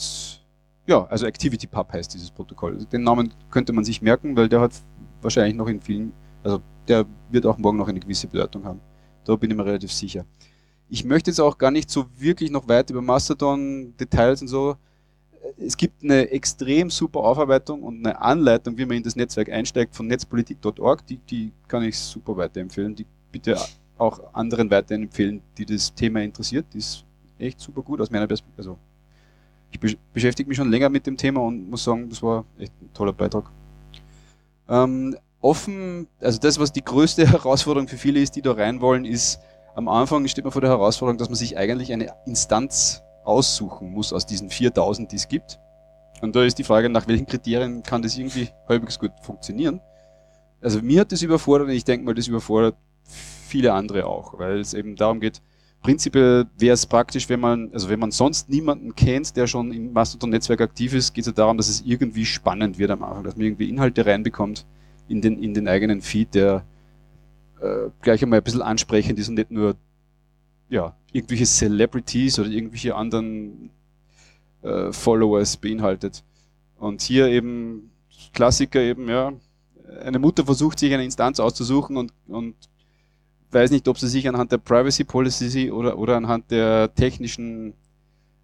ja, 0.87 1.05
also 1.07 1.27
ActivityPub 1.27 1.93
heißt 1.93 2.15
dieses 2.15 2.31
Protokoll. 2.31 2.85
Den 2.87 3.03
Namen 3.03 3.33
könnte 3.51 3.73
man 3.73 3.85
sich 3.85 4.03
merken, 4.03 4.37
weil 4.37 4.49
der 4.49 4.61
hat 4.61 4.73
wahrscheinlich 5.21 5.55
noch 5.55 5.69
in 5.69 5.81
vielen, 5.81 6.13
also 6.43 6.61
der 6.89 7.05
wird 7.31 7.47
auch 7.47 7.59
morgen 7.59 7.79
noch 7.79 7.89
eine 7.89 8.01
gewisse 8.01 8.27
Bedeutung 8.27 8.65
haben. 8.65 8.81
Da 9.25 9.37
bin 9.37 9.51
ich 9.51 9.57
mir 9.57 9.65
relativ 9.65 9.93
sicher. 9.93 10.25
Ich 10.89 11.05
möchte 11.05 11.31
jetzt 11.31 11.41
auch 11.41 11.59
gar 11.59 11.71
nicht 11.71 11.91
so 11.91 12.07
wirklich 12.17 12.51
noch 12.51 12.67
weiter 12.67 12.93
über 12.95 13.03
Mastodon 13.03 13.95
Details 13.97 14.43
und 14.43 14.49
so 14.49 14.77
es 15.59 15.77
gibt 15.77 16.03
eine 16.03 16.31
extrem 16.31 16.91
super 16.91 17.21
Aufarbeitung 17.21 17.83
und 17.83 17.99
eine 17.99 18.21
Anleitung, 18.21 18.77
wie 18.77 18.85
man 18.85 18.97
in 18.99 19.03
das 19.03 19.17
Netzwerk 19.17 19.51
einsteigt 19.51 19.95
von 19.95 20.07
netzpolitik.org, 20.07 21.07
die, 21.07 21.19
die 21.19 21.53
kann 21.69 21.83
ich 21.83 21.99
super 21.99 22.37
weiterempfehlen. 22.37 22.95
Die 22.95 23.07
bitte 23.31 23.59
auch 23.99 24.21
anderen 24.33 24.71
weiterempfehlen, 24.71 25.43
die 25.57 25.67
das 25.67 25.95
Thema 25.95 26.21
interessiert. 26.21 26.67
Die 26.73 26.79
ist 26.79 27.05
echt 27.39 27.61
super 27.61 27.83
gut 27.83 28.01
aus 28.01 28.11
meiner 28.11 28.27
Perspektive. 28.27 28.59
Also 28.59 28.79
ich 29.71 29.99
beschäftige 30.13 30.49
mich 30.49 30.57
schon 30.57 30.71
länger 30.71 30.89
mit 30.89 31.07
dem 31.07 31.17
Thema 31.17 31.41
und 31.41 31.71
muss 31.71 31.85
sagen, 31.85 32.09
das 32.09 32.23
war 32.23 32.45
echt 32.59 32.73
ein 32.81 32.93
toller 32.93 33.13
Beitrag. 33.13 33.45
Ähm, 34.69 35.17
offen, 35.41 36.09
also 36.21 36.39
das, 36.39 36.59
was 36.59 36.73
die 36.73 36.85
größte 36.85 37.27
Herausforderung 37.31 37.89
für 37.89 37.97
viele 37.97 38.21
ist, 38.21 38.37
die 38.37 38.43
da 38.43 38.53
rein 38.53 38.81
wollen, 38.81 39.05
ist, 39.05 39.41
am 39.75 39.89
Anfang 39.89 40.27
steht 40.27 40.45
man 40.45 40.53
vor 40.53 40.61
der 40.61 40.71
Herausforderung, 40.71 41.19
dass 41.19 41.29
man 41.29 41.37
sich 41.37 41.57
eigentlich 41.57 41.93
eine 41.93 42.13
Instanz 42.27 43.03
aussuchen 43.31 43.91
muss 43.91 44.13
aus 44.13 44.27
diesen 44.27 44.51
4000, 44.51 45.11
die 45.13 45.17
es 45.17 45.29
gibt. 45.29 45.59
Und 46.21 46.37
da 46.37 46.45
ist 46.45 46.59
die 46.59 46.65
Frage, 46.65 46.91
nach 46.91 47.09
welchen 47.09 47.27
Kriterien 47.27 47.83
kann 47.83 48.03
das 48.03 48.19
irgendwie 48.19 48.49
halbwegs 48.69 48.99
gut 48.99 49.13
funktionieren. 49.23 49.81
Also 50.61 50.83
mir 50.83 51.01
hat 51.01 51.13
das 51.13 51.23
überfordert 51.23 51.69
und 51.69 51.75
ich 51.75 51.85
denke 51.85 52.05
mal, 52.05 52.15
das 52.15 52.27
überfordert 52.27 52.77
viele 53.05 53.73
andere 53.73 54.07
auch, 54.07 54.39
weil 54.39 54.61
es 54.61 54.75
eben 54.75 54.97
darum 54.97 55.21
geht, 55.21 55.41
prinzipiell 55.83 56.47
wäre 56.59 56.75
es 56.75 56.87
praktisch, 56.87 57.29
wenn 57.29 57.41
man, 57.41 57.71
also 57.73 57.89
wenn 57.89 57.99
man 57.99 58.11
sonst 58.11 58.49
niemanden 58.51 58.95
kennt, 58.95 59.37
der 59.37 59.47
schon 59.47 59.73
im 59.73 59.93
Mastodon-Netzwerk 59.93 60.61
aktiv 60.61 60.93
ist, 60.95 61.15
geht 61.15 61.23
es 61.23 61.29
ja 61.29 61.33
darum, 61.33 61.57
dass 61.57 61.69
es 61.69 61.83
irgendwie 61.83 62.27
spannend 62.27 62.79
wird 62.79 62.91
am 62.91 63.03
Anfang, 63.03 63.25
dass 63.25 63.37
man 63.37 63.47
irgendwie 63.47 63.69
Inhalte 63.69 64.05
reinbekommt 64.05 64.67
in 65.09 65.23
den, 65.23 65.43
in 65.43 65.55
den 65.55 65.67
eigenen 65.67 66.03
Feed, 66.03 66.35
der 66.35 66.65
äh, 67.61 67.89
gleich 68.03 68.23
einmal 68.23 68.41
ein 68.41 68.45
bisschen 68.45 68.63
ansprechend 68.63 69.19
ist 69.19 69.29
und 69.29 69.37
nicht 69.37 69.51
nur 69.51 69.77
ja, 70.71 70.97
irgendwelche 71.13 71.45
Celebrities 71.45 72.39
oder 72.39 72.49
irgendwelche 72.49 72.95
anderen 72.95 73.71
äh, 74.63 74.93
Followers 74.93 75.57
beinhaltet. 75.57 76.23
Und 76.79 77.03
hier 77.03 77.27
eben 77.27 77.91
Klassiker 78.33 78.81
eben, 78.81 79.09
ja, 79.09 79.33
eine 80.05 80.19
Mutter 80.19 80.45
versucht 80.47 80.79
sich 80.79 80.95
eine 80.95 81.05
Instanz 81.05 81.41
auszusuchen 81.41 81.97
und, 81.97 82.13
und 82.29 82.55
weiß 83.51 83.73
nicht, 83.73 83.89
ob 83.89 83.99
sie 83.99 84.09
sich 84.09 84.29
anhand 84.29 84.53
der 84.53 84.59
Privacy 84.59 85.05
Policy 85.05 85.71
oder, 85.73 85.99
oder 85.99 86.17
anhand 86.17 86.51
der 86.53 86.95
technischen 86.95 87.75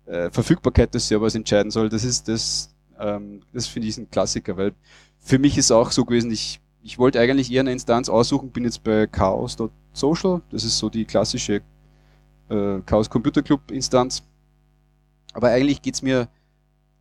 äh, 0.07 0.31
Verfügbarkeit 0.31 0.93
des 0.93 1.07
Servers 1.07 1.37
entscheiden 1.37 1.71
soll. 1.71 1.89
Das 1.89 2.03
ist 2.03 2.29
das, 2.29 2.75
ähm, 2.99 3.43
das 3.53 3.69
finde 3.69 3.89
ich 3.89 3.97
ein 3.97 4.11
Klassiker, 4.11 4.57
weil 4.57 4.73
für 5.21 5.39
mich 5.39 5.57
ist 5.57 5.71
auch 5.71 5.93
so 5.93 6.05
gewesen, 6.05 6.33
ich, 6.33 6.61
ich 6.83 6.99
wollte 6.99 7.21
eigentlich 7.21 7.53
eher 7.53 7.61
eine 7.61 7.73
Instanz 7.73 8.09
aussuchen, 8.09 8.51
bin 8.51 8.65
jetzt 8.65 8.83
bei 8.83 9.07
chaos.social, 9.07 10.43
das 10.51 10.65
ist 10.65 10.79
so 10.79 10.91
die 10.91 11.05
klassische 11.05 11.63
äh, 12.49 12.81
Chaos 12.87 13.11
Computer 13.11 13.43
Club 13.43 13.71
Instanz. 13.71 14.23
Aber 15.33 15.49
eigentlich 15.49 15.83
geht's 15.83 16.03
mir, 16.03 16.29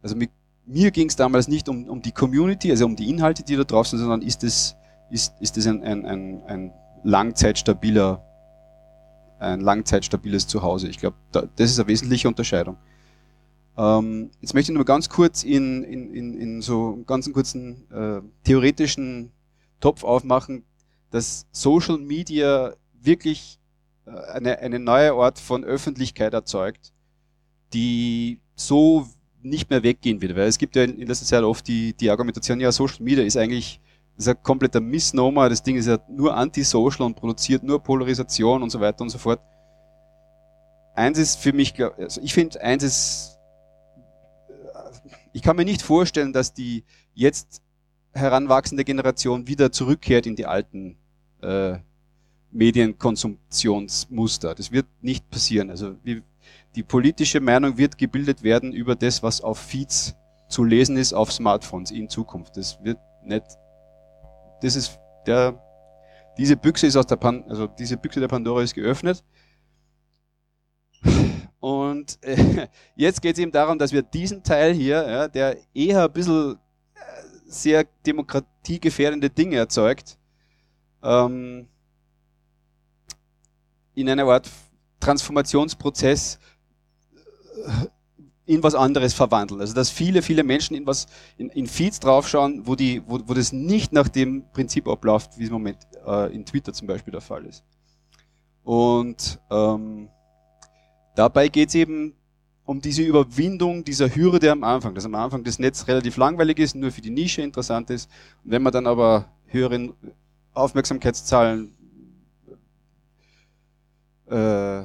also 0.01 0.15
mit, 0.15 0.29
mir 0.65 0.91
ging 0.91 1.07
es 1.07 1.15
damals 1.15 1.47
nicht 1.47 1.69
um, 1.69 1.87
um 1.87 2.01
die 2.01 2.11
Community, 2.11 2.71
also 2.71 2.85
um 2.85 2.95
die 2.95 3.09
Inhalte, 3.09 3.43
die 3.43 3.55
da 3.55 3.63
drauf 3.63 3.87
sind, 3.87 3.99
sondern 3.99 4.21
ist 4.21 4.43
es 4.43 4.75
ist, 5.09 5.33
ist 5.39 5.67
ein, 5.67 5.83
ein, 5.83 6.05
ein, 6.05 6.43
ein 6.45 6.73
langzeitstabiler, 7.03 8.23
ein 9.39 9.61
langzeitstabiles 9.61 10.47
Zuhause. 10.47 10.87
Ich 10.87 10.99
glaube, 10.99 11.17
da, 11.31 11.43
das 11.55 11.71
ist 11.71 11.79
eine 11.79 11.87
wesentliche 11.87 12.27
Unterscheidung. 12.27 12.77
Ähm, 13.77 14.31
jetzt 14.41 14.53
möchte 14.53 14.71
ich 14.71 14.75
nur 14.75 14.85
ganz 14.85 15.09
kurz 15.09 15.43
in, 15.43 15.83
in, 15.83 16.13
in, 16.13 16.39
in 16.39 16.61
so 16.61 16.93
einen 16.93 17.05
ganz 17.05 17.31
kurzen 17.31 17.89
äh, 17.91 18.21
theoretischen 18.43 19.31
Topf 19.79 20.03
aufmachen, 20.03 20.63
dass 21.11 21.45
Social 21.51 21.97
Media 21.97 22.73
wirklich 22.93 23.59
eine, 24.05 24.59
eine 24.59 24.79
neue 24.79 25.13
Art 25.13 25.39
von 25.39 25.63
Öffentlichkeit 25.63 26.33
erzeugt, 26.33 26.93
die 27.73 28.39
so 28.55 29.07
nicht 29.41 29.69
mehr 29.69 29.83
weggehen 29.83 30.21
wird. 30.21 30.35
Weil 30.35 30.47
es 30.47 30.57
gibt 30.57 30.75
ja 30.75 30.83
in 30.83 31.07
letzter 31.07 31.25
Zeit 31.25 31.43
oft 31.43 31.67
die, 31.67 31.93
die 31.93 32.09
Argumentation, 32.09 32.59
ja, 32.59 32.71
Social 32.71 33.03
Media 33.03 33.23
ist 33.23 33.37
eigentlich 33.37 33.79
ist 34.17 34.29
ein 34.29 34.41
kompletter 34.41 34.79
Misnomer, 34.79 35.49
das 35.49 35.61
Ding 35.61 35.75
ist 35.75 35.87
ja 35.87 35.99
nur 36.07 36.35
antisocial 36.35 37.05
und 37.05 37.15
produziert 37.15 37.63
nur 37.63 37.83
Polarisation 37.83 38.63
und 38.63 38.69
so 38.69 38.79
weiter 38.79 39.01
und 39.01 39.09
so 39.09 39.17
fort. 39.17 39.41
Eins 40.95 41.17
ist 41.17 41.37
für 41.37 41.51
mich, 41.51 41.73
also 41.83 42.21
ich 42.21 42.33
finde, 42.33 42.61
eins 42.61 42.83
ist, 42.83 43.39
ich 45.33 45.41
kann 45.41 45.57
mir 45.57 45.65
nicht 45.65 45.81
vorstellen, 45.81 46.31
dass 46.31 46.53
die 46.53 46.85
jetzt 47.13 47.61
heranwachsende 48.13 48.85
Generation 48.85 49.47
wieder 49.47 49.73
zurückkehrt 49.73 50.25
in 50.25 50.37
die 50.37 50.45
alten 50.45 50.97
äh, 51.41 51.79
Medienkonsumptionsmuster. 52.55 54.55
Das 54.55 54.71
wird 54.71 54.87
nicht 55.01 55.29
passieren. 55.29 55.69
Also 55.69 55.95
die 56.75 56.83
politische 56.83 57.39
Meinung 57.39 57.77
wird 57.77 57.97
gebildet 57.97 58.43
werden 58.43 58.73
über 58.73 58.95
das, 58.95 59.23
was 59.23 59.41
auf 59.41 59.59
Feeds 59.59 60.15
zu 60.47 60.63
lesen 60.63 60.97
ist 60.97 61.13
auf 61.13 61.31
Smartphones 61.31 61.91
in 61.91 62.09
Zukunft. 62.09 62.57
Das 62.57 62.83
wird 62.83 62.99
nicht, 63.23 63.45
das 64.61 64.75
ist 64.75 64.99
der, 65.25 65.59
diese 66.37 66.55
Büchse 66.55 66.87
ist 66.87 66.95
aus 66.95 67.07
der 67.07 67.15
Pan, 67.15 67.43
also 67.49 67.67
diese 67.67 67.97
Büchse 67.97 68.19
der 68.19 68.27
Pandora 68.27 68.61
ist 68.61 68.73
geöffnet. 68.73 69.23
Und 71.59 72.19
äh, 72.21 72.67
jetzt 72.95 73.21
geht 73.21 73.35
es 73.35 73.41
eben 73.41 73.51
darum, 73.51 73.79
dass 73.79 73.91
wir 73.91 74.03
diesen 74.03 74.43
Teil 74.43 74.73
hier, 74.73 75.07
ja, 75.07 75.27
der 75.27 75.57
eher 75.73 76.03
ein 76.03 76.13
bisschen 76.13 76.53
äh, 76.53 76.57
sehr 77.47 77.85
demokratiegefährdende 78.05 79.29
Dinge 79.29 79.55
erzeugt, 79.55 80.19
ähm, 81.01 81.67
in 83.95 84.09
eine 84.09 84.23
Art 84.25 84.49
Transformationsprozess 84.99 86.39
äh, 87.65 87.87
in 88.47 88.61
was 88.61 88.75
anderes 88.75 89.13
verwandeln. 89.13 89.59
Also 89.59 89.73
dass 89.73 89.89
viele, 89.89 90.21
viele 90.21 90.43
Menschen 90.43 90.75
in 90.75 90.85
was 90.85 91.07
in, 91.37 91.49
in 91.49 91.65
Feeds 91.67 91.99
draufschauen, 91.99 92.67
wo 92.67 92.75
die, 92.75 93.01
wo, 93.07 93.19
wo 93.25 93.33
das 93.33 93.51
nicht 93.51 93.91
nach 93.91 94.07
dem 94.07 94.45
Prinzip 94.53 94.87
abläuft, 94.87 95.37
wie 95.37 95.43
es 95.43 95.49
im 95.49 95.53
Moment 95.53 95.79
äh, 96.05 96.33
in 96.33 96.45
Twitter 96.45 96.73
zum 96.73 96.87
Beispiel 96.87 97.11
der 97.11 97.21
Fall 97.21 97.45
ist. 97.45 97.63
Und 98.63 99.39
ähm, 99.49 100.09
dabei 101.15 101.47
geht 101.47 101.69
es 101.69 101.75
eben 101.75 102.13
um 102.65 102.81
diese 102.81 103.03
Überwindung 103.03 103.83
dieser 103.83 104.13
Hürde 104.13 104.51
am 104.51 104.63
Anfang, 104.63 104.95
dass 104.95 105.05
am 105.05 105.15
Anfang 105.15 105.43
das 105.43 105.59
Netz 105.59 105.87
relativ 105.87 106.17
langweilig 106.17 106.59
ist, 106.59 106.75
nur 106.75 106.91
für 106.91 107.01
die 107.01 107.11
Nische 107.11 107.41
interessant 107.41 107.89
ist. 107.91 108.09
Und 108.43 108.51
wenn 108.51 108.63
man 108.63 108.73
dann 108.73 108.87
aber 108.87 109.25
höheren 109.45 109.93
Aufmerksamkeitszahlen 110.53 111.74
äh, 114.29 114.79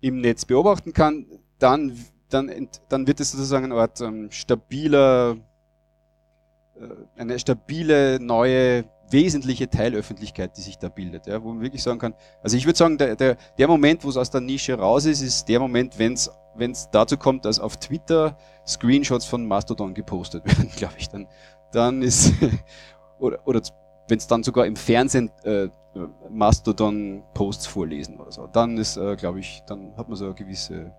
im 0.00 0.20
Netz 0.20 0.44
beobachten 0.44 0.92
kann, 0.92 1.26
dann, 1.58 1.96
dann, 2.28 2.68
dann 2.88 3.06
wird 3.06 3.20
es 3.20 3.32
sozusagen 3.32 3.66
eine 3.66 3.74
Art 3.74 4.00
ähm, 4.00 4.30
stabiler, 4.30 5.36
äh, 6.76 7.20
eine 7.20 7.38
stabile 7.38 8.18
neue 8.20 8.84
wesentliche 9.10 9.68
Teilöffentlichkeit, 9.68 10.56
die 10.56 10.62
sich 10.62 10.78
da 10.78 10.88
bildet, 10.88 11.26
ja, 11.26 11.42
wo 11.42 11.52
man 11.52 11.60
wirklich 11.60 11.82
sagen 11.82 11.98
kann, 11.98 12.14
also 12.42 12.56
ich 12.56 12.64
würde 12.64 12.78
sagen, 12.78 12.96
der, 12.98 13.14
der, 13.14 13.36
der 13.58 13.68
Moment, 13.68 14.04
wo 14.04 14.08
es 14.08 14.16
aus 14.16 14.30
der 14.30 14.40
Nische 14.40 14.74
raus 14.74 15.04
ist, 15.04 15.20
ist 15.20 15.48
der 15.48 15.60
Moment, 15.60 15.98
wenn 15.98 16.14
es 16.14 16.30
wenn 16.54 16.72
es 16.72 16.90
dazu 16.90 17.16
kommt, 17.16 17.44
dass 17.44 17.58
auf 17.58 17.76
Twitter 17.76 18.36
Screenshots 18.66 19.24
von 19.24 19.46
Mastodon 19.46 19.94
gepostet 19.94 20.44
werden, 20.46 20.70
glaube 20.76 20.94
ich, 20.98 21.08
dann, 21.08 21.28
dann 21.72 22.02
ist, 22.02 22.32
oder, 23.18 23.40
oder 23.46 23.62
wenn 24.08 24.18
es 24.18 24.26
dann 24.26 24.42
sogar 24.42 24.66
im 24.66 24.76
Fernsehen 24.76 25.30
äh, 25.44 25.68
Mastodon-Posts 26.30 27.66
vorlesen 27.66 28.18
oder 28.18 28.32
so, 28.32 28.46
dann 28.46 28.78
ist, 28.78 28.96
äh, 28.96 29.16
glaube 29.16 29.40
ich, 29.40 29.62
dann 29.66 29.94
hat 29.96 30.08
man 30.08 30.16
so 30.16 30.26
eine 30.26 30.34
gewisse 30.34 30.92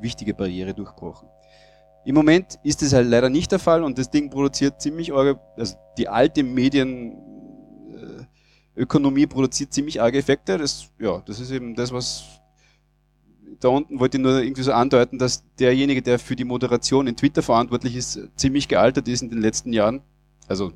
wichtige 0.00 0.34
Barriere 0.34 0.74
durchbrochen. 0.74 1.28
Im 2.04 2.14
Moment 2.14 2.58
ist 2.62 2.82
das 2.82 2.92
halt 2.92 3.08
leider 3.08 3.28
nicht 3.28 3.52
der 3.52 3.58
Fall 3.58 3.84
und 3.84 3.98
das 3.98 4.10
Ding 4.10 4.30
produziert 4.30 4.80
ziemlich 4.80 5.12
arge, 5.12 5.38
also 5.56 5.76
die 5.98 6.08
alte 6.08 6.42
Medienökonomie 6.42 9.24
äh, 9.24 9.26
produziert 9.26 9.72
ziemlich 9.72 10.00
arge 10.00 10.18
Effekte. 10.18 10.56
Das, 10.56 10.88
ja, 10.98 11.22
das 11.26 11.40
ist 11.40 11.50
eben 11.50 11.74
das, 11.74 11.92
was 11.92 12.40
da 13.60 13.68
unten 13.68 14.00
wollte 14.00 14.16
ich 14.16 14.22
nur 14.22 14.42
irgendwie 14.42 14.62
so 14.62 14.72
andeuten, 14.72 15.18
dass 15.18 15.44
derjenige, 15.58 16.00
der 16.00 16.18
für 16.18 16.34
die 16.34 16.44
Moderation 16.44 17.06
in 17.06 17.16
Twitter 17.16 17.42
verantwortlich 17.42 17.94
ist, 17.94 18.18
ziemlich 18.36 18.68
gealtert 18.68 19.06
ist 19.06 19.22
in 19.22 19.28
den 19.28 19.40
letzten 19.40 19.74
Jahren. 19.74 20.00
Also 20.48 20.72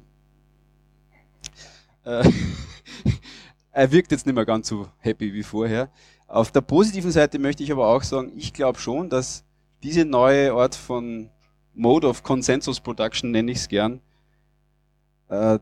äh, 2.05 2.25
er 3.75 3.91
wirkt 3.91 4.12
jetzt 4.12 4.25
nicht 4.25 4.35
mehr 4.35 4.47
ganz 4.47 4.68
so 4.68 4.87
happy 4.99 5.35
wie 5.35 5.43
vorher. 5.43 5.91
Auf 6.29 6.53
der 6.53 6.61
positiven 6.61 7.11
Seite 7.11 7.39
möchte 7.39 7.62
ich 7.62 7.72
aber 7.72 7.89
auch 7.89 8.03
sagen, 8.03 8.33
ich 8.37 8.53
glaube 8.53 8.79
schon, 8.79 9.11
dass 9.11 9.45
diese 9.83 10.05
neue 10.05 10.53
Art 10.53 10.75
von 10.75 11.29
Mode 11.75 12.09
of 12.09 12.22
Consensus 12.22 12.81
Production, 12.81 13.33
nenne 13.33 13.51
ich 13.51 13.59
es 13.59 13.68
gern, 13.68 14.01
äh, 15.29 15.59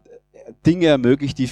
Dinge 0.66 0.86
ermöglicht, 0.86 1.38
die 1.38 1.50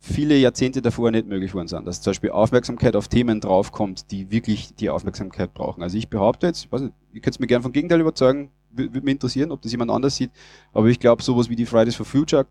viele 0.00 0.36
Jahrzehnte 0.36 0.82
davor 0.82 1.10
nicht 1.12 1.26
möglich 1.26 1.54
worden 1.54 1.68
sind. 1.68 1.86
Dass 1.86 2.02
zum 2.02 2.10
Beispiel 2.10 2.30
Aufmerksamkeit 2.30 2.96
auf 2.96 3.08
Themen 3.08 3.40
draufkommt, 3.40 4.10
die 4.10 4.30
wirklich 4.30 4.74
die 4.74 4.90
Aufmerksamkeit 4.90 5.54
brauchen. 5.54 5.82
Also 5.82 5.96
ich 5.96 6.08
behaupte 6.08 6.48
jetzt, 6.48 6.64
ich 6.64 6.72
weiß 6.72 6.82
nicht, 6.82 6.94
ihr 7.12 7.20
könnt 7.20 7.40
mir 7.40 7.46
gerne 7.46 7.62
vom 7.62 7.72
Gegenteil 7.72 8.00
überzeugen, 8.00 8.50
würde 8.70 9.00
mich 9.00 9.12
interessieren, 9.12 9.52
ob 9.52 9.62
das 9.62 9.70
jemand 9.70 9.92
anders 9.92 10.16
sieht, 10.16 10.32
aber 10.72 10.88
ich 10.88 10.98
glaube, 10.98 11.22
sowas 11.22 11.48
wie 11.48 11.56
die 11.56 11.66
Fridays 11.66 11.94
for 11.94 12.04
Future 12.04 12.46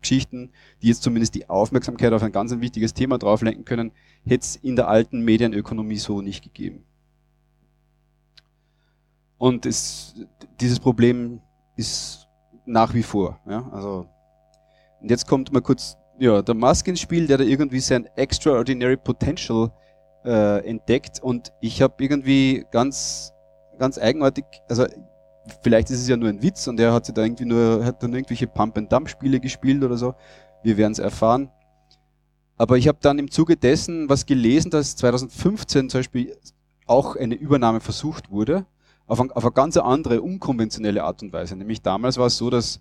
Geschichten, 0.00 0.50
die 0.82 0.88
jetzt 0.88 1.02
zumindest 1.02 1.34
die 1.34 1.48
Aufmerksamkeit 1.48 2.12
auf 2.12 2.22
ein 2.22 2.32
ganz 2.32 2.52
ein 2.52 2.60
wichtiges 2.60 2.94
Thema 2.94 3.18
drauflenken 3.18 3.64
können, 3.64 3.92
hätte 4.24 4.44
es 4.44 4.56
in 4.56 4.76
der 4.76 4.88
alten 4.88 5.20
Medienökonomie 5.20 5.96
so 5.96 6.20
nicht 6.20 6.42
gegeben. 6.42 6.84
Und 9.38 9.66
es, 9.66 10.14
dieses 10.60 10.80
Problem 10.80 11.40
ist 11.76 12.26
nach 12.66 12.94
wie 12.94 13.02
vor. 13.02 13.40
Ja? 13.48 13.68
Also, 13.72 14.08
und 15.00 15.10
jetzt 15.10 15.26
kommt 15.26 15.52
mal 15.52 15.62
kurz 15.62 15.96
ja, 16.18 16.42
der 16.42 16.54
Musk 16.54 16.88
ins 16.88 17.00
Spiel, 17.00 17.26
der 17.26 17.38
da 17.38 17.44
irgendwie 17.44 17.80
sein 17.80 18.06
Extraordinary 18.16 18.96
Potential 18.96 19.70
äh, 20.24 20.68
entdeckt 20.68 21.22
und 21.22 21.52
ich 21.60 21.80
habe 21.80 21.94
irgendwie 21.98 22.66
ganz, 22.72 23.32
ganz 23.78 23.98
eigenartig, 23.98 24.44
also 24.68 24.86
vielleicht 25.62 25.90
ist 25.90 26.00
es 26.00 26.08
ja 26.08 26.16
nur 26.16 26.28
ein 26.28 26.42
Witz 26.42 26.66
und 26.66 26.78
er 26.80 26.92
hat 26.92 27.16
da 27.16 27.22
irgendwie 27.22 27.44
nur, 27.44 27.84
hat 27.84 28.02
dann 28.02 28.12
irgendwelche 28.12 28.46
Pump-and-Dump-Spiele 28.46 29.40
gespielt 29.40 29.82
oder 29.82 29.96
so. 29.96 30.14
Wir 30.62 30.76
werden 30.76 30.92
es 30.92 30.98
erfahren. 30.98 31.50
Aber 32.56 32.76
ich 32.76 32.88
habe 32.88 32.98
dann 33.00 33.18
im 33.18 33.30
Zuge 33.30 33.56
dessen 33.56 34.08
was 34.08 34.26
gelesen, 34.26 34.70
dass 34.70 34.96
2015 34.96 35.90
zum 35.90 35.98
Beispiel 35.98 36.36
auch 36.86 37.16
eine 37.16 37.36
Übernahme 37.36 37.80
versucht 37.80 38.30
wurde, 38.30 38.66
auf, 39.06 39.20
ein, 39.20 39.30
auf 39.30 39.44
eine 39.44 39.52
ganz 39.52 39.76
andere, 39.76 40.20
unkonventionelle 40.20 41.04
Art 41.04 41.22
und 41.22 41.32
Weise. 41.32 41.56
Nämlich 41.56 41.82
damals 41.82 42.18
war 42.18 42.26
es 42.26 42.36
so, 42.36 42.50
dass 42.50 42.80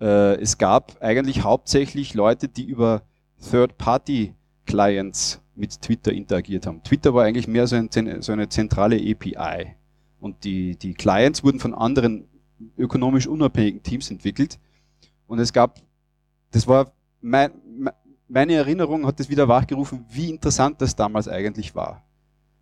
äh, 0.00 0.34
es 0.40 0.58
gab 0.58 1.00
eigentlich 1.00 1.44
hauptsächlich 1.44 2.14
Leute, 2.14 2.48
die 2.48 2.64
über 2.64 3.02
Third-Party-Clients 3.50 5.40
mit 5.54 5.80
Twitter 5.80 6.12
interagiert 6.12 6.66
haben. 6.66 6.82
Twitter 6.82 7.14
war 7.14 7.24
eigentlich 7.24 7.46
mehr 7.46 7.66
so, 7.66 7.76
ein, 7.76 7.88
so 8.20 8.32
eine 8.32 8.48
zentrale 8.48 8.96
API. 8.96 9.76
Und 10.22 10.44
die, 10.44 10.76
die 10.76 10.94
Clients 10.94 11.42
wurden 11.42 11.58
von 11.58 11.74
anderen 11.74 12.28
ökonomisch 12.78 13.26
unabhängigen 13.26 13.82
Teams 13.82 14.08
entwickelt. 14.08 14.60
Und 15.26 15.40
es 15.40 15.52
gab, 15.52 15.80
das 16.52 16.68
war 16.68 16.92
mein, 17.20 17.50
meine 18.28 18.54
Erinnerung 18.54 19.04
hat 19.04 19.18
das 19.18 19.28
wieder 19.28 19.48
wachgerufen, 19.48 20.04
wie 20.12 20.30
interessant 20.30 20.80
das 20.80 20.94
damals 20.94 21.26
eigentlich 21.26 21.74
war. 21.74 22.04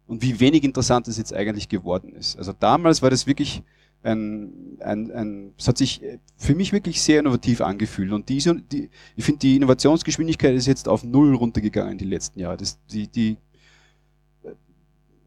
Und 0.07 0.23
wie 0.23 0.41
wenig 0.41 0.65
interessant 0.65 1.07
es 1.07 1.19
jetzt 1.19 1.35
eigentlich 1.35 1.69
geworden 1.69 2.15
ist. 2.15 2.39
Also 2.39 2.55
damals 2.59 3.03
war 3.03 3.11
das 3.11 3.27
wirklich 3.27 3.63
ein, 4.03 4.79
ein, 4.81 5.13
ein, 5.13 5.53
es 5.59 5.69
hat 5.69 5.77
sich 5.77 6.01
für 6.39 6.55
mich 6.55 6.73
wirklich 6.73 7.03
sehr 7.03 7.21
innovativ 7.21 7.61
angefühlt. 7.61 8.13
Und 8.13 8.31
diese, 8.31 8.55
die, 8.55 8.89
ich 9.17 9.25
finde, 9.27 9.41
die 9.41 9.57
Innovationsgeschwindigkeit 9.57 10.55
ist 10.55 10.67
jetzt 10.67 10.89
auf 10.89 11.05
Null 11.05 11.35
runtergegangen 11.35 11.99
die 11.99 12.07
letzten 12.07 12.41
Jahre. 12.41 12.57
Das, 12.57 12.79
die, 12.87 13.07
die, 13.07 13.37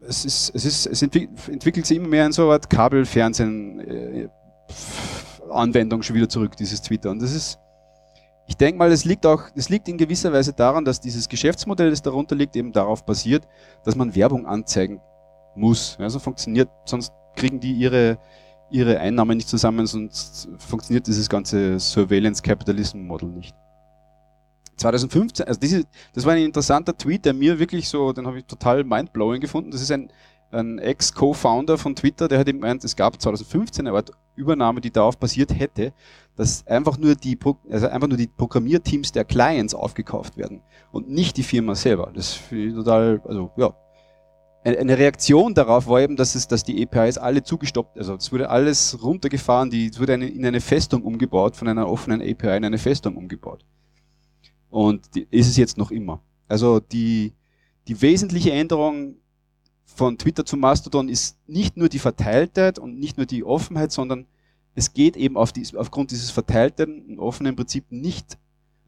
es, 0.08 0.24
ist, 0.24 0.54
es, 0.54 0.64
ist, 0.64 0.86
es 0.86 1.02
entwickelt 1.02 1.86
sich 1.86 1.96
immer 1.96 2.08
mehr 2.08 2.26
in 2.26 2.32
so 2.32 2.42
eine 2.44 2.52
Art 2.52 2.68
Kabelfernsehen 2.68 3.80
äh, 3.80 4.28
schon 6.02 6.16
wieder 6.16 6.28
zurück, 6.28 6.56
dieses 6.56 6.82
Twitter. 6.82 7.10
Und 7.10 7.22
das 7.22 7.34
ist, 7.34 7.58
ich 8.46 8.56
denke 8.56 8.78
mal, 8.78 8.90
es 8.92 9.04
liegt 9.04 9.24
auch, 9.26 9.42
es 9.54 9.68
liegt 9.68 9.88
in 9.88 9.96
gewisser 9.96 10.32
Weise 10.32 10.52
daran, 10.52 10.84
dass 10.84 11.00
dieses 11.00 11.28
Geschäftsmodell, 11.28 11.90
das 11.90 12.02
darunter 12.02 12.34
liegt, 12.34 12.56
eben 12.56 12.72
darauf 12.72 13.04
basiert, 13.04 13.46
dass 13.84 13.96
man 13.96 14.14
Werbung 14.14 14.46
anzeigen 14.46 15.00
muss. 15.54 15.96
Also 15.98 16.18
funktioniert, 16.18 16.68
sonst 16.84 17.12
kriegen 17.36 17.60
die 17.60 17.72
ihre, 17.72 18.18
ihre 18.70 18.98
Einnahmen 18.98 19.36
nicht 19.36 19.48
zusammen, 19.48 19.86
sonst 19.86 20.48
funktioniert 20.58 21.06
dieses 21.06 21.28
ganze 21.28 21.78
Surveillance 21.78 22.42
Capitalism 22.42 23.00
Model 23.00 23.28
nicht. 23.28 23.54
2015, 24.76 25.46
also 25.46 25.60
diese, 25.60 25.84
das 26.14 26.24
war 26.24 26.34
ein 26.34 26.42
interessanter 26.42 26.96
Tweet, 26.96 27.24
der 27.24 27.34
mir 27.34 27.58
wirklich 27.58 27.88
so, 27.88 28.12
den 28.12 28.26
habe 28.26 28.38
ich 28.38 28.44
total 28.44 28.84
mindblowing 28.84 29.40
gefunden. 29.40 29.70
Das 29.70 29.80
ist 29.80 29.90
ein, 29.90 30.10
ein 30.50 30.78
Ex-Co-Founder 30.78 31.78
von 31.78 31.94
Twitter, 31.96 32.28
der 32.28 32.38
hat 32.38 32.48
eben 32.48 32.60
gemeint, 32.60 32.84
es 32.84 32.96
gab 32.96 33.20
2015 33.20 33.86
eine 33.86 33.96
Art 33.96 34.12
Übernahme, 34.36 34.80
die 34.80 34.90
darauf 34.90 35.18
basiert 35.18 35.58
hätte, 35.58 35.92
dass 36.36 36.66
einfach 36.66 36.98
nur 36.98 37.14
die, 37.14 37.38
also 37.70 37.88
einfach 37.88 38.08
nur 38.08 38.18
die 38.18 38.26
Programmierteams 38.26 39.12
der 39.12 39.24
Clients 39.24 39.74
aufgekauft 39.74 40.36
werden 40.36 40.62
und 40.92 41.08
nicht 41.08 41.36
die 41.36 41.42
Firma 41.42 41.74
selber. 41.74 42.10
Das 42.14 42.32
finde 42.32 42.66
ich 42.66 42.74
total, 42.74 43.20
also 43.24 43.50
ja. 43.56 43.74
Eine 44.66 44.96
Reaktion 44.96 45.52
darauf 45.52 45.88
war 45.88 46.00
eben, 46.00 46.16
dass 46.16 46.34
es, 46.34 46.48
dass 46.48 46.64
die 46.64 46.82
APIs 46.82 47.18
alle 47.18 47.42
zugestoppt, 47.42 47.98
also 47.98 48.14
es 48.14 48.32
wurde 48.32 48.48
alles 48.48 48.98
runtergefahren, 49.02 49.68
die, 49.68 49.88
es 49.88 50.00
wurde 50.00 50.14
eine, 50.14 50.26
in 50.26 50.46
eine 50.46 50.62
Festung 50.62 51.02
umgebaut, 51.02 51.54
von 51.54 51.68
einer 51.68 51.86
offenen 51.86 52.22
API 52.22 52.56
in 52.56 52.64
eine 52.64 52.78
Festung 52.78 53.16
umgebaut. 53.16 53.62
Und 54.74 55.14
die, 55.14 55.28
ist 55.30 55.46
es 55.46 55.56
jetzt 55.56 55.78
noch 55.78 55.92
immer. 55.92 56.20
Also 56.48 56.80
die, 56.80 57.32
die 57.86 58.02
wesentliche 58.02 58.50
Änderung 58.50 59.14
von 59.84 60.18
Twitter 60.18 60.44
zu 60.44 60.56
Mastodon 60.56 61.08
ist 61.08 61.38
nicht 61.46 61.76
nur 61.76 61.88
die 61.88 62.00
Verteiltheit 62.00 62.80
und 62.80 62.98
nicht 62.98 63.16
nur 63.16 63.24
die 63.24 63.44
Offenheit, 63.44 63.92
sondern 63.92 64.26
es 64.74 64.92
geht 64.92 65.16
eben 65.16 65.36
auf 65.36 65.52
die, 65.52 65.64
aufgrund 65.76 66.10
dieses 66.10 66.32
verteilten 66.32 67.06
und 67.06 67.20
offenen 67.20 67.54
Prinzip 67.54 67.84
nicht, 67.90 68.36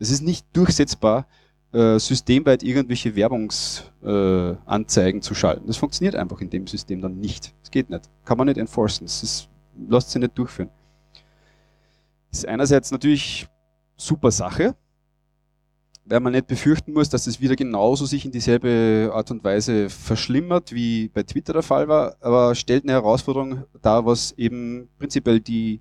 es 0.00 0.10
ist 0.10 0.22
nicht 0.22 0.44
durchsetzbar, 0.54 1.28
äh, 1.72 2.00
systemweit 2.00 2.64
irgendwelche 2.64 3.14
Werbungsanzeigen 3.14 5.20
äh, 5.20 5.22
zu 5.22 5.36
schalten. 5.36 5.68
Das 5.68 5.76
funktioniert 5.76 6.16
einfach 6.16 6.40
in 6.40 6.50
dem 6.50 6.66
System 6.66 7.00
dann 7.00 7.20
nicht. 7.20 7.54
Es 7.62 7.70
geht 7.70 7.90
nicht. 7.90 8.10
Kann 8.24 8.38
man 8.38 8.48
nicht 8.48 8.58
enforcen. 8.58 9.04
Es 9.04 9.22
ist, 9.22 9.48
lässt 9.88 10.10
sich 10.10 10.20
nicht 10.20 10.36
durchführen. 10.36 10.70
Ist 12.32 12.44
einerseits 12.44 12.90
natürlich 12.90 13.46
super 13.96 14.32
Sache, 14.32 14.74
weil 16.08 16.20
man 16.20 16.32
nicht 16.32 16.46
befürchten 16.46 16.92
muss, 16.92 17.08
dass 17.08 17.26
es 17.26 17.40
wieder 17.40 17.56
genauso 17.56 18.06
sich 18.06 18.24
in 18.24 18.30
dieselbe 18.30 19.10
Art 19.12 19.30
und 19.30 19.42
Weise 19.42 19.90
verschlimmert, 19.90 20.72
wie 20.72 21.08
bei 21.08 21.24
Twitter 21.24 21.52
der 21.52 21.62
Fall 21.62 21.88
war, 21.88 22.16
aber 22.20 22.54
stellt 22.54 22.84
eine 22.84 22.92
Herausforderung 22.92 23.64
dar, 23.82 24.06
was 24.06 24.32
eben 24.32 24.88
prinzipiell 24.98 25.40
die, 25.40 25.80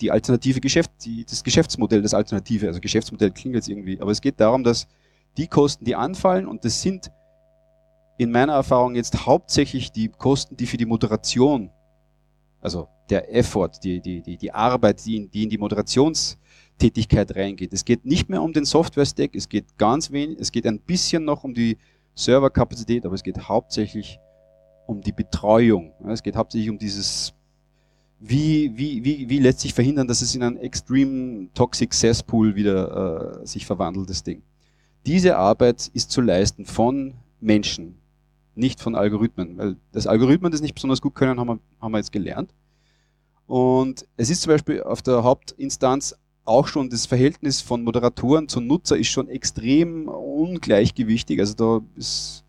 die 0.00 0.10
alternative 0.10 0.60
Geschäft, 0.60 0.90
die, 1.04 1.24
das 1.24 1.44
Geschäftsmodell, 1.44 2.02
das 2.02 2.12
Alternative, 2.12 2.66
also 2.66 2.80
Geschäftsmodell 2.80 3.30
klingt 3.30 3.54
jetzt 3.54 3.68
irgendwie, 3.68 4.00
aber 4.00 4.10
es 4.10 4.20
geht 4.20 4.40
darum, 4.40 4.64
dass 4.64 4.88
die 5.36 5.46
Kosten, 5.46 5.84
die 5.84 5.94
anfallen, 5.94 6.46
und 6.46 6.64
das 6.64 6.82
sind 6.82 7.10
in 8.18 8.32
meiner 8.32 8.54
Erfahrung 8.54 8.96
jetzt 8.96 9.26
hauptsächlich 9.26 9.92
die 9.92 10.08
Kosten, 10.08 10.56
die 10.56 10.66
für 10.66 10.76
die 10.76 10.86
Moderation, 10.86 11.70
also 12.60 12.88
der 13.08 13.34
Effort, 13.34 13.70
die, 13.82 14.00
die, 14.00 14.22
die, 14.22 14.36
die 14.36 14.52
Arbeit, 14.52 15.04
die 15.04 15.16
in, 15.16 15.30
die 15.30 15.44
in 15.44 15.50
die 15.50 15.58
Moderations, 15.58 16.38
Tätigkeit 16.78 17.34
reingeht. 17.36 17.72
Es 17.72 17.84
geht 17.84 18.04
nicht 18.04 18.28
mehr 18.28 18.42
um 18.42 18.52
den 18.52 18.64
Software-Stack, 18.64 19.34
es 19.34 19.48
geht 19.48 19.78
ganz 19.78 20.10
wenig, 20.10 20.38
es 20.40 20.50
geht 20.50 20.66
ein 20.66 20.80
bisschen 20.80 21.24
noch 21.24 21.44
um 21.44 21.54
die 21.54 21.78
Serverkapazität, 22.14 23.06
aber 23.06 23.14
es 23.14 23.22
geht 23.22 23.48
hauptsächlich 23.48 24.18
um 24.86 25.00
die 25.00 25.12
Betreuung. 25.12 25.92
Es 26.08 26.22
geht 26.22 26.36
hauptsächlich 26.36 26.70
um 26.70 26.78
dieses, 26.78 27.34
wie, 28.18 28.72
wie, 28.76 29.04
wie, 29.04 29.28
wie 29.28 29.38
lässt 29.38 29.60
sich 29.60 29.74
verhindern, 29.74 30.06
dass 30.06 30.22
es 30.22 30.34
in 30.34 30.42
einen 30.42 30.56
extreme 30.58 31.48
toxic 31.54 31.94
cesspool 31.94 32.54
wieder 32.54 33.40
äh, 33.42 33.46
sich 33.46 33.66
verwandelt, 33.66 34.10
das 34.10 34.22
Ding. 34.22 34.42
Diese 35.06 35.36
Arbeit 35.36 35.90
ist 35.94 36.10
zu 36.10 36.20
leisten 36.20 36.64
von 36.64 37.14
Menschen, 37.40 37.96
nicht 38.54 38.80
von 38.80 38.94
Algorithmen, 38.94 39.58
weil 39.58 39.76
das 39.92 40.06
Algorithmen 40.06 40.52
das 40.52 40.60
nicht 40.60 40.74
besonders 40.74 41.00
gut 41.00 41.14
können, 41.14 41.40
haben 41.40 41.48
wir, 41.48 41.58
haben 41.80 41.92
wir 41.92 41.98
jetzt 41.98 42.12
gelernt. 42.12 42.54
Und 43.46 44.06
es 44.16 44.30
ist 44.30 44.42
zum 44.42 44.52
Beispiel 44.52 44.82
auf 44.82 45.02
der 45.02 45.24
Hauptinstanz 45.24 46.16
auch 46.44 46.66
schon 46.66 46.90
das 46.90 47.06
Verhältnis 47.06 47.60
von 47.60 47.82
Moderatoren 47.82 48.48
zu 48.48 48.60
Nutzer 48.60 48.96
ist 48.96 49.08
schon 49.08 49.28
extrem 49.28 50.08
ungleichgewichtig. 50.08 51.38
Also 51.40 51.54
da 51.54 51.80
ist 51.96 52.44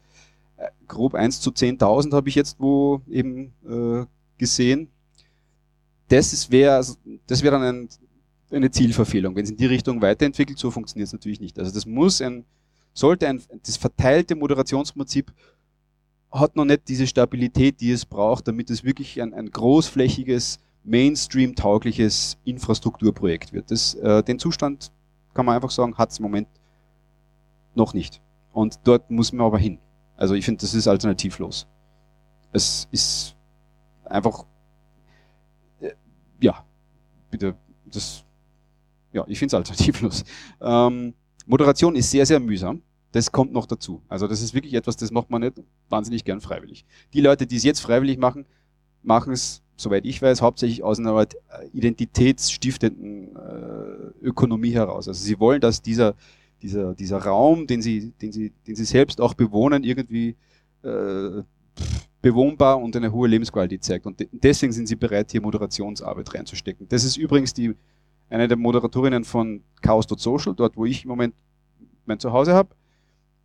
äh, 0.57 0.69
grob 0.87 1.13
1 1.13 1.41
zu 1.41 1.51
10.000 1.51 2.13
habe 2.13 2.29
ich 2.29 2.35
jetzt 2.35 2.59
wo 2.59 3.01
eben 3.09 3.53
äh, 3.67 4.05
gesehen. 4.37 4.89
Das 6.07 6.51
wäre 6.51 6.75
also, 6.75 6.95
das 7.27 7.43
wäre 7.43 7.59
dann 7.59 7.63
ein, 7.63 7.89
eine 8.51 8.71
Zielverfehlung. 8.71 9.35
Wenn 9.35 9.45
es 9.45 9.51
in 9.51 9.57
die 9.57 9.65
Richtung 9.65 10.01
weiterentwickelt, 10.01 10.57
so 10.57 10.71
funktioniert 10.71 11.07
es 11.07 11.13
natürlich 11.13 11.39
nicht. 11.39 11.57
Also 11.59 11.71
das 11.71 11.85
muss 11.85 12.21
ein, 12.21 12.45
sollte 12.93 13.27
ein, 13.27 13.41
das 13.65 13.77
verteilte 13.77 14.35
Moderationsprinzip 14.35 15.31
hat 16.31 16.55
noch 16.55 16.65
nicht 16.65 16.87
diese 16.87 17.05
Stabilität, 17.05 17.79
die 17.79 17.91
es 17.91 18.05
braucht, 18.05 18.47
damit 18.47 18.71
es 18.71 18.83
wirklich 18.83 19.21
ein, 19.21 19.33
ein 19.33 19.51
großflächiges 19.51 20.59
Mainstream-taugliches 20.83 22.37
Infrastrukturprojekt 22.43 23.53
wird. 23.53 23.71
Das, 23.71 23.95
äh, 23.95 24.23
den 24.23 24.39
Zustand 24.39 24.91
kann 25.33 25.45
man 25.45 25.55
einfach 25.55 25.71
sagen, 25.71 25.97
hat 25.97 26.11
es 26.11 26.19
im 26.19 26.23
Moment 26.23 26.47
noch 27.75 27.93
nicht. 27.93 28.21
Und 28.51 28.79
dort 28.83 29.09
muss 29.09 29.31
man 29.31 29.45
aber 29.45 29.57
hin. 29.57 29.79
Also 30.15 30.35
ich 30.35 30.45
finde, 30.45 30.61
das 30.61 30.73
ist 30.73 30.87
alternativlos. 30.87 31.67
Es 32.51 32.87
ist 32.91 33.35
einfach, 34.05 34.45
äh, 35.79 35.91
ja, 36.39 36.63
bitte, 37.31 37.55
das, 37.85 38.23
ja, 39.11 39.23
ich 39.27 39.39
finde 39.39 39.55
es 39.55 39.57
alternativlos. 39.57 40.23
Ähm, 40.61 41.13
Moderation 41.45 41.95
ist 41.95 42.09
sehr, 42.09 42.25
sehr 42.25 42.39
mühsam. 42.39 42.81
Das 43.11 43.31
kommt 43.31 43.51
noch 43.51 43.65
dazu. 43.65 44.01
Also 44.07 44.27
das 44.27 44.41
ist 44.41 44.53
wirklich 44.53 44.73
etwas, 44.73 44.95
das 44.95 45.11
macht 45.11 45.29
man 45.29 45.41
nicht 45.41 45.61
wahnsinnig 45.89 46.23
gern 46.23 46.41
freiwillig. 46.41 46.85
Die 47.13 47.21
Leute, 47.21 47.45
die 47.45 47.57
es 47.57 47.63
jetzt 47.63 47.79
freiwillig 47.79 48.17
machen, 48.17 48.45
machen 49.03 49.33
es 49.33 49.61
soweit 49.75 50.05
ich 50.05 50.21
weiß, 50.21 50.41
hauptsächlich 50.41 50.83
aus 50.83 50.99
einer 50.99 51.19
äh, 51.21 51.25
identitätsstiftenden 51.73 53.35
äh, 53.35 54.25
Ökonomie 54.25 54.71
heraus. 54.71 55.07
Also 55.07 55.23
sie 55.23 55.39
wollen, 55.39 55.61
dass 55.61 55.81
dieser, 55.81 56.15
dieser, 56.61 56.93
dieser 56.95 57.17
Raum, 57.17 57.67
den 57.67 57.81
sie, 57.81 58.11
den, 58.21 58.31
sie, 58.31 58.51
den 58.67 58.75
sie 58.75 58.85
selbst 58.85 59.19
auch 59.19 59.33
bewohnen, 59.33 59.83
irgendwie 59.83 60.35
äh, 60.83 61.41
bewohnbar 62.21 62.81
und 62.81 62.95
eine 62.95 63.11
hohe 63.11 63.27
Lebensqualität 63.27 63.83
zeigt. 63.83 64.05
Und 64.05 64.19
de 64.19 64.29
deswegen 64.31 64.71
sind 64.71 64.87
sie 64.87 64.95
bereit, 64.95 65.31
hier 65.31 65.41
Moderationsarbeit 65.41 66.33
reinzustecken. 66.33 66.87
Das 66.87 67.03
ist 67.03 67.17
übrigens 67.17 67.53
die, 67.53 67.75
eine 68.29 68.47
der 68.47 68.57
Moderatorinnen 68.57 69.23
von 69.23 69.61
Chaos.social, 69.81 70.55
dort 70.55 70.77
wo 70.77 70.85
ich 70.85 71.03
im 71.03 71.09
Moment 71.09 71.35
mein 72.05 72.19
Zuhause 72.19 72.53
habe. 72.53 72.69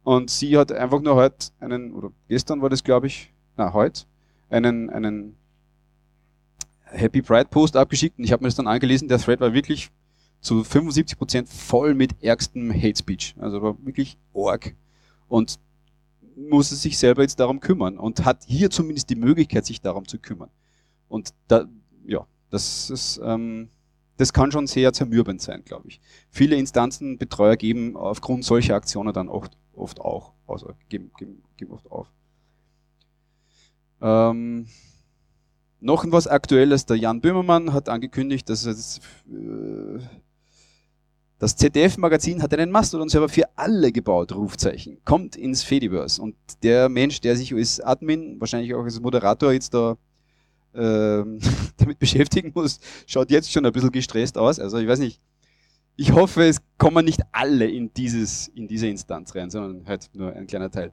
Und 0.04 0.30
sie 0.30 0.56
hat 0.56 0.72
einfach 0.72 1.00
nur 1.00 1.16
heute 1.16 1.48
einen, 1.60 1.92
oder 1.92 2.10
gestern 2.28 2.62
war 2.62 2.70
das, 2.70 2.84
glaube 2.84 3.08
ich, 3.08 3.32
na, 3.56 3.72
heute, 3.72 4.04
einen, 4.48 4.88
einen 4.90 5.36
Happy 6.90 7.22
Pride 7.22 7.48
Post 7.50 7.76
abgeschickt 7.76 8.18
und 8.18 8.24
ich 8.24 8.32
habe 8.32 8.42
mir 8.42 8.48
das 8.48 8.56
dann 8.56 8.66
angelesen. 8.66 9.08
Der 9.08 9.18
Thread 9.18 9.40
war 9.40 9.52
wirklich 9.52 9.90
zu 10.40 10.64
75 10.64 11.18
Prozent 11.18 11.48
voll 11.48 11.94
mit 11.94 12.22
ärgstem 12.22 12.72
Hate 12.72 12.98
Speech. 12.98 13.34
Also 13.38 13.62
war 13.62 13.76
wirklich 13.84 14.18
org. 14.32 14.74
Und 15.28 15.58
muss 16.36 16.70
sich 16.70 16.98
selber 16.98 17.22
jetzt 17.22 17.40
darum 17.40 17.60
kümmern 17.60 17.98
und 17.98 18.24
hat 18.24 18.44
hier 18.46 18.70
zumindest 18.70 19.10
die 19.10 19.16
Möglichkeit, 19.16 19.66
sich 19.66 19.80
darum 19.80 20.06
zu 20.06 20.18
kümmern. 20.18 20.50
Und 21.08 21.34
da, 21.48 21.66
ja, 22.06 22.26
das 22.50 22.90
ist, 22.90 23.20
ähm, 23.24 23.68
das 24.16 24.32
kann 24.32 24.52
schon 24.52 24.66
sehr 24.66 24.92
zermürbend 24.92 25.40
sein, 25.40 25.64
glaube 25.64 25.88
ich. 25.88 26.00
Viele 26.30 26.56
Instanzen, 26.56 27.18
Betreuer 27.18 27.56
geben 27.56 27.96
aufgrund 27.96 28.44
solcher 28.44 28.76
Aktionen 28.76 29.12
dann 29.12 29.28
oft, 29.28 29.56
oft 29.74 30.00
auch, 30.00 30.32
also 30.46 30.72
geben, 30.88 31.10
geben, 31.18 31.42
geben 31.56 31.72
oft 31.72 31.90
auf. 31.90 32.06
Ähm, 34.00 34.66
noch 35.80 36.04
was 36.10 36.26
Aktuelles, 36.26 36.86
der 36.86 36.96
Jan 36.96 37.20
Böhmermann 37.20 37.72
hat 37.72 37.88
angekündigt, 37.88 38.48
dass 38.48 38.64
es, 38.64 38.98
äh, 39.28 40.00
das 41.38 41.56
ZDF-Magazin 41.56 42.42
hat 42.42 42.52
einen 42.52 42.72
Mastodon-Server 42.72 43.28
für 43.28 43.44
alle 43.54 43.92
gebaut, 43.92 44.34
Rufzeichen. 44.34 44.98
Kommt 45.04 45.36
ins 45.36 45.62
Fediverse. 45.62 46.20
Und 46.20 46.34
der 46.62 46.88
Mensch, 46.88 47.20
der 47.20 47.36
sich 47.36 47.54
als 47.54 47.80
Admin, 47.80 48.40
wahrscheinlich 48.40 48.74
auch 48.74 48.82
als 48.82 49.00
Moderator 49.00 49.52
jetzt 49.52 49.72
da 49.72 49.96
ähm, 50.74 51.38
damit 51.76 51.98
beschäftigen 51.98 52.52
muss, 52.54 52.80
schaut 53.06 53.30
jetzt 53.30 53.52
schon 53.52 53.64
ein 53.64 53.72
bisschen 53.72 53.92
gestresst 53.92 54.36
aus. 54.36 54.58
Also 54.58 54.78
ich 54.78 54.88
weiß 54.88 54.98
nicht. 54.98 55.20
Ich 56.00 56.12
hoffe, 56.12 56.44
es 56.44 56.58
kommen 56.76 57.04
nicht 57.04 57.22
alle 57.32 57.68
in 57.68 57.92
dieses, 57.92 58.46
in 58.48 58.68
diese 58.68 58.86
Instanz 58.86 59.34
rein, 59.34 59.50
sondern 59.50 59.84
halt 59.86 60.08
nur 60.12 60.32
ein 60.32 60.46
kleiner 60.46 60.70
Teil. 60.70 60.92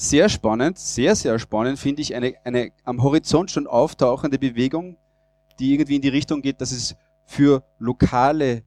Sehr 0.00 0.28
spannend, 0.28 0.78
sehr, 0.78 1.16
sehr 1.16 1.40
spannend 1.40 1.76
finde 1.76 2.02
ich 2.02 2.14
eine, 2.14 2.34
eine 2.44 2.70
am 2.84 3.02
Horizont 3.02 3.50
schon 3.50 3.66
auftauchende 3.66 4.38
Bewegung, 4.38 4.96
die 5.58 5.72
irgendwie 5.72 5.96
in 5.96 6.02
die 6.02 6.08
Richtung 6.08 6.40
geht, 6.40 6.60
dass 6.60 6.70
es 6.70 6.94
für 7.26 7.64
lokale 7.80 8.62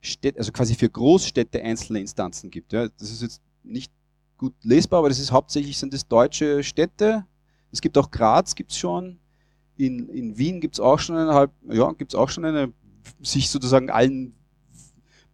Städte, 0.00 0.38
also 0.38 0.50
quasi 0.50 0.74
für 0.74 0.88
Großstädte 0.88 1.62
einzelne 1.62 2.00
Instanzen 2.00 2.50
gibt. 2.50 2.72
Ja, 2.72 2.88
das 2.88 3.10
ist 3.10 3.20
jetzt 3.20 3.42
nicht 3.62 3.92
gut 4.38 4.54
lesbar, 4.62 5.00
aber 5.00 5.10
das 5.10 5.18
ist 5.18 5.30
hauptsächlich 5.30 5.76
sind 5.76 5.92
es 5.92 6.08
deutsche 6.08 6.64
Städte. 6.64 7.26
Es 7.70 7.82
gibt 7.82 7.98
auch 7.98 8.10
Graz, 8.10 8.54
gibt's 8.54 8.78
schon. 8.78 9.18
In, 9.76 10.08
in 10.08 10.38
Wien 10.38 10.62
gibt's 10.62 10.80
auch 10.80 10.98
schon 10.98 11.18
eine 11.18 11.34
halb, 11.34 11.50
ja, 11.68 11.92
gibt's 11.92 12.14
auch 12.14 12.30
schon 12.30 12.46
eine 12.46 12.72
sich 13.20 13.50
sozusagen 13.50 13.90
allen 13.90 14.34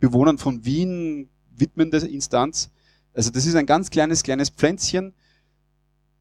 Bewohnern 0.00 0.38
von 0.38 0.64
Wien 0.64 1.28
widmende 1.56 1.98
Instanz. 1.98 2.72
Also 3.14 3.30
das 3.30 3.46
ist 3.46 3.54
ein 3.54 3.66
ganz 3.66 3.88
kleines, 3.90 4.24
kleines 4.24 4.50
Pflänzchen, 4.50 5.14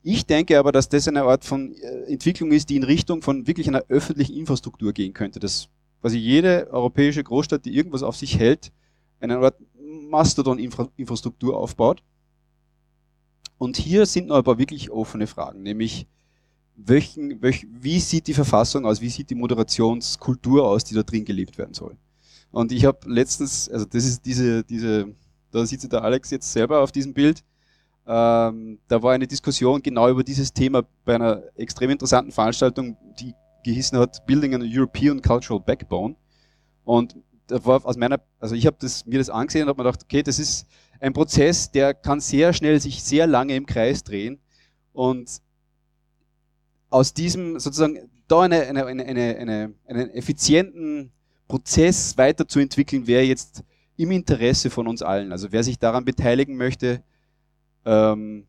ich 0.07 0.25
denke 0.25 0.57
aber, 0.57 0.71
dass 0.71 0.87
das 0.87 1.07
eine 1.09 1.23
Art 1.23 1.43
von 1.43 1.75
äh, 1.75 2.13
Entwicklung 2.13 2.53
ist, 2.53 2.69
die 2.69 2.77
in 2.77 2.83
Richtung 2.83 3.21
von 3.21 3.45
wirklich 3.45 3.67
einer 3.67 3.83
öffentlichen 3.89 4.37
Infrastruktur 4.37 4.93
gehen 4.93 5.13
könnte. 5.13 5.39
Dass 5.39 5.67
quasi 5.99 6.17
jede 6.17 6.69
europäische 6.71 7.23
Großstadt, 7.23 7.65
die 7.65 7.75
irgendwas 7.75 8.03
auf 8.03 8.15
sich 8.15 8.39
hält, 8.39 8.71
eine 9.19 9.39
Art 9.39 9.55
Mastodon-Infrastruktur 10.09 11.57
aufbaut. 11.57 12.03
Und 13.57 13.75
hier 13.75 14.05
sind 14.05 14.27
noch 14.27 14.37
ein 14.37 14.43
paar 14.43 14.59
wirklich 14.59 14.91
offene 14.91 15.27
Fragen, 15.27 15.63
nämlich 15.63 16.07
welchen, 16.77 17.41
welch, 17.41 17.67
wie 17.69 17.99
sieht 17.99 18.27
die 18.27 18.33
Verfassung 18.33 18.85
aus, 18.85 19.01
wie 19.01 19.09
sieht 19.09 19.29
die 19.29 19.35
Moderationskultur 19.35 20.65
aus, 20.65 20.85
die 20.85 20.95
da 20.95 21.03
drin 21.03 21.25
gelebt 21.25 21.57
werden 21.57 21.73
soll. 21.73 21.97
Und 22.51 22.71
ich 22.71 22.85
habe 22.85 22.99
letztens, 23.09 23.67
also 23.67 23.83
das 23.83 24.05
ist 24.05 24.25
diese, 24.25 24.63
diese, 24.63 25.13
da 25.51 25.65
sitzt 25.65 25.91
der 25.91 26.03
Alex 26.03 26.29
jetzt 26.29 26.49
selber 26.53 26.81
auf 26.81 26.93
diesem 26.93 27.13
Bild, 27.13 27.43
ähm, 28.07 28.79
da 28.87 29.03
war 29.03 29.11
eine 29.11 29.27
Diskussion 29.27 29.81
genau 29.81 30.09
über 30.09 30.23
dieses 30.23 30.53
Thema 30.53 30.83
bei 31.03 31.15
einer 31.15 31.43
extrem 31.55 31.89
interessanten 31.89 32.31
Veranstaltung, 32.31 32.95
die 33.19 33.33
gehießen 33.65 33.99
hat 33.99 34.25
Building 34.25 34.55
an 34.55 34.63
European 34.63 35.21
Cultural 35.21 35.61
Backbone. 35.61 36.15
Und 36.85 37.17
da 37.47 37.63
war 37.65 37.85
aus 37.85 37.97
meiner, 37.97 38.21
also 38.39 38.55
ich 38.55 38.65
habe 38.65 38.77
das, 38.79 39.05
mir 39.05 39.19
das 39.19 39.29
angesehen 39.29 39.63
und 39.63 39.69
habe 39.69 39.83
mir 39.83 39.89
gedacht, 39.89 40.03
okay, 40.05 40.23
das 40.23 40.39
ist 40.39 40.67
ein 41.01 41.11
Prozess, 41.11 41.69
der 41.69 41.93
kann 41.93 42.21
sehr 42.21 42.53
schnell 42.53 42.79
sich 42.79 43.03
sehr 43.03 43.27
lange 43.27 43.55
im 43.57 43.65
Kreis 43.65 44.05
drehen. 44.05 44.39
Und 44.93 45.41
aus 46.89 47.13
diesem 47.13 47.59
sozusagen 47.59 48.09
da 48.29 48.41
eine, 48.41 48.61
eine, 48.67 48.85
eine, 48.85 49.03
eine, 49.05 49.73
einen 49.85 50.09
effizienten 50.11 51.11
Prozess 51.49 52.17
weiterzuentwickeln, 52.17 53.05
wäre 53.05 53.23
jetzt 53.23 53.63
im 53.97 54.11
Interesse 54.11 54.69
von 54.69 54.87
uns 54.87 55.01
allen. 55.01 55.33
Also 55.33 55.51
wer 55.51 55.63
sich 55.63 55.77
daran 55.77 56.05
beteiligen 56.05 56.55
möchte, 56.55 57.03
ähm, 57.87 58.45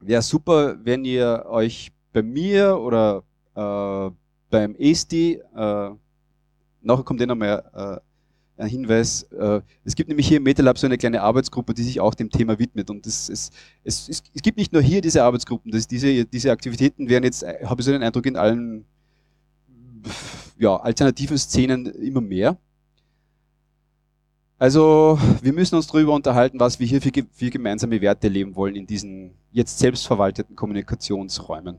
Wäre 0.00 0.22
super, 0.22 0.78
wenn 0.82 1.04
ihr 1.04 1.44
euch 1.46 1.92
bei 2.12 2.22
mir 2.22 2.78
oder 2.78 3.22
äh, 3.54 4.10
beim 4.48 4.74
ESTI, 4.74 5.34
äh, 5.54 5.90
nachher 6.80 7.04
kommt 7.04 7.20
eh 7.20 7.26
noch 7.26 7.34
mal 7.36 8.00
äh, 8.56 8.62
ein 8.62 8.68
Hinweis, 8.68 9.24
äh, 9.24 9.60
es 9.84 9.94
gibt 9.94 10.08
nämlich 10.08 10.26
hier 10.26 10.38
im 10.38 10.44
MetaLab 10.44 10.78
so 10.78 10.86
eine 10.86 10.96
kleine 10.96 11.20
Arbeitsgruppe, 11.20 11.74
die 11.74 11.82
sich 11.82 12.00
auch 12.00 12.14
dem 12.14 12.30
Thema 12.30 12.58
widmet. 12.58 12.88
Und 12.88 13.06
es, 13.06 13.28
es, 13.28 13.50
es, 13.84 14.08
es, 14.08 14.22
es 14.34 14.42
gibt 14.42 14.56
nicht 14.56 14.72
nur 14.72 14.80
hier 14.80 15.02
diese 15.02 15.22
Arbeitsgruppen, 15.22 15.70
das, 15.70 15.86
diese, 15.86 16.24
diese 16.24 16.50
Aktivitäten 16.50 17.10
werden 17.10 17.24
jetzt, 17.24 17.42
äh, 17.42 17.58
habe 17.64 17.82
ich 17.82 17.84
so 17.84 17.92
den 17.92 18.02
Eindruck, 18.02 18.24
in 18.24 18.36
allen 18.36 18.86
ja, 20.58 20.76
alternativen 20.76 21.36
Szenen 21.36 21.86
immer 21.86 22.22
mehr. 22.22 22.56
Also 24.60 25.18
wir 25.40 25.54
müssen 25.54 25.76
uns 25.76 25.86
darüber 25.86 26.12
unterhalten, 26.12 26.60
was 26.60 26.78
wir 26.78 26.86
hier 26.86 27.00
für, 27.00 27.10
für 27.32 27.48
gemeinsame 27.48 28.02
Werte 28.02 28.28
leben 28.28 28.54
wollen 28.56 28.76
in 28.76 28.86
diesen 28.86 29.30
jetzt 29.52 29.78
selbstverwalteten 29.78 30.54
Kommunikationsräumen. 30.54 31.78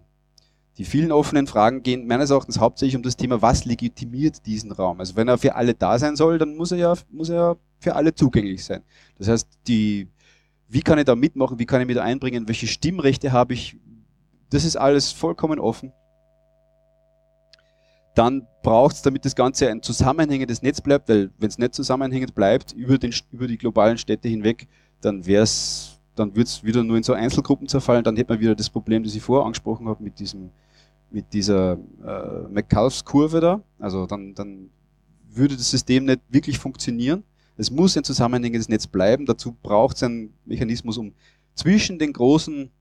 Die 0.79 0.86
vielen 0.86 1.11
offenen 1.11 1.45
Fragen 1.45 1.84
gehen 1.84 2.07
meines 2.07 2.32
Erachtens 2.32 2.57
hauptsächlich 2.57 2.95
um 2.95 3.03
das 3.03 3.15
Thema, 3.15 3.39
was 3.39 3.65
legitimiert 3.65 4.47
diesen 4.47 4.71
Raum. 4.71 4.99
Also 4.99 5.15
wenn 5.15 5.27
er 5.27 5.38
für 5.38 5.53
alle 5.53 5.75
da 5.75 5.99
sein 5.99 6.15
soll, 6.15 6.39
dann 6.39 6.55
muss 6.55 6.71
er 6.71 6.79
ja, 6.79 6.95
muss 7.11 7.29
er 7.29 7.36
ja 7.36 7.55
für 7.77 7.95
alle 7.95 8.15
zugänglich 8.15 8.65
sein. 8.65 8.82
Das 9.19 9.27
heißt, 9.27 9.47
die, 9.67 10.07
wie 10.67 10.82
kann 10.82 10.97
ich 10.97 11.05
da 11.05 11.15
mitmachen, 11.15 11.59
wie 11.59 11.67
kann 11.67 11.82
ich 11.82 11.88
mich 11.88 11.97
da 11.97 12.01
einbringen, 12.01 12.47
welche 12.47 12.65
Stimmrechte 12.65 13.32
habe 13.32 13.53
ich, 13.53 13.77
das 14.49 14.65
ist 14.65 14.75
alles 14.75 15.11
vollkommen 15.11 15.59
offen 15.59 15.93
dann 18.16 18.47
braucht 18.64 18.95
es, 18.95 19.01
damit 19.01 19.26
das 19.26 19.36
Ganze 19.36 19.70
ein 19.70 19.82
zusammenhängendes 19.82 20.62
Netz 20.62 20.82
bleibt, 20.82 21.09
weil 21.09 21.32
wenn 21.38 21.49
es 21.49 21.57
nicht 21.57 21.74
zusammenhängend 21.74 22.36
bleibt 22.36 22.74
über, 22.74 22.97
den, 22.97 23.14
über 23.32 23.47
die 23.47 23.57
globalen 23.57 23.97
Städte 23.97 24.28
hinweg, 24.28 24.68
dann 24.99 25.26
wär's, 25.26 25.99
dann 26.16 26.36
wird's 26.36 26.64
wieder 26.64 26.84
nur 26.84 26.97
in 26.97 27.03
so 27.03 27.14
Einzelgruppen 27.14 27.68
zerfallen, 27.68 28.03
dann 28.03 28.18
hätte 28.18 28.34
man 28.34 28.39
wieder 28.39 28.55
das 28.55 28.70
Problem, 28.70 29.03
das 29.03 29.16
ich 29.16 29.22
vorher 29.22 29.45
angesprochen 29.45 29.88
habe, 29.88 30.03
mit 30.03 30.20
diesem 30.20 30.51
mit 31.12 31.34
dieser 31.34 31.74
äh, 31.74 32.47
McCullochs-Kurve 32.49 33.41
da. 33.41 33.62
Also 33.80 34.05
dann, 34.05 34.34
dann 34.34 34.70
würde 35.30 35.55
das 35.55 35.70
System 35.70 36.05
nicht 36.05 36.22
wirklich 36.30 36.57
funktionieren. 36.57 37.24
Es 37.57 37.70
muss 37.70 37.97
ein 37.97 38.03
zusammenhängendes 38.03 38.70
Netz 38.70 38.88
bleiben. 38.88 39.26
Dazu 39.26 39.55
braucht 39.62 39.97
es 39.97 40.03
einen 40.03 40.34
Mechanismus, 40.45 40.97
um 40.97 41.14
zwischen 41.53 41.99
den 41.99 42.14
großen 42.14 42.72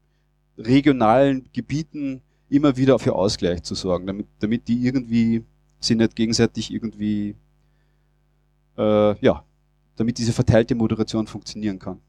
regionalen 0.57 1.49
Gebieten 1.53 2.23
immer 2.51 2.77
wieder 2.77 2.99
für 2.99 3.15
Ausgleich 3.15 3.63
zu 3.63 3.75
sorgen, 3.75 4.07
damit, 4.07 4.27
damit 4.41 4.69
die 4.69 4.85
irgendwie 4.85 5.45
sie 5.79 5.95
nicht 5.95 6.15
gegenseitig 6.15 6.73
irgendwie, 6.73 7.37
äh, 8.77 9.19
ja, 9.25 9.45
damit 9.97 10.19
diese 10.19 10.33
verteilte 10.33 10.75
Moderation 10.75 11.27
funktionieren 11.27 11.79
kann. 11.79 12.01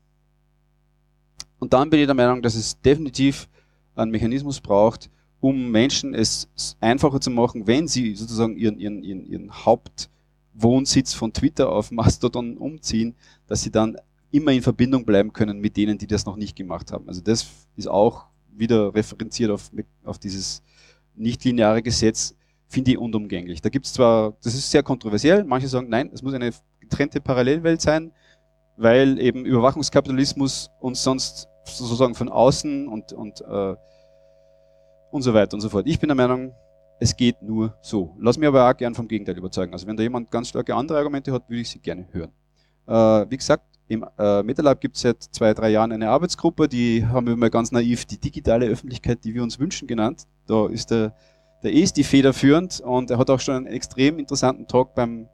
Und 1.60 1.74
dann 1.74 1.90
bin 1.90 2.00
ich 2.00 2.08
der 2.08 2.16
Meinung, 2.16 2.42
dass 2.42 2.56
es 2.56 2.80
definitiv 2.82 3.48
einen 3.96 4.12
Mechanismus 4.12 4.60
braucht, 4.60 5.10
um 5.40 5.72
Menschen 5.72 6.14
es 6.14 6.48
einfacher 6.80 7.22
zu 7.22 7.30
machen, 7.30 7.68
wenn 7.68 7.88
sie 7.88 8.16
sozusagen 8.16 8.58
ihren, 8.58 8.80
ihren, 8.80 9.04
ihren, 9.04 9.26
ihren 9.26 9.52
Hauptwohnsitz 9.66 11.14
von 11.14 11.34
Twitter 11.34 11.72
auf 11.72 11.92
Mastodon 11.92 12.58
umziehen, 12.58 13.16
dass 13.48 13.62
sie 13.62 13.72
dann 13.72 13.98
immer 14.32 14.52
in 14.52 14.62
Verbindung 14.62 15.06
bleiben 15.06 15.34
können 15.34 15.60
mit 15.60 15.78
denen, 15.78 15.98
die 15.98 16.08
das 16.08 16.26
noch 16.26 16.38
nicht 16.38 16.56
gemacht 16.56 16.92
haben. 16.92 17.08
Also 17.08 17.22
das 17.22 17.48
ist 17.76 17.88
auch 17.88 18.26
wieder 18.54 18.94
referenziert 18.94 19.52
auf, 19.52 19.72
auf 20.04 20.20
dieses 20.20 20.62
nichtlineare 21.16 21.82
Gesetz, 21.82 22.36
finde 22.68 22.92
ich 22.92 22.98
unumgänglich. 22.98 23.62
Da 23.62 23.70
gibt 23.70 23.86
es 23.86 23.94
zwar, 23.94 24.34
das 24.44 24.54
ist 24.54 24.72
sehr 24.72 24.84
kontroversiell, 24.84 25.44
manche 25.44 25.68
sagen, 25.68 25.90
nein, 25.90 26.10
es 26.14 26.22
muss 26.22 26.34
eine 26.34 26.52
getrennte 26.80 27.22
Parallelwelt 27.22 27.82
sein, 27.82 28.12
weil 28.78 29.20
eben 29.20 29.46
Überwachungskapitalismus 29.46 30.70
uns 30.80 31.04
sonst 31.04 31.48
sozusagen 31.66 32.16
von 32.16 32.30
außen 32.30 32.88
und, 32.88 33.14
und, 33.14 33.42
äh, 33.42 33.76
und 35.12 35.22
so 35.22 35.34
weiter 35.34 35.56
und 35.56 35.62
so 35.62 35.70
fort. 35.70 35.88
Ich 35.88 36.00
bin 36.00 36.08
der 36.08 36.16
Meinung, 36.16 36.54
es 37.00 37.16
geht 37.16 37.42
nur 37.42 37.76
so. 37.82 38.16
Lass 38.20 38.38
mich 38.38 38.48
aber 38.48 38.70
auch 38.70 38.78
gern 38.78 38.96
vom 38.96 39.08
Gegenteil 39.08 39.38
überzeugen. 39.38 39.74
Also 39.74 39.88
wenn 39.88 39.98
da 39.98 40.04
jemand 40.04 40.32
ganz 40.32 40.50
starke 40.50 40.76
andere 40.76 40.98
Argumente 40.98 41.32
hat, 41.32 41.50
würde 41.50 41.62
ich 41.62 41.70
sie 41.70 41.80
gerne 41.80 42.08
hören. 42.12 42.32
Äh, 42.88 43.30
wie 43.30 43.38
gesagt, 43.38 43.66
im 43.92 44.06
äh, 44.18 44.42
MetaLab 44.42 44.80
gibt 44.80 44.96
es 44.96 45.02
seit 45.02 45.22
zwei, 45.22 45.54
drei 45.54 45.70
Jahren 45.70 45.92
eine 45.92 46.10
Arbeitsgruppe, 46.10 46.70
die 46.70 47.06
haben 47.06 47.28
wir 47.28 47.36
mal 47.36 47.50
ganz 47.50 47.74
naiv 47.74 48.06
die 48.06 48.18
digitale 48.18 48.68
Öffentlichkeit, 48.68 49.26
die 49.26 49.34
wir 49.34 49.44
uns 49.44 49.60
wünschen, 49.60 49.86
genannt. 49.86 50.28
Da 50.48 50.68
ist 50.68 50.92
der, 50.92 51.14
der 51.62 51.76
Esti 51.76 52.06
federführend 52.06 52.80
und 52.80 53.12
er 53.12 53.18
hat 53.18 53.30
auch 53.30 53.42
schon 53.42 53.56
einen 53.56 53.66
extrem 53.66 54.18
interessanten 54.18 54.66
Talk 54.66 54.96
beim, 54.96 55.28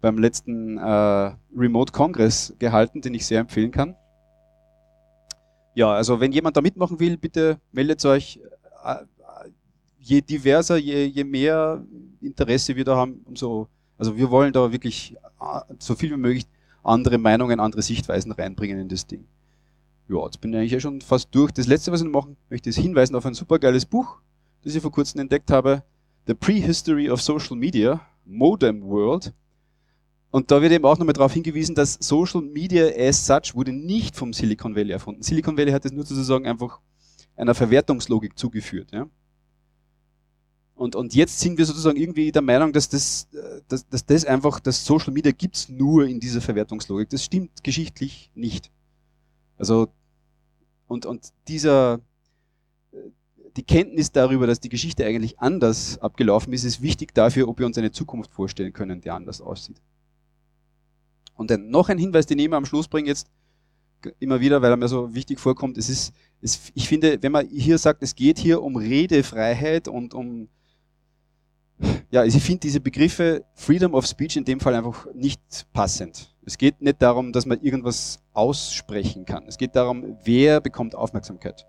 beim 0.00 0.16
letzten 0.16 0.78
äh, 0.78 1.34
Remote 1.54 1.92
Congress 1.92 2.54
gehalten, 2.58 3.02
den 3.02 3.12
ich 3.12 3.26
sehr 3.26 3.40
empfehlen 3.40 3.70
kann. 3.70 3.94
Ja, 5.74 5.92
also 5.92 6.18
wenn 6.18 6.32
jemand 6.32 6.56
da 6.56 6.62
mitmachen 6.62 6.98
will, 6.98 7.18
bitte 7.18 7.58
meldet 7.72 8.02
euch. 8.06 8.40
Äh, 8.84 9.04
je 9.98 10.22
diverser, 10.22 10.78
je, 10.78 11.04
je 11.04 11.24
mehr 11.24 11.84
Interesse 12.22 12.74
wir 12.74 12.84
da 12.84 12.96
haben, 12.96 13.20
umso, 13.26 13.68
also 13.98 14.16
wir 14.16 14.30
wollen 14.30 14.52
da 14.52 14.72
wirklich 14.72 15.14
äh, 15.40 15.60
so 15.78 15.94
viel 15.94 16.10
wie 16.10 16.16
möglich 16.16 16.46
andere 16.82 17.18
Meinungen, 17.18 17.60
andere 17.60 17.82
Sichtweisen 17.82 18.32
reinbringen 18.32 18.78
in 18.78 18.88
das 18.88 19.06
Ding. 19.06 19.24
Ja, 20.08 20.24
jetzt 20.24 20.40
bin 20.40 20.52
ich 20.52 20.58
eigentlich 20.58 20.72
ja 20.72 20.80
schon 20.80 21.00
fast 21.00 21.28
durch. 21.34 21.52
Das 21.52 21.66
letzte, 21.66 21.92
was 21.92 22.00
ich 22.00 22.06
noch 22.06 22.22
machen 22.22 22.36
möchte, 22.50 22.68
ist 22.70 22.78
hinweisen 22.78 23.14
auf 23.16 23.24
ein 23.24 23.34
supergeiles 23.34 23.86
Buch, 23.86 24.18
das 24.62 24.74
ich 24.74 24.82
vor 24.82 24.92
kurzem 24.92 25.20
entdeckt 25.20 25.50
habe. 25.50 25.82
The 26.26 26.34
Prehistory 26.34 27.10
of 27.10 27.22
Social 27.22 27.56
Media, 27.56 28.00
Modem 28.24 28.82
World. 28.82 29.32
Und 30.30 30.50
da 30.50 30.62
wird 30.62 30.72
eben 30.72 30.84
auch 30.84 30.98
nochmal 30.98 31.12
darauf 31.12 31.32
hingewiesen, 31.32 31.74
dass 31.74 31.94
Social 32.00 32.42
Media 32.42 32.86
as 32.96 33.26
such 33.26 33.54
wurde 33.54 33.72
nicht 33.72 34.16
vom 34.16 34.32
Silicon 34.32 34.74
Valley 34.74 34.92
erfunden. 34.92 35.22
Silicon 35.22 35.56
Valley 35.56 35.72
hat 35.72 35.84
es 35.84 35.92
nur 35.92 36.04
sozusagen 36.04 36.46
einfach 36.46 36.80
einer 37.36 37.54
Verwertungslogik 37.54 38.38
zugeführt. 38.38 38.92
Ja? 38.92 39.06
Und, 40.82 40.96
und 40.96 41.14
jetzt 41.14 41.38
sind 41.38 41.58
wir 41.58 41.64
sozusagen 41.64 41.96
irgendwie 41.96 42.32
der 42.32 42.42
Meinung, 42.42 42.72
dass 42.72 42.88
das, 42.88 43.28
äh, 43.32 43.60
dass, 43.68 43.88
dass 43.88 44.04
das 44.04 44.24
einfach, 44.24 44.58
das 44.58 44.84
Social 44.84 45.12
Media 45.12 45.30
gibt's 45.30 45.68
nur 45.68 46.06
in 46.06 46.18
dieser 46.18 46.40
Verwertungslogik. 46.40 47.08
Das 47.08 47.22
stimmt 47.22 47.62
geschichtlich 47.62 48.32
nicht. 48.34 48.68
Also, 49.56 49.90
und, 50.88 51.06
und 51.06 51.32
dieser, 51.46 52.00
äh, 52.90 52.96
die 53.56 53.62
Kenntnis 53.62 54.10
darüber, 54.10 54.48
dass 54.48 54.58
die 54.58 54.70
Geschichte 54.70 55.06
eigentlich 55.06 55.38
anders 55.38 56.00
abgelaufen 56.00 56.52
ist, 56.52 56.64
ist 56.64 56.82
wichtig 56.82 57.14
dafür, 57.14 57.46
ob 57.46 57.60
wir 57.60 57.66
uns 57.66 57.78
eine 57.78 57.92
Zukunft 57.92 58.32
vorstellen 58.32 58.72
können, 58.72 59.00
die 59.00 59.10
anders 59.10 59.40
aussieht. 59.40 59.80
Und 61.36 61.52
dann 61.52 61.70
noch 61.70 61.90
ein 61.90 61.98
Hinweis, 61.98 62.26
den 62.26 62.40
ich 62.40 62.46
immer 62.46 62.56
am 62.56 62.66
Schluss 62.66 62.88
bringe 62.88 63.06
jetzt 63.06 63.28
immer 64.18 64.40
wieder, 64.40 64.60
weil 64.62 64.72
er 64.72 64.76
mir 64.76 64.88
so 64.88 65.14
wichtig 65.14 65.38
vorkommt. 65.38 65.78
Es 65.78 65.88
ist, 65.88 66.12
es, 66.40 66.72
ich 66.74 66.88
finde, 66.88 67.22
wenn 67.22 67.30
man 67.30 67.46
hier 67.46 67.78
sagt, 67.78 68.02
es 68.02 68.16
geht 68.16 68.40
hier 68.40 68.64
um 68.64 68.74
Redefreiheit 68.74 69.86
und 69.86 70.12
um 70.12 70.48
ja, 72.10 72.20
also 72.20 72.36
ich 72.36 72.44
finde 72.44 72.60
diese 72.60 72.80
Begriffe 72.80 73.44
Freedom 73.54 73.94
of 73.94 74.06
Speech 74.06 74.36
in 74.36 74.44
dem 74.44 74.60
Fall 74.60 74.74
einfach 74.74 75.06
nicht 75.14 75.66
passend. 75.72 76.34
Es 76.44 76.58
geht 76.58 76.80
nicht 76.80 77.00
darum, 77.00 77.32
dass 77.32 77.46
man 77.46 77.60
irgendwas 77.60 78.20
aussprechen 78.32 79.24
kann. 79.24 79.44
Es 79.46 79.58
geht 79.58 79.76
darum, 79.76 80.16
wer 80.24 80.60
bekommt 80.60 80.94
Aufmerksamkeit. 80.94 81.66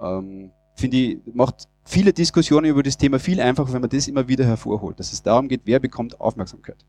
Ähm, 0.00 0.52
finde 0.74 0.96
ich, 0.96 1.18
macht 1.32 1.68
viele 1.84 2.12
Diskussionen 2.12 2.66
über 2.66 2.82
das 2.82 2.96
Thema 2.96 3.18
viel 3.18 3.40
einfacher, 3.40 3.72
wenn 3.72 3.80
man 3.80 3.90
das 3.90 4.08
immer 4.08 4.28
wieder 4.28 4.44
hervorholt, 4.44 4.98
dass 4.98 5.12
es 5.12 5.22
darum 5.22 5.48
geht, 5.48 5.62
wer 5.64 5.80
bekommt 5.80 6.20
Aufmerksamkeit. 6.20 6.84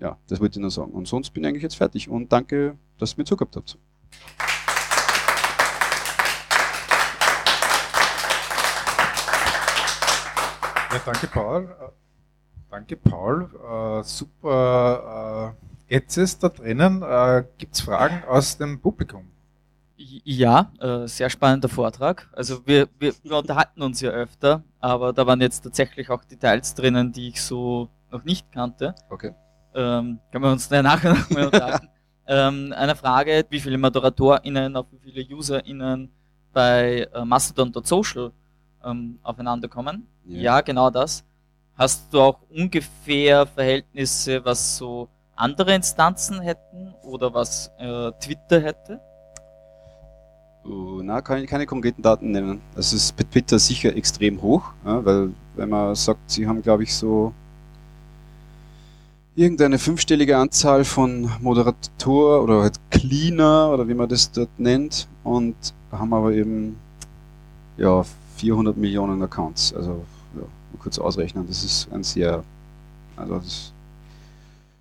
Ja, 0.00 0.18
das 0.26 0.40
wollte 0.40 0.58
ich 0.58 0.62
nur 0.62 0.70
sagen. 0.70 0.92
Und 0.92 1.06
sonst 1.06 1.30
bin 1.30 1.44
ich 1.44 1.48
eigentlich 1.48 1.62
jetzt 1.62 1.76
fertig 1.76 2.08
und 2.08 2.32
danke, 2.32 2.76
dass 2.98 3.12
ihr 3.12 3.18
mir 3.18 3.24
zugehört 3.24 3.54
habt. 3.56 3.78
Ja, 10.92 11.00
danke 11.06 11.26
Paul. 11.26 11.64
Äh, 11.64 11.88
danke 12.70 12.96
Paul. 12.96 13.48
Äh, 13.54 14.02
super 14.04 15.54
äh, 15.88 15.96
Etzes 15.96 16.38
da 16.38 16.50
drinnen. 16.50 17.02
Äh, 17.02 17.44
Gibt 17.56 17.74
es 17.74 17.80
Fragen 17.80 18.22
aus 18.28 18.58
dem 18.58 18.78
Publikum? 18.78 19.26
Ja, 19.96 20.70
äh, 20.80 21.06
sehr 21.06 21.30
spannender 21.30 21.70
Vortrag. 21.70 22.28
Also 22.32 22.66
wir, 22.66 22.88
wir, 22.98 23.14
wir 23.22 23.36
unterhalten 23.38 23.80
uns 23.80 24.02
ja 24.02 24.10
öfter, 24.10 24.64
aber 24.80 25.14
da 25.14 25.26
waren 25.26 25.40
jetzt 25.40 25.62
tatsächlich 25.62 26.10
auch 26.10 26.24
Details 26.24 26.74
drinnen, 26.74 27.10
die 27.10 27.28
ich 27.28 27.40
so 27.40 27.88
noch 28.10 28.24
nicht 28.24 28.52
kannte. 28.52 28.94
Okay. 29.08 29.32
Ähm, 29.74 30.18
können 30.30 30.44
wir 30.44 30.52
uns 30.52 30.68
nachher 30.68 31.14
noch 31.14 31.30
mal 31.30 31.46
unterhalten. 31.46 31.88
ähm, 32.26 32.74
eine 32.76 32.96
Frage, 32.96 33.46
wie 33.48 33.60
viele 33.60 33.78
ModeratorInnen 33.78 34.76
auf 34.76 34.86
wie 34.90 35.10
viele 35.10 35.34
UserInnen 35.34 36.10
bei 36.52 37.08
äh, 37.14 37.24
Mastodon.social 37.24 38.32
ähm, 38.84 39.18
aufeinander 39.22 39.68
kommen. 39.68 40.06
Ja. 40.24 40.40
ja, 40.40 40.60
genau 40.60 40.90
das. 40.90 41.24
Hast 41.76 42.12
du 42.12 42.20
auch 42.20 42.38
ungefähr 42.50 43.46
Verhältnisse, 43.46 44.44
was 44.44 44.76
so 44.76 45.08
andere 45.34 45.74
Instanzen 45.74 46.40
hätten 46.40 46.94
oder 47.02 47.32
was 47.32 47.70
äh, 47.78 48.12
Twitter 48.20 48.60
hätte? 48.60 49.00
Uh, 50.64 51.02
na, 51.02 51.20
kann 51.20 51.42
ich 51.42 51.50
keine 51.50 51.66
konkreten 51.66 52.02
Daten 52.02 52.30
nennen. 52.30 52.60
Das 52.76 52.92
ist 52.92 53.16
bei 53.16 53.24
Twitter 53.24 53.58
sicher 53.58 53.96
extrem 53.96 54.40
hoch, 54.40 54.72
ja, 54.84 55.04
weil 55.04 55.30
wenn 55.56 55.68
man 55.68 55.94
sagt, 55.96 56.30
sie 56.30 56.46
haben 56.46 56.62
glaube 56.62 56.84
ich 56.84 56.94
so 56.94 57.32
irgendeine 59.34 59.78
fünfstellige 59.78 60.36
Anzahl 60.36 60.84
von 60.84 61.30
Moderator 61.40 62.42
oder 62.42 62.62
halt 62.62 62.78
Cleaner 62.90 63.70
oder 63.72 63.88
wie 63.88 63.94
man 63.94 64.08
das 64.08 64.30
dort 64.30 64.50
nennt 64.58 65.08
und 65.24 65.56
haben 65.90 66.12
aber 66.12 66.32
eben 66.32 66.76
ja 67.76 68.04
400 68.36 68.76
Millionen 68.76 69.22
Accounts. 69.22 69.72
Also 69.74 70.04
ja, 70.36 70.42
kurz 70.78 70.98
ausrechnen, 70.98 71.46
das 71.46 71.64
ist 71.64 71.92
ein 71.92 72.02
sehr, 72.02 72.44
also 73.16 73.36
das 73.36 73.72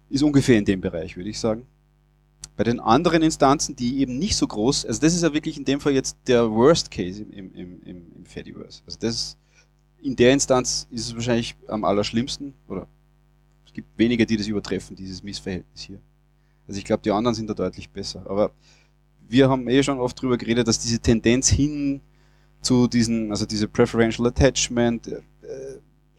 ist 0.10 0.24
ungefähr 0.24 0.58
in 0.58 0.66
dem 0.66 0.82
Bereich, 0.82 1.16
würde 1.16 1.30
ich 1.30 1.40
sagen. 1.40 1.66
Bei 2.58 2.64
den 2.64 2.80
anderen 2.80 3.22
Instanzen, 3.22 3.76
die 3.76 4.00
eben 4.00 4.20
nicht 4.20 4.36
so 4.36 4.46
groß, 4.46 4.86
also 4.86 5.00
das 5.00 5.14
ist 5.14 5.24
ja 5.24 5.34
wirklich 5.34 5.58
in 5.58 5.66
dem 5.66 5.80
Fall 5.80 5.94
jetzt 5.94 6.18
der 6.28 6.52
Worst 6.52 6.92
Case 6.92 7.24
im, 7.24 7.54
im, 7.54 7.82
im, 7.84 8.12
im 8.16 8.26
Fediverse. 8.26 8.82
Also 8.86 9.00
das, 9.00 9.38
in 10.02 10.16
der 10.16 10.34
Instanz 10.34 10.88
ist 10.92 11.08
es 11.08 11.16
wahrscheinlich 11.16 11.56
am 11.68 11.86
allerschlimmsten, 11.86 12.54
oder 12.68 12.88
es 13.66 13.74
gibt 13.74 13.88
wenige, 13.98 14.26
die 14.26 14.38
das 14.38 14.48
übertreffen, 14.48 14.96
dieses 14.96 15.24
Missverhältnis 15.24 15.82
hier. 15.82 16.00
Also 16.68 16.78
ich 16.78 16.86
glaube, 16.86 17.04
die 17.04 17.12
anderen 17.12 17.36
sind 17.36 17.50
da 17.50 17.54
deutlich 17.54 17.90
besser. 17.90 18.24
Aber 18.28 18.52
wir 19.28 19.50
haben 19.50 19.68
eh 19.70 19.82
schon 19.82 20.00
oft 20.00 20.22
drüber 20.22 20.38
geredet, 20.38 20.68
dass 20.68 20.80
diese 20.80 21.00
Tendenz 21.00 21.48
hin 21.48 22.02
zu 22.62 22.88
diesen, 22.88 23.32
also 23.32 23.46
diese 23.46 23.68
Preferential 23.68 24.28
Attachment 24.28 25.08
äh, 25.08 25.22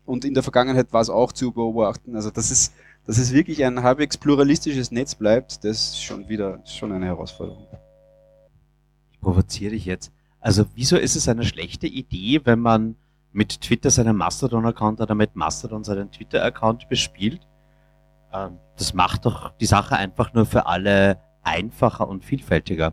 und 0.05 0.24
in 0.24 0.34
der 0.34 0.43
Vergangenheit 0.43 0.93
war 0.93 1.01
es 1.01 1.11
auch 1.11 1.32
zu 1.32 1.53
beobachten. 1.53 2.16
Also 2.16 2.30
dass 2.30 2.51
es, 2.51 2.72
dass 3.07 3.18
es 3.18 3.32
wirklich 3.32 3.64
ein 3.64 3.82
halbwegs 3.82 4.16
pluralistisches 4.16 4.90
Netz 4.90 5.14
bleibt, 5.14 5.64
das 5.64 5.93
ist 5.93 6.03
schon 6.03 6.28
wieder 6.28 6.61
schon 6.66 6.93
eine 6.93 7.07
Herausforderung. 7.07 7.66
Ich 9.11 9.20
provoziere 9.20 9.72
dich 9.72 9.84
jetzt. 9.84 10.12
Also 10.40 10.66
wieso 10.74 10.97
ist 10.97 11.14
es 11.14 11.28
eine 11.28 11.45
schlechte 11.45 11.86
Idee, 11.86 12.40
wenn 12.45 12.59
man 12.59 12.97
mit 13.32 13.61
Twitter 13.61 13.90
seinen 13.90 14.16
Mastodon-Account 14.16 15.01
oder 15.01 15.14
mit 15.14 15.36
Mastodon 15.36 15.84
seinen 15.84 16.11
Twitter-Account 16.11 16.88
bespielt? 16.88 17.47
Ähm, 18.32 18.59
das 18.76 18.93
macht 18.93 19.24
doch 19.24 19.53
die 19.59 19.66
Sache 19.66 19.97
einfach 19.97 20.34
nur 20.34 20.45
für 20.45 20.66
alle 20.66 21.18
einfacher 21.43 22.09
und 22.09 22.24
vielfältiger 22.24 22.93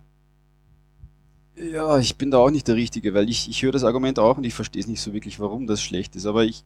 Ja, 1.59 1.99
ich 1.99 2.15
bin 2.15 2.31
da 2.31 2.37
auch 2.37 2.51
nicht 2.51 2.69
der 2.69 2.75
Richtige, 2.75 3.13
weil 3.13 3.29
ich, 3.29 3.49
ich 3.49 3.63
höre 3.63 3.73
das 3.73 3.83
Argument 3.83 4.17
auch 4.17 4.37
und 4.37 4.45
ich 4.45 4.53
verstehe 4.53 4.79
es 4.79 4.87
nicht 4.87 5.01
so 5.01 5.13
wirklich, 5.13 5.41
warum 5.41 5.67
das 5.67 5.81
schlecht 5.81 6.15
ist. 6.15 6.25
Aber 6.25 6.45
ich, 6.45 6.63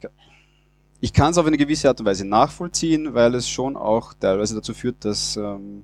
ich 1.00 1.12
kann 1.12 1.32
es 1.32 1.38
auf 1.38 1.46
eine 1.46 1.56
gewisse 1.56 1.88
Art 1.88 1.98
und 1.98 2.06
Weise 2.06 2.24
nachvollziehen, 2.24 3.12
weil 3.12 3.34
es 3.34 3.48
schon 3.48 3.76
auch 3.76 4.14
teilweise 4.14 4.54
dazu 4.54 4.72
führt, 4.72 5.04
dass 5.04 5.36
ähm, 5.36 5.82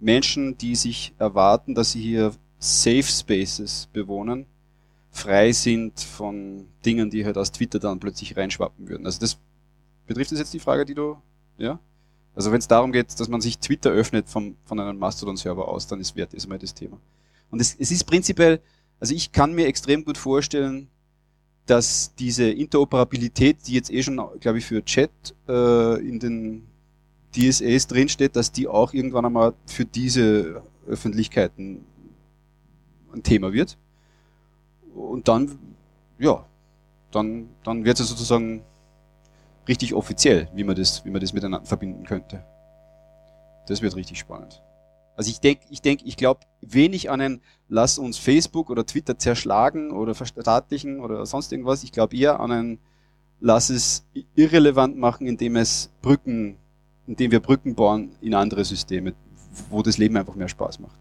Menschen, 0.00 0.58
die 0.58 0.74
sich 0.74 1.14
erwarten, 1.18 1.76
dass 1.76 1.92
sie 1.92 2.00
hier 2.00 2.32
Safe 2.58 3.04
Spaces 3.04 3.88
bewohnen, 3.92 4.46
frei 5.12 5.52
sind 5.52 6.00
von 6.00 6.66
Dingen, 6.84 7.08
die 7.08 7.24
halt 7.24 7.38
aus 7.38 7.52
Twitter 7.52 7.78
dann 7.78 8.00
plötzlich 8.00 8.36
reinschwappen 8.36 8.88
würden. 8.88 9.06
Also 9.06 9.20
das 9.20 9.38
betrifft 10.06 10.32
das 10.32 10.40
jetzt 10.40 10.54
die 10.54 10.58
Frage, 10.58 10.84
die 10.84 10.94
du, 10.94 11.16
ja? 11.56 11.78
Also 12.34 12.50
wenn 12.50 12.58
es 12.58 12.68
darum 12.68 12.90
geht, 12.90 13.18
dass 13.18 13.28
man 13.28 13.40
sich 13.40 13.58
Twitter 13.58 13.90
öffnet 13.90 14.28
vom, 14.28 14.56
von 14.64 14.80
einem 14.80 14.98
Mastodon-Server 14.98 15.68
aus, 15.68 15.86
dann 15.86 16.00
ist 16.00 16.16
wert 16.16 16.34
erstmal 16.34 16.58
das 16.58 16.74
Thema. 16.74 16.98
Und 17.50 17.60
es, 17.60 17.76
es 17.78 17.90
ist 17.90 18.04
prinzipiell, 18.04 18.60
also 18.98 19.14
ich 19.14 19.32
kann 19.32 19.54
mir 19.54 19.66
extrem 19.66 20.04
gut 20.04 20.18
vorstellen, 20.18 20.88
dass 21.66 22.14
diese 22.16 22.50
Interoperabilität, 22.50 23.58
die 23.66 23.74
jetzt 23.74 23.90
eh 23.92 24.02
schon, 24.02 24.20
glaube 24.40 24.58
ich, 24.58 24.66
für 24.66 24.84
Chat 24.84 25.10
äh, 25.48 26.00
in 26.06 26.18
den 26.18 26.66
DSAs 27.34 27.86
drinsteht, 27.86 28.34
dass 28.34 28.50
die 28.50 28.66
auch 28.66 28.92
irgendwann 28.92 29.24
einmal 29.24 29.54
für 29.66 29.84
diese 29.84 30.62
Öffentlichkeiten 30.88 31.84
ein 33.12 33.22
Thema 33.22 33.52
wird. 33.52 33.78
Und 34.94 35.28
dann, 35.28 35.58
ja, 36.18 36.44
dann, 37.12 37.48
dann 37.62 37.84
wird 37.84 38.00
es 38.00 38.08
sozusagen 38.08 38.62
richtig 39.68 39.94
offiziell, 39.94 40.48
wie 40.54 40.64
man 40.64 40.74
das, 40.74 41.04
wie 41.04 41.10
man 41.10 41.20
das 41.20 41.32
miteinander 41.32 41.66
verbinden 41.66 42.04
könnte. 42.04 42.44
Das 43.68 43.82
wird 43.82 43.94
richtig 43.94 44.18
spannend. 44.18 44.60
Also 45.20 45.32
ich 45.32 45.40
denke, 45.40 45.66
ich 45.68 45.82
denke, 45.82 46.06
ich 46.06 46.16
glaube 46.16 46.40
wenig 46.62 47.10
an 47.10 47.20
ein 47.20 47.40
Lass 47.68 47.98
uns 47.98 48.16
Facebook 48.16 48.70
oder 48.70 48.86
Twitter 48.86 49.18
zerschlagen 49.18 49.90
oder 49.90 50.14
verstaatlichen 50.14 50.98
oder 51.00 51.26
sonst 51.26 51.52
irgendwas. 51.52 51.84
Ich 51.84 51.92
glaube 51.92 52.16
eher 52.16 52.40
an 52.40 52.50
ein 52.50 52.78
Lass 53.38 53.68
es 53.68 54.06
irrelevant 54.34 54.96
machen, 54.96 55.26
indem 55.26 55.56
es 55.56 55.92
Brücken, 56.00 56.56
indem 57.06 57.32
wir 57.32 57.40
Brücken 57.40 57.74
bauen 57.74 58.16
in 58.22 58.32
andere 58.32 58.64
Systeme, 58.64 59.12
wo 59.68 59.82
das 59.82 59.98
Leben 59.98 60.16
einfach 60.16 60.36
mehr 60.36 60.48
Spaß 60.48 60.78
macht. 60.78 60.96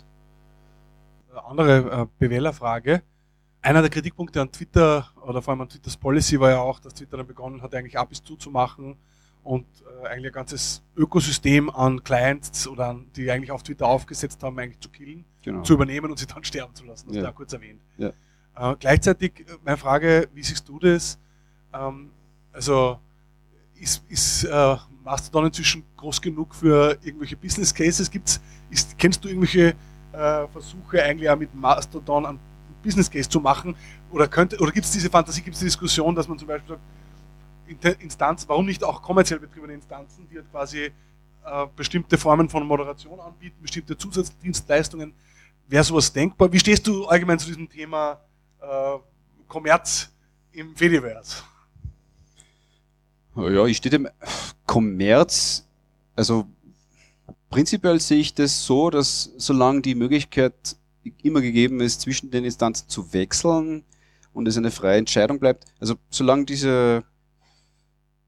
Andere 1.48 2.02
äh, 2.02 2.06
Bewählerfrage. 2.20 3.02
Einer 3.62 3.80
der 3.80 3.90
Kritikpunkte 3.90 4.42
an 4.42 4.52
Twitter 4.52 5.08
oder 5.26 5.42
vor 5.42 5.54
allem 5.54 5.62
an 5.62 5.70
Twitters 5.70 5.96
Policy 5.96 6.38
war 6.42 6.50
ja 6.50 6.60
auch, 6.60 6.82
dass 6.82 6.94
Twitter 6.94 7.16
dann 7.16 7.26
begonnen 7.26 7.62
hat, 7.62 7.74
eigentlich 7.74 7.98
ab 7.98 8.10
bis 8.10 8.22
zuzumachen 8.22 8.98
und 9.50 9.66
äh, 9.82 10.08
eigentlich 10.08 10.28
ein 10.28 10.34
ganzes 10.34 10.84
Ökosystem 10.96 11.72
an 11.72 12.04
Clients 12.04 12.68
oder 12.68 12.90
an, 12.90 13.08
die 13.16 13.32
eigentlich 13.32 13.52
auf 13.52 13.64
Twitter 13.64 13.88
aufgesetzt 13.88 14.44
haben, 14.44 14.60
eigentlich 14.60 14.80
zu 14.80 14.90
killen, 14.90 15.26
genau. 15.42 15.64
zu 15.64 15.74
übernehmen 15.74 16.12
und 16.12 16.20
sie 16.20 16.28
dann 16.28 16.44
sterben 16.52 16.76
zu 16.76 16.86
lassen. 16.86 17.08
Das 17.08 17.16
ja. 17.16 17.24
da 17.24 17.32
kurz 17.32 17.52
erwähnt. 17.52 17.82
Ja. 17.98 18.10
Äh, 18.56 18.76
gleichzeitig 18.80 19.40
äh, 19.40 19.58
meine 19.66 19.78
Frage, 19.78 20.30
wie 20.36 20.44
siehst 20.44 20.70
du 20.70 20.78
das? 20.78 21.18
Ähm, 21.74 22.12
also 22.54 23.00
ist, 23.74 24.04
ist 24.08 24.44
äh, 24.44 24.76
Mastodon 25.04 25.48
inzwischen 25.48 25.84
groß 25.98 26.22
genug 26.22 26.54
für 26.54 27.00
irgendwelche 27.02 27.36
Business 27.36 27.74
Cases? 27.74 28.12
Gibt's, 28.12 28.40
ist, 28.70 28.96
kennst 29.00 29.24
du 29.24 29.30
irgendwelche 29.30 29.74
äh, 30.12 30.48
Versuche 30.48 31.04
eigentlich 31.04 31.28
auch 31.28 31.38
mit 31.38 31.56
Mastodon 31.56 32.28
an 32.28 32.40
Business 32.84 33.10
Case 33.10 33.28
zu 33.28 33.40
machen? 33.40 33.76
Oder, 34.12 34.28
könnte, 34.28 34.60
oder 34.60 34.72
gibt 34.72 34.86
es 34.86 34.92
diese 34.92 35.10
Fantasie, 35.10 35.42
gibt 35.42 35.56
es 35.56 35.60
die 35.60 35.66
Diskussion, 35.66 36.14
dass 36.14 36.28
man 36.28 36.38
zum 36.38 36.48
Beispiel 36.48 36.76
sagt, 36.76 36.82
Instanzen, 38.00 38.50
warum 38.50 38.66
nicht 38.66 38.84
auch 38.84 39.02
kommerziell 39.02 39.40
betriebene 39.40 39.74
Instanzen, 39.74 40.28
die 40.30 40.38
halt 40.38 40.50
quasi 40.52 40.92
äh, 41.46 41.68
bestimmte 41.76 42.18
Formen 42.18 42.50
von 42.50 42.66
Moderation 42.66 43.20
anbieten, 43.20 43.58
bestimmte 43.62 43.98
Zusatzdienstleistungen, 43.98 45.14
wäre 45.68 45.84
sowas 45.84 46.12
denkbar? 46.12 46.52
Wie 46.52 46.60
stehst 46.60 46.86
du 46.88 47.06
allgemein 47.06 47.40
zu 47.40 47.48
diesem 47.48 47.70
Thema 47.70 48.20
äh, 48.60 48.98
Kommerz 49.48 50.12
im 50.52 50.76
Fediverse? 50.76 51.44
Ja, 53.36 53.66
ich 53.66 53.78
stehe 53.78 53.92
dem 53.92 54.10
Kommerz, 54.66 55.66
also 56.16 56.48
prinzipiell 57.50 58.00
sehe 58.00 58.20
ich 58.20 58.34
das 58.34 58.66
so, 58.66 58.90
dass 58.90 59.32
solange 59.38 59.82
die 59.82 59.96
Möglichkeit 59.96 60.76
immer 61.24 61.42
gegeben 61.42 61.80
ist, 61.80 62.02
zwischen 62.02 62.32
den 62.32 62.44
Instanzen 62.44 62.90
zu 62.90 63.14
wechseln 63.14 63.84
und 64.34 64.48
es 64.48 64.58
eine 64.58 64.72
freie 64.72 64.98
Entscheidung 64.98 65.40
bleibt. 65.40 65.66
Also 65.80 65.96
solange 66.10 66.46
diese, 66.46 67.04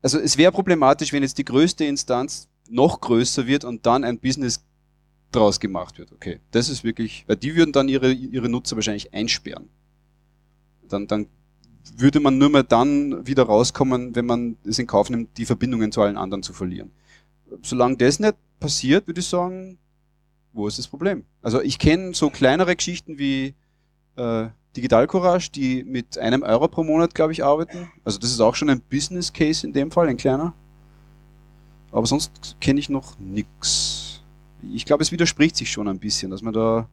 also 0.01 0.19
es 0.19 0.37
wäre 0.37 0.51
problematisch, 0.51 1.13
wenn 1.13 1.23
jetzt 1.23 1.37
die 1.37 1.45
größte 1.45 1.85
Instanz 1.85 2.47
noch 2.69 3.01
größer 3.01 3.47
wird 3.47 3.63
und 3.63 3.85
dann 3.85 4.03
ein 4.03 4.19
Business 4.19 4.63
draus 5.31 5.59
gemacht 5.59 5.97
wird. 5.97 6.11
Okay, 6.11 6.39
das 6.51 6.69
ist 6.69 6.83
wirklich, 6.83 7.23
weil 7.27 7.37
die 7.37 7.55
würden 7.55 7.71
dann 7.71 7.87
ihre, 7.87 8.11
ihre 8.11 8.49
Nutzer 8.49 8.75
wahrscheinlich 8.75 9.13
einsperren. 9.13 9.69
Dann, 10.87 11.07
dann 11.07 11.27
würde 11.95 12.19
man 12.19 12.37
nur 12.37 12.49
mehr 12.49 12.63
dann 12.63 13.25
wieder 13.25 13.43
rauskommen, 13.43 14.15
wenn 14.15 14.25
man 14.25 14.57
es 14.65 14.79
in 14.79 14.87
Kauf 14.87 15.09
nimmt, 15.09 15.37
die 15.37 15.45
Verbindungen 15.45 15.91
zu 15.91 16.01
allen 16.01 16.17
anderen 16.17 16.43
zu 16.43 16.53
verlieren. 16.53 16.91
Solange 17.61 17.97
das 17.97 18.19
nicht 18.19 18.35
passiert, 18.59 19.07
würde 19.07 19.19
ich 19.19 19.27
sagen, 19.27 19.77
wo 20.53 20.67
ist 20.67 20.77
das 20.77 20.87
Problem? 20.87 21.23
Also 21.41 21.61
ich 21.61 21.79
kenne 21.79 22.13
so 22.13 22.29
kleinere 22.29 22.75
Geschichten 22.75 23.17
wie 23.17 23.55
äh, 24.15 24.47
Digital 24.75 25.07
Courage, 25.07 25.51
die 25.51 25.83
mit 25.83 26.17
einem 26.17 26.43
Euro 26.43 26.67
pro 26.67 26.83
Monat, 26.83 27.13
glaube 27.13 27.33
ich, 27.33 27.43
arbeiten. 27.43 27.91
Also 28.03 28.19
das 28.19 28.31
ist 28.31 28.39
auch 28.39 28.55
schon 28.55 28.69
ein 28.69 28.81
Business 28.81 29.31
Case 29.33 29.65
in 29.65 29.73
dem 29.73 29.91
Fall, 29.91 30.07
ein 30.07 30.17
kleiner. 30.17 30.53
Aber 31.91 32.05
sonst 32.05 32.55
kenne 32.61 32.79
ich 32.79 32.89
noch 32.89 33.19
nix. 33.19 34.21
Ich 34.73 34.85
glaube, 34.85 35.03
es 35.03 35.11
widerspricht 35.11 35.57
sich 35.57 35.71
schon 35.71 35.87
ein 35.87 35.99
bisschen, 35.99 36.31
dass 36.31 36.41
man 36.41 36.53
da, 36.53 36.87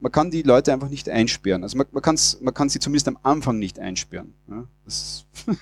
man 0.00 0.10
kann 0.10 0.30
die 0.30 0.42
Leute 0.42 0.72
einfach 0.72 0.88
nicht 0.88 1.08
einsperren. 1.08 1.62
Also 1.62 1.78
man, 1.78 1.86
man, 1.92 2.02
kann's, 2.02 2.40
man 2.40 2.54
kann 2.54 2.68
sie 2.68 2.80
zumindest 2.80 3.06
am 3.08 3.18
Anfang 3.22 3.58
nicht 3.58 3.78
einsperren. 3.78 4.34
Ja? 4.48 4.66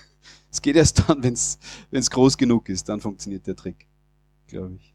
Geht 0.63 0.77
erst 0.77 1.09
dann, 1.09 1.23
wenn 1.23 1.33
es 1.33 2.11
groß 2.11 2.37
genug 2.37 2.69
ist, 2.69 2.89
dann 2.89 3.01
funktioniert 3.01 3.47
der 3.47 3.57
Trick, 3.57 3.87
glaube 4.47 4.75
ich 4.77 4.95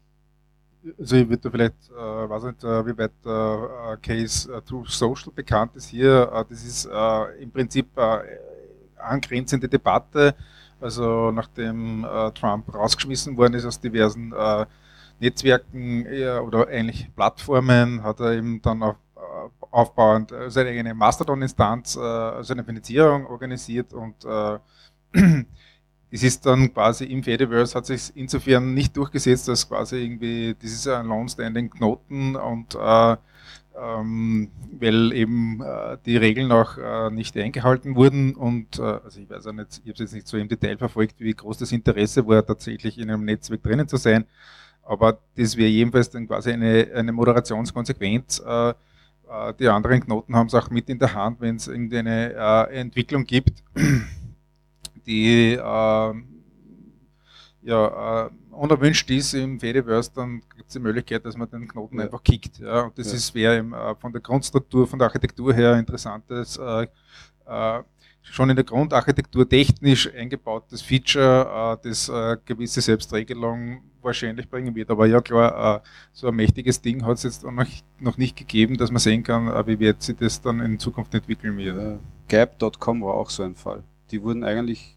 also 0.98 1.16
ich 1.16 1.28
würde 1.28 1.50
vielleicht, 1.50 1.90
äh, 1.90 2.28
weiß 2.28 2.44
nicht, 2.44 2.64
äh, 2.64 2.86
wie 2.86 2.98
weit 2.98 3.12
der 3.24 3.70
äh, 3.92 3.96
Case 3.96 4.52
äh, 4.52 4.60
True 4.62 4.84
Social 4.86 5.32
bekannt 5.34 5.74
ist 5.76 5.88
hier. 5.88 6.30
Äh, 6.32 6.44
das 6.48 6.64
ist 6.64 6.86
äh, 6.86 7.42
im 7.42 7.50
Prinzip 7.50 7.86
äh, 7.96 8.18
angrenzende 8.96 9.68
Debatte. 9.68 10.34
Also 10.80 11.30
nachdem 11.30 12.04
äh, 12.04 12.30
Trump 12.32 12.72
rausgeschmissen 12.74 13.36
worden 13.36 13.54
ist 13.54 13.64
aus 13.64 13.80
diversen 13.80 14.32
äh, 14.32 14.66
Netzwerken 15.18 16.06
äh, 16.06 16.38
oder 16.38 16.68
ähnlich 16.70 17.10
Plattformen, 17.14 18.02
hat 18.02 18.20
er 18.20 18.32
eben 18.32 18.60
dann 18.60 18.82
auf, 18.82 18.96
äh, 19.16 19.66
aufbauend 19.70 20.32
seine 20.48 20.70
eigene 20.70 20.94
Mastodon-Instanz, 20.94 21.96
äh, 21.96 22.42
seine 22.42 22.64
Finanzierung 22.64 23.26
organisiert 23.26 23.92
und 23.94 24.24
äh, 24.24 24.58
es 26.10 26.22
ist 26.22 26.46
dann 26.46 26.72
quasi 26.72 27.04
im 27.04 27.22
Fediverse 27.22 27.74
hat 27.74 27.86
sich 27.86 28.12
insofern 28.14 28.74
nicht 28.74 28.96
durchgesetzt, 28.96 29.48
dass 29.48 29.68
quasi 29.68 29.96
irgendwie, 29.96 30.54
das 30.60 30.70
ist 30.72 30.88
ein 30.88 31.06
long-standing 31.06 31.70
Knoten 31.70 32.36
und 32.36 32.74
äh, 32.74 33.16
ähm, 33.78 34.50
weil 34.78 35.12
eben 35.12 35.60
äh, 35.62 35.98
die 36.06 36.16
Regeln 36.16 36.50
auch 36.52 36.78
äh, 36.78 37.10
nicht 37.10 37.36
eingehalten 37.36 37.94
wurden 37.96 38.34
und 38.34 38.78
äh, 38.78 38.82
also 38.82 39.20
ich 39.20 39.28
weiß 39.28 39.48
auch 39.48 39.52
nicht, 39.52 39.82
ich 39.84 39.92
habe 39.92 39.92
es 39.92 39.98
jetzt 39.98 40.14
nicht 40.14 40.28
so 40.28 40.38
im 40.38 40.48
Detail 40.48 40.78
verfolgt, 40.78 41.16
wie 41.18 41.34
groß 41.34 41.58
das 41.58 41.72
Interesse 41.72 42.26
war, 42.26 42.46
tatsächlich 42.46 42.98
in 42.98 43.10
einem 43.10 43.24
Netzwerk 43.24 43.62
drinnen 43.62 43.88
zu 43.88 43.96
sein, 43.96 44.24
aber 44.82 45.18
das 45.36 45.56
wäre 45.56 45.68
jedenfalls 45.68 46.08
dann 46.08 46.26
quasi 46.26 46.52
eine, 46.52 46.88
eine 46.94 47.12
Moderationskonsequenz. 47.12 48.42
Äh, 48.46 48.70
äh 48.70 48.74
die 49.58 49.68
anderen 49.68 50.00
Knoten 50.00 50.36
haben 50.36 50.46
es 50.46 50.54
auch 50.54 50.70
mit 50.70 50.88
in 50.88 50.98
der 50.98 51.12
Hand, 51.12 51.40
wenn 51.40 51.56
es 51.56 51.68
irgendeine 51.68 52.32
äh, 52.32 52.80
Entwicklung 52.80 53.24
gibt 53.24 53.62
die 55.06 55.52
äh, 55.52 56.14
ja, 57.62 58.26
äh, 58.26 58.30
unerwünscht 58.52 59.10
ist 59.10 59.34
im 59.34 59.58
Fediverse, 59.58 60.10
dann 60.14 60.40
gibt 60.56 60.68
es 60.68 60.74
die 60.74 60.78
Möglichkeit, 60.78 61.24
dass 61.24 61.36
man 61.36 61.50
den 61.50 61.66
Knoten 61.68 61.98
ja. 61.98 62.04
einfach 62.04 62.22
kickt. 62.22 62.58
Ja. 62.58 62.82
Und 62.82 62.98
das 62.98 63.08
ja. 63.08 63.14
ist 63.14 63.34
wäre 63.34 63.58
äh, 63.58 63.94
von 63.96 64.12
der 64.12 64.20
Grundstruktur, 64.20 64.86
von 64.86 64.98
der 64.98 65.08
Architektur 65.08 65.52
her 65.52 65.76
interessantes, 65.76 66.56
äh, 66.56 66.86
äh, 67.46 67.82
schon 68.22 68.50
in 68.50 68.56
der 68.56 68.64
Grundarchitektur 68.64 69.48
technisch 69.48 70.12
eingebautes 70.12 70.82
Feature, 70.82 71.78
äh, 71.82 71.88
das 71.88 72.08
äh, 72.08 72.36
gewisse 72.44 72.80
Selbstregelung 72.80 73.82
wahrscheinlich 74.02 74.48
bringen 74.48 74.74
wird. 74.74 74.90
Aber 74.90 75.06
ja 75.06 75.20
klar, 75.20 75.76
äh, 75.76 75.88
so 76.12 76.28
ein 76.28 76.36
mächtiges 76.36 76.80
Ding 76.80 77.04
hat 77.04 77.16
es 77.16 77.24
jetzt 77.24 77.44
noch, 77.44 78.16
nicht 78.16 78.36
gegeben, 78.36 78.76
dass 78.76 78.90
man 78.90 79.00
sehen 79.00 79.22
kann, 79.22 79.46
wie 79.66 79.78
wird 79.78 80.02
sich 80.02 80.16
das 80.16 80.40
dann 80.40 80.60
in 80.60 80.78
Zukunft 80.78 81.14
entwickeln 81.14 81.56
wird. 81.56 82.00
Gap.com 82.28 83.02
war 83.02 83.14
auch 83.14 83.30
so 83.30 83.42
ein 83.42 83.56
Fall. 83.56 83.82
Die 84.10 84.22
wurden 84.22 84.44
eigentlich 84.44 84.95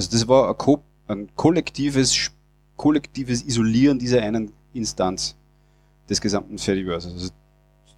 also 0.00 0.12
das 0.12 0.26
war 0.28 0.48
ein, 0.48 0.56
ko 0.56 0.82
ein 1.08 1.28
kollektives, 1.36 2.30
kollektives 2.76 3.44
Isolieren 3.44 3.98
dieser 3.98 4.22
einen 4.22 4.50
Instanz 4.72 5.36
des 6.08 6.22
gesamten 6.22 6.56
Fediverse. 6.56 7.10
Also 7.10 7.28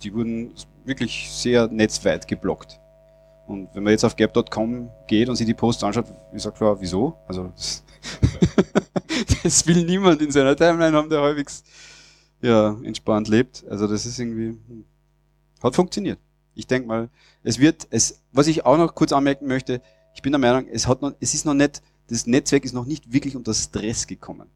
die 0.02 0.12
wurden 0.12 0.52
wirklich 0.84 1.30
sehr 1.30 1.68
netzweit 1.68 2.26
geblockt. 2.26 2.80
Und 3.46 3.68
wenn 3.72 3.84
man 3.84 3.92
jetzt 3.92 4.04
auf 4.04 4.16
gap.com 4.16 4.90
geht 5.06 5.28
und 5.28 5.36
sich 5.36 5.46
die 5.46 5.54
Posts 5.54 5.84
anschaut, 5.84 6.06
ich 6.34 6.42
sag 6.42 6.56
klar, 6.56 6.80
wieso? 6.80 7.16
Also 7.28 7.52
das, 7.54 7.84
das, 9.44 9.64
will 9.68 9.84
niemand 9.84 10.22
in 10.22 10.32
seiner 10.32 10.56
Timeline 10.56 10.96
haben, 10.96 11.08
der 11.08 11.20
halbwegs 11.20 11.62
ja, 12.40 12.76
entspannt 12.82 13.28
lebt. 13.28 13.64
Also 13.70 13.86
das 13.86 14.06
ist 14.06 14.18
irgendwie, 14.18 14.58
hat 15.62 15.76
funktioniert. 15.76 16.18
Ich 16.56 16.66
denke 16.66 16.88
mal, 16.88 17.10
es 17.44 17.60
wird, 17.60 17.86
es, 17.90 18.20
was 18.32 18.48
ich 18.48 18.66
auch 18.66 18.76
noch 18.76 18.92
kurz 18.92 19.12
anmerken 19.12 19.46
möchte, 19.46 19.80
ich 20.14 20.22
bin 20.22 20.32
der 20.32 20.38
Meinung, 20.38 20.68
es 20.70 20.86
hat 20.86 21.02
noch, 21.02 21.12
es 21.20 21.34
ist 21.34 21.46
noch 21.46 21.54
nicht, 21.54 21.82
das 22.08 22.26
Netzwerk 22.26 22.64
ist 22.64 22.72
noch 22.72 22.86
nicht 22.86 23.12
wirklich 23.12 23.36
unter 23.36 23.54
Stress 23.54 24.06
gekommen. 24.06 24.48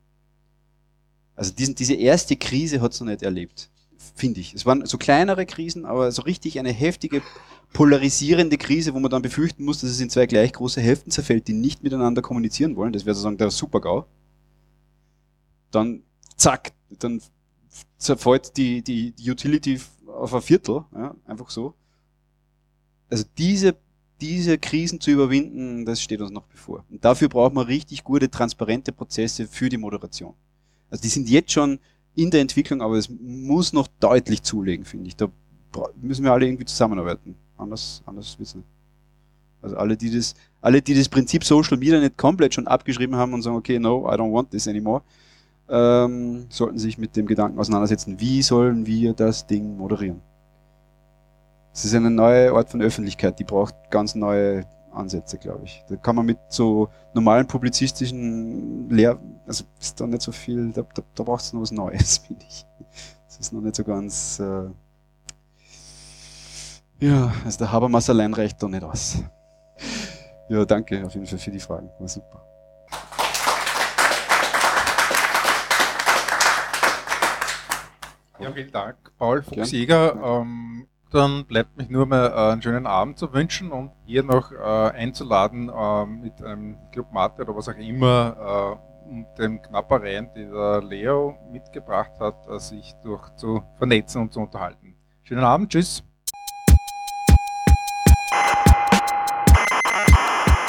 Also 1.34 1.53
diesen, 1.53 1.74
diese 1.74 1.94
erste 1.94 2.36
Krise 2.36 2.80
hat 2.80 2.92
es 2.92 3.01
noch 3.01 3.07
nicht 3.07 3.22
erlebt, 3.22 3.70
finde 4.14 4.40
ich. 4.40 4.55
Es 4.55 4.64
waren 4.64 4.86
so 4.86 4.99
kleinere 4.99 5.47
Krisen, 5.47 5.84
aber 5.84 6.11
so 6.11 6.22
richtig 6.22 6.59
eine 6.59 6.72
heftige, 6.72 7.22
polarisierende 7.72 8.57
Krise, 8.57 8.94
wo 8.94 9.01
man 9.01 9.11
dann 9.11 9.22
befürchten 9.22 9.64
muss, 9.64 9.80
dass 9.80 9.90
es 9.90 10.01
in 10.01 10.09
zwei 10.09 10.26
gleich 10.26 10.53
große 10.53 10.80
Hälften 10.80 11.11
zerfällt, 11.11 11.47
die 11.47 11.53
nicht 11.53 11.82
miteinander 11.82 12.22
kommunizieren 12.22 12.74
wollen. 12.76 12.92
Das 12.92 13.05
wäre 13.05 13.14
sozusagen 13.14 13.36
der 13.36 13.51
Super-GAU. 13.51 14.07
Dann, 15.70 16.03
zack, 16.36 16.72
dann 16.99 17.20
zerfällt 17.99 18.57
die, 18.57 18.82
die, 18.82 19.12
Utility 19.30 19.80
auf 20.07 20.32
ein 20.32 20.42
Viertel, 20.42 20.84
ja, 20.94 21.14
einfach 21.26 21.51
so. 21.51 21.74
Also 23.11 23.24
diese, 23.36 23.76
diese 24.21 24.59
Krisen 24.59 25.01
zu 25.01 25.11
überwinden, 25.11 25.85
das 25.85 26.01
steht 26.01 26.21
uns 26.21 26.31
noch 26.31 26.45
bevor. 26.45 26.85
Und 26.91 27.05
dafür 27.05 27.29
braucht 27.29 27.55
man 27.55 27.67
richtig 27.67 28.05
gute, 28.05 28.31
transparente 28.31 28.93
Prozesse 28.93 29.47
für 29.47 29.69
die 29.69 29.77
Moderation. 29.77 30.35
Also 30.91 31.03
die 31.03 31.09
sind 31.09 31.29
jetzt 31.29 31.53
schon 31.53 31.79
in 32.14 32.31
der 32.31 32.41
Entwicklung, 32.41 32.81
aber 32.81 32.97
es 32.97 33.09
muss 33.11 33.73
noch 33.73 33.89
deutlich 34.01 34.43
zulegen, 34.43 34.85
finde 34.85 35.09
ich. 35.09 35.17
Da 35.17 35.29
müssen 36.01 36.25
wir 36.25 36.33
alle 36.33 36.47
irgendwie 36.47 36.64
zusammenarbeiten. 36.64 37.35
Anders, 37.59 38.03
anders 38.07 38.39
nicht. 38.39 38.57
Also 39.62 39.77
alle, 39.77 39.97
die 39.97 40.11
das, 40.11 40.35
alle, 40.61 40.81
die 40.81 40.95
das 40.95 41.09
Prinzip 41.09 41.45
Social 41.45 41.77
Media 41.77 41.99
nicht 41.99 42.17
komplett 42.17 42.55
schon 42.55 42.67
abgeschrieben 42.67 43.17
haben 43.17 43.35
und 43.35 43.43
sagen, 43.43 43.57
okay, 43.57 43.79
no, 43.79 44.07
I 44.09 44.14
don't 44.14 44.33
want 44.33 44.51
this 44.51 44.69
anymore, 44.69 45.03
ähm, 45.69 46.47
sollten 46.49 46.79
sich 46.79 46.99
mit 46.99 47.17
dem 47.17 47.27
Gedanken 47.27 47.59
auseinandersetzen, 47.59 48.21
wie 48.21 48.43
sollen 48.43 48.87
wir 48.87 49.12
das 49.12 49.47
Ding 49.47 49.77
moderieren. 49.77 50.21
Es 51.77 51.85
ist 51.85 51.95
eine 51.95 52.11
neue 52.11 52.53
Art 52.55 52.70
von 52.70 52.81
Öffentlichkeit, 52.81 53.39
die 53.39 53.45
braucht 53.45 53.74
ganz 53.91 54.14
neue 54.14 54.64
Ansätze, 54.93 55.37
glaube 55.37 55.66
ich. 55.66 55.85
Da 55.91 55.97
kann 55.97 56.16
man 56.16 56.24
mit 56.24 56.39
so 56.49 56.89
normalen 57.12 57.47
publizistischen 57.47 58.89
Lehr... 58.89 59.20
Also 59.47 59.64
ist 59.79 60.01
da 60.01 60.07
nicht 60.07 60.22
so 60.22 60.33
viel, 60.33 60.72
da, 60.72 60.87
da, 60.95 61.03
da 61.14 61.22
braucht 61.22 61.43
es 61.43 61.53
noch 61.53 61.61
was 61.61 61.72
Neues, 61.72 62.16
finde 62.27 62.47
ich. 62.49 62.64
Das 63.27 63.39
ist 63.39 63.53
noch 63.53 63.61
nicht 63.61 63.77
so 63.77 63.85
ganz... 63.85 64.41
Äh 64.41 64.70
ja, 66.99 67.31
also 67.45 67.59
der 67.59 67.70
Habermas 67.70 68.09
allein 68.09 68.33
reicht 68.33 68.62
da 68.62 68.68
nicht 68.68 68.83
aus. 68.83 69.18
Ja, 70.49 70.64
danke 70.64 71.05
auf 71.05 71.12
jeden 71.12 71.27
Fall 71.27 71.39
für 71.39 71.51
die 71.51 71.61
Fragen. 71.61 71.91
War 71.99 72.09
super. 72.09 72.43
Ja, 78.41 78.51
vielen 78.51 78.72
Dank, 78.72 78.97
Paul 79.18 79.43
Fuchsjäger. 79.43 80.47
Ähm, 81.17 81.23
dann 81.23 81.47
bleibt 81.47 81.77
mich 81.77 81.89
nur 81.89 82.07
mal 82.07 82.27
äh, 82.27 82.53
einen 82.53 82.62
schönen 82.62 82.87
Abend 82.87 83.19
zu 83.19 83.33
wünschen 83.33 83.73
und 83.73 83.91
hier 84.05 84.23
noch 84.23 84.53
äh, 84.53 84.57
einzuladen 84.57 85.71
äh, 85.71 86.07
mit 86.07 86.43
einem 86.43 86.77
Club 86.93 87.11
Mate 87.11 87.43
oder 87.43 87.57
was 87.57 87.69
auch 87.69 87.77
immer 87.77 88.79
äh, 88.79 89.09
um 89.09 89.27
den 89.39 89.62
Knappereien, 89.62 90.29
die 90.37 90.45
der 90.45 90.83
Leo 90.83 91.39
mitgebracht 91.51 92.11
hat, 92.19 92.61
sich 92.61 92.93
durch 93.05 93.31
zu 93.37 93.62
vernetzen 93.77 94.23
und 94.23 94.33
zu 94.33 94.41
unterhalten. 94.41 94.97
Schönen 95.23 95.45
Abend, 95.45 95.71
tschüss. 95.71 96.03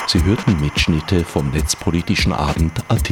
Sie 0.06 0.24
hörten 0.24 0.62
Mitschnitte 0.62 1.24
vom 1.26 1.50
Netzpolitischen 1.50 2.32
Abend 2.32 2.84
AT. 2.89 3.12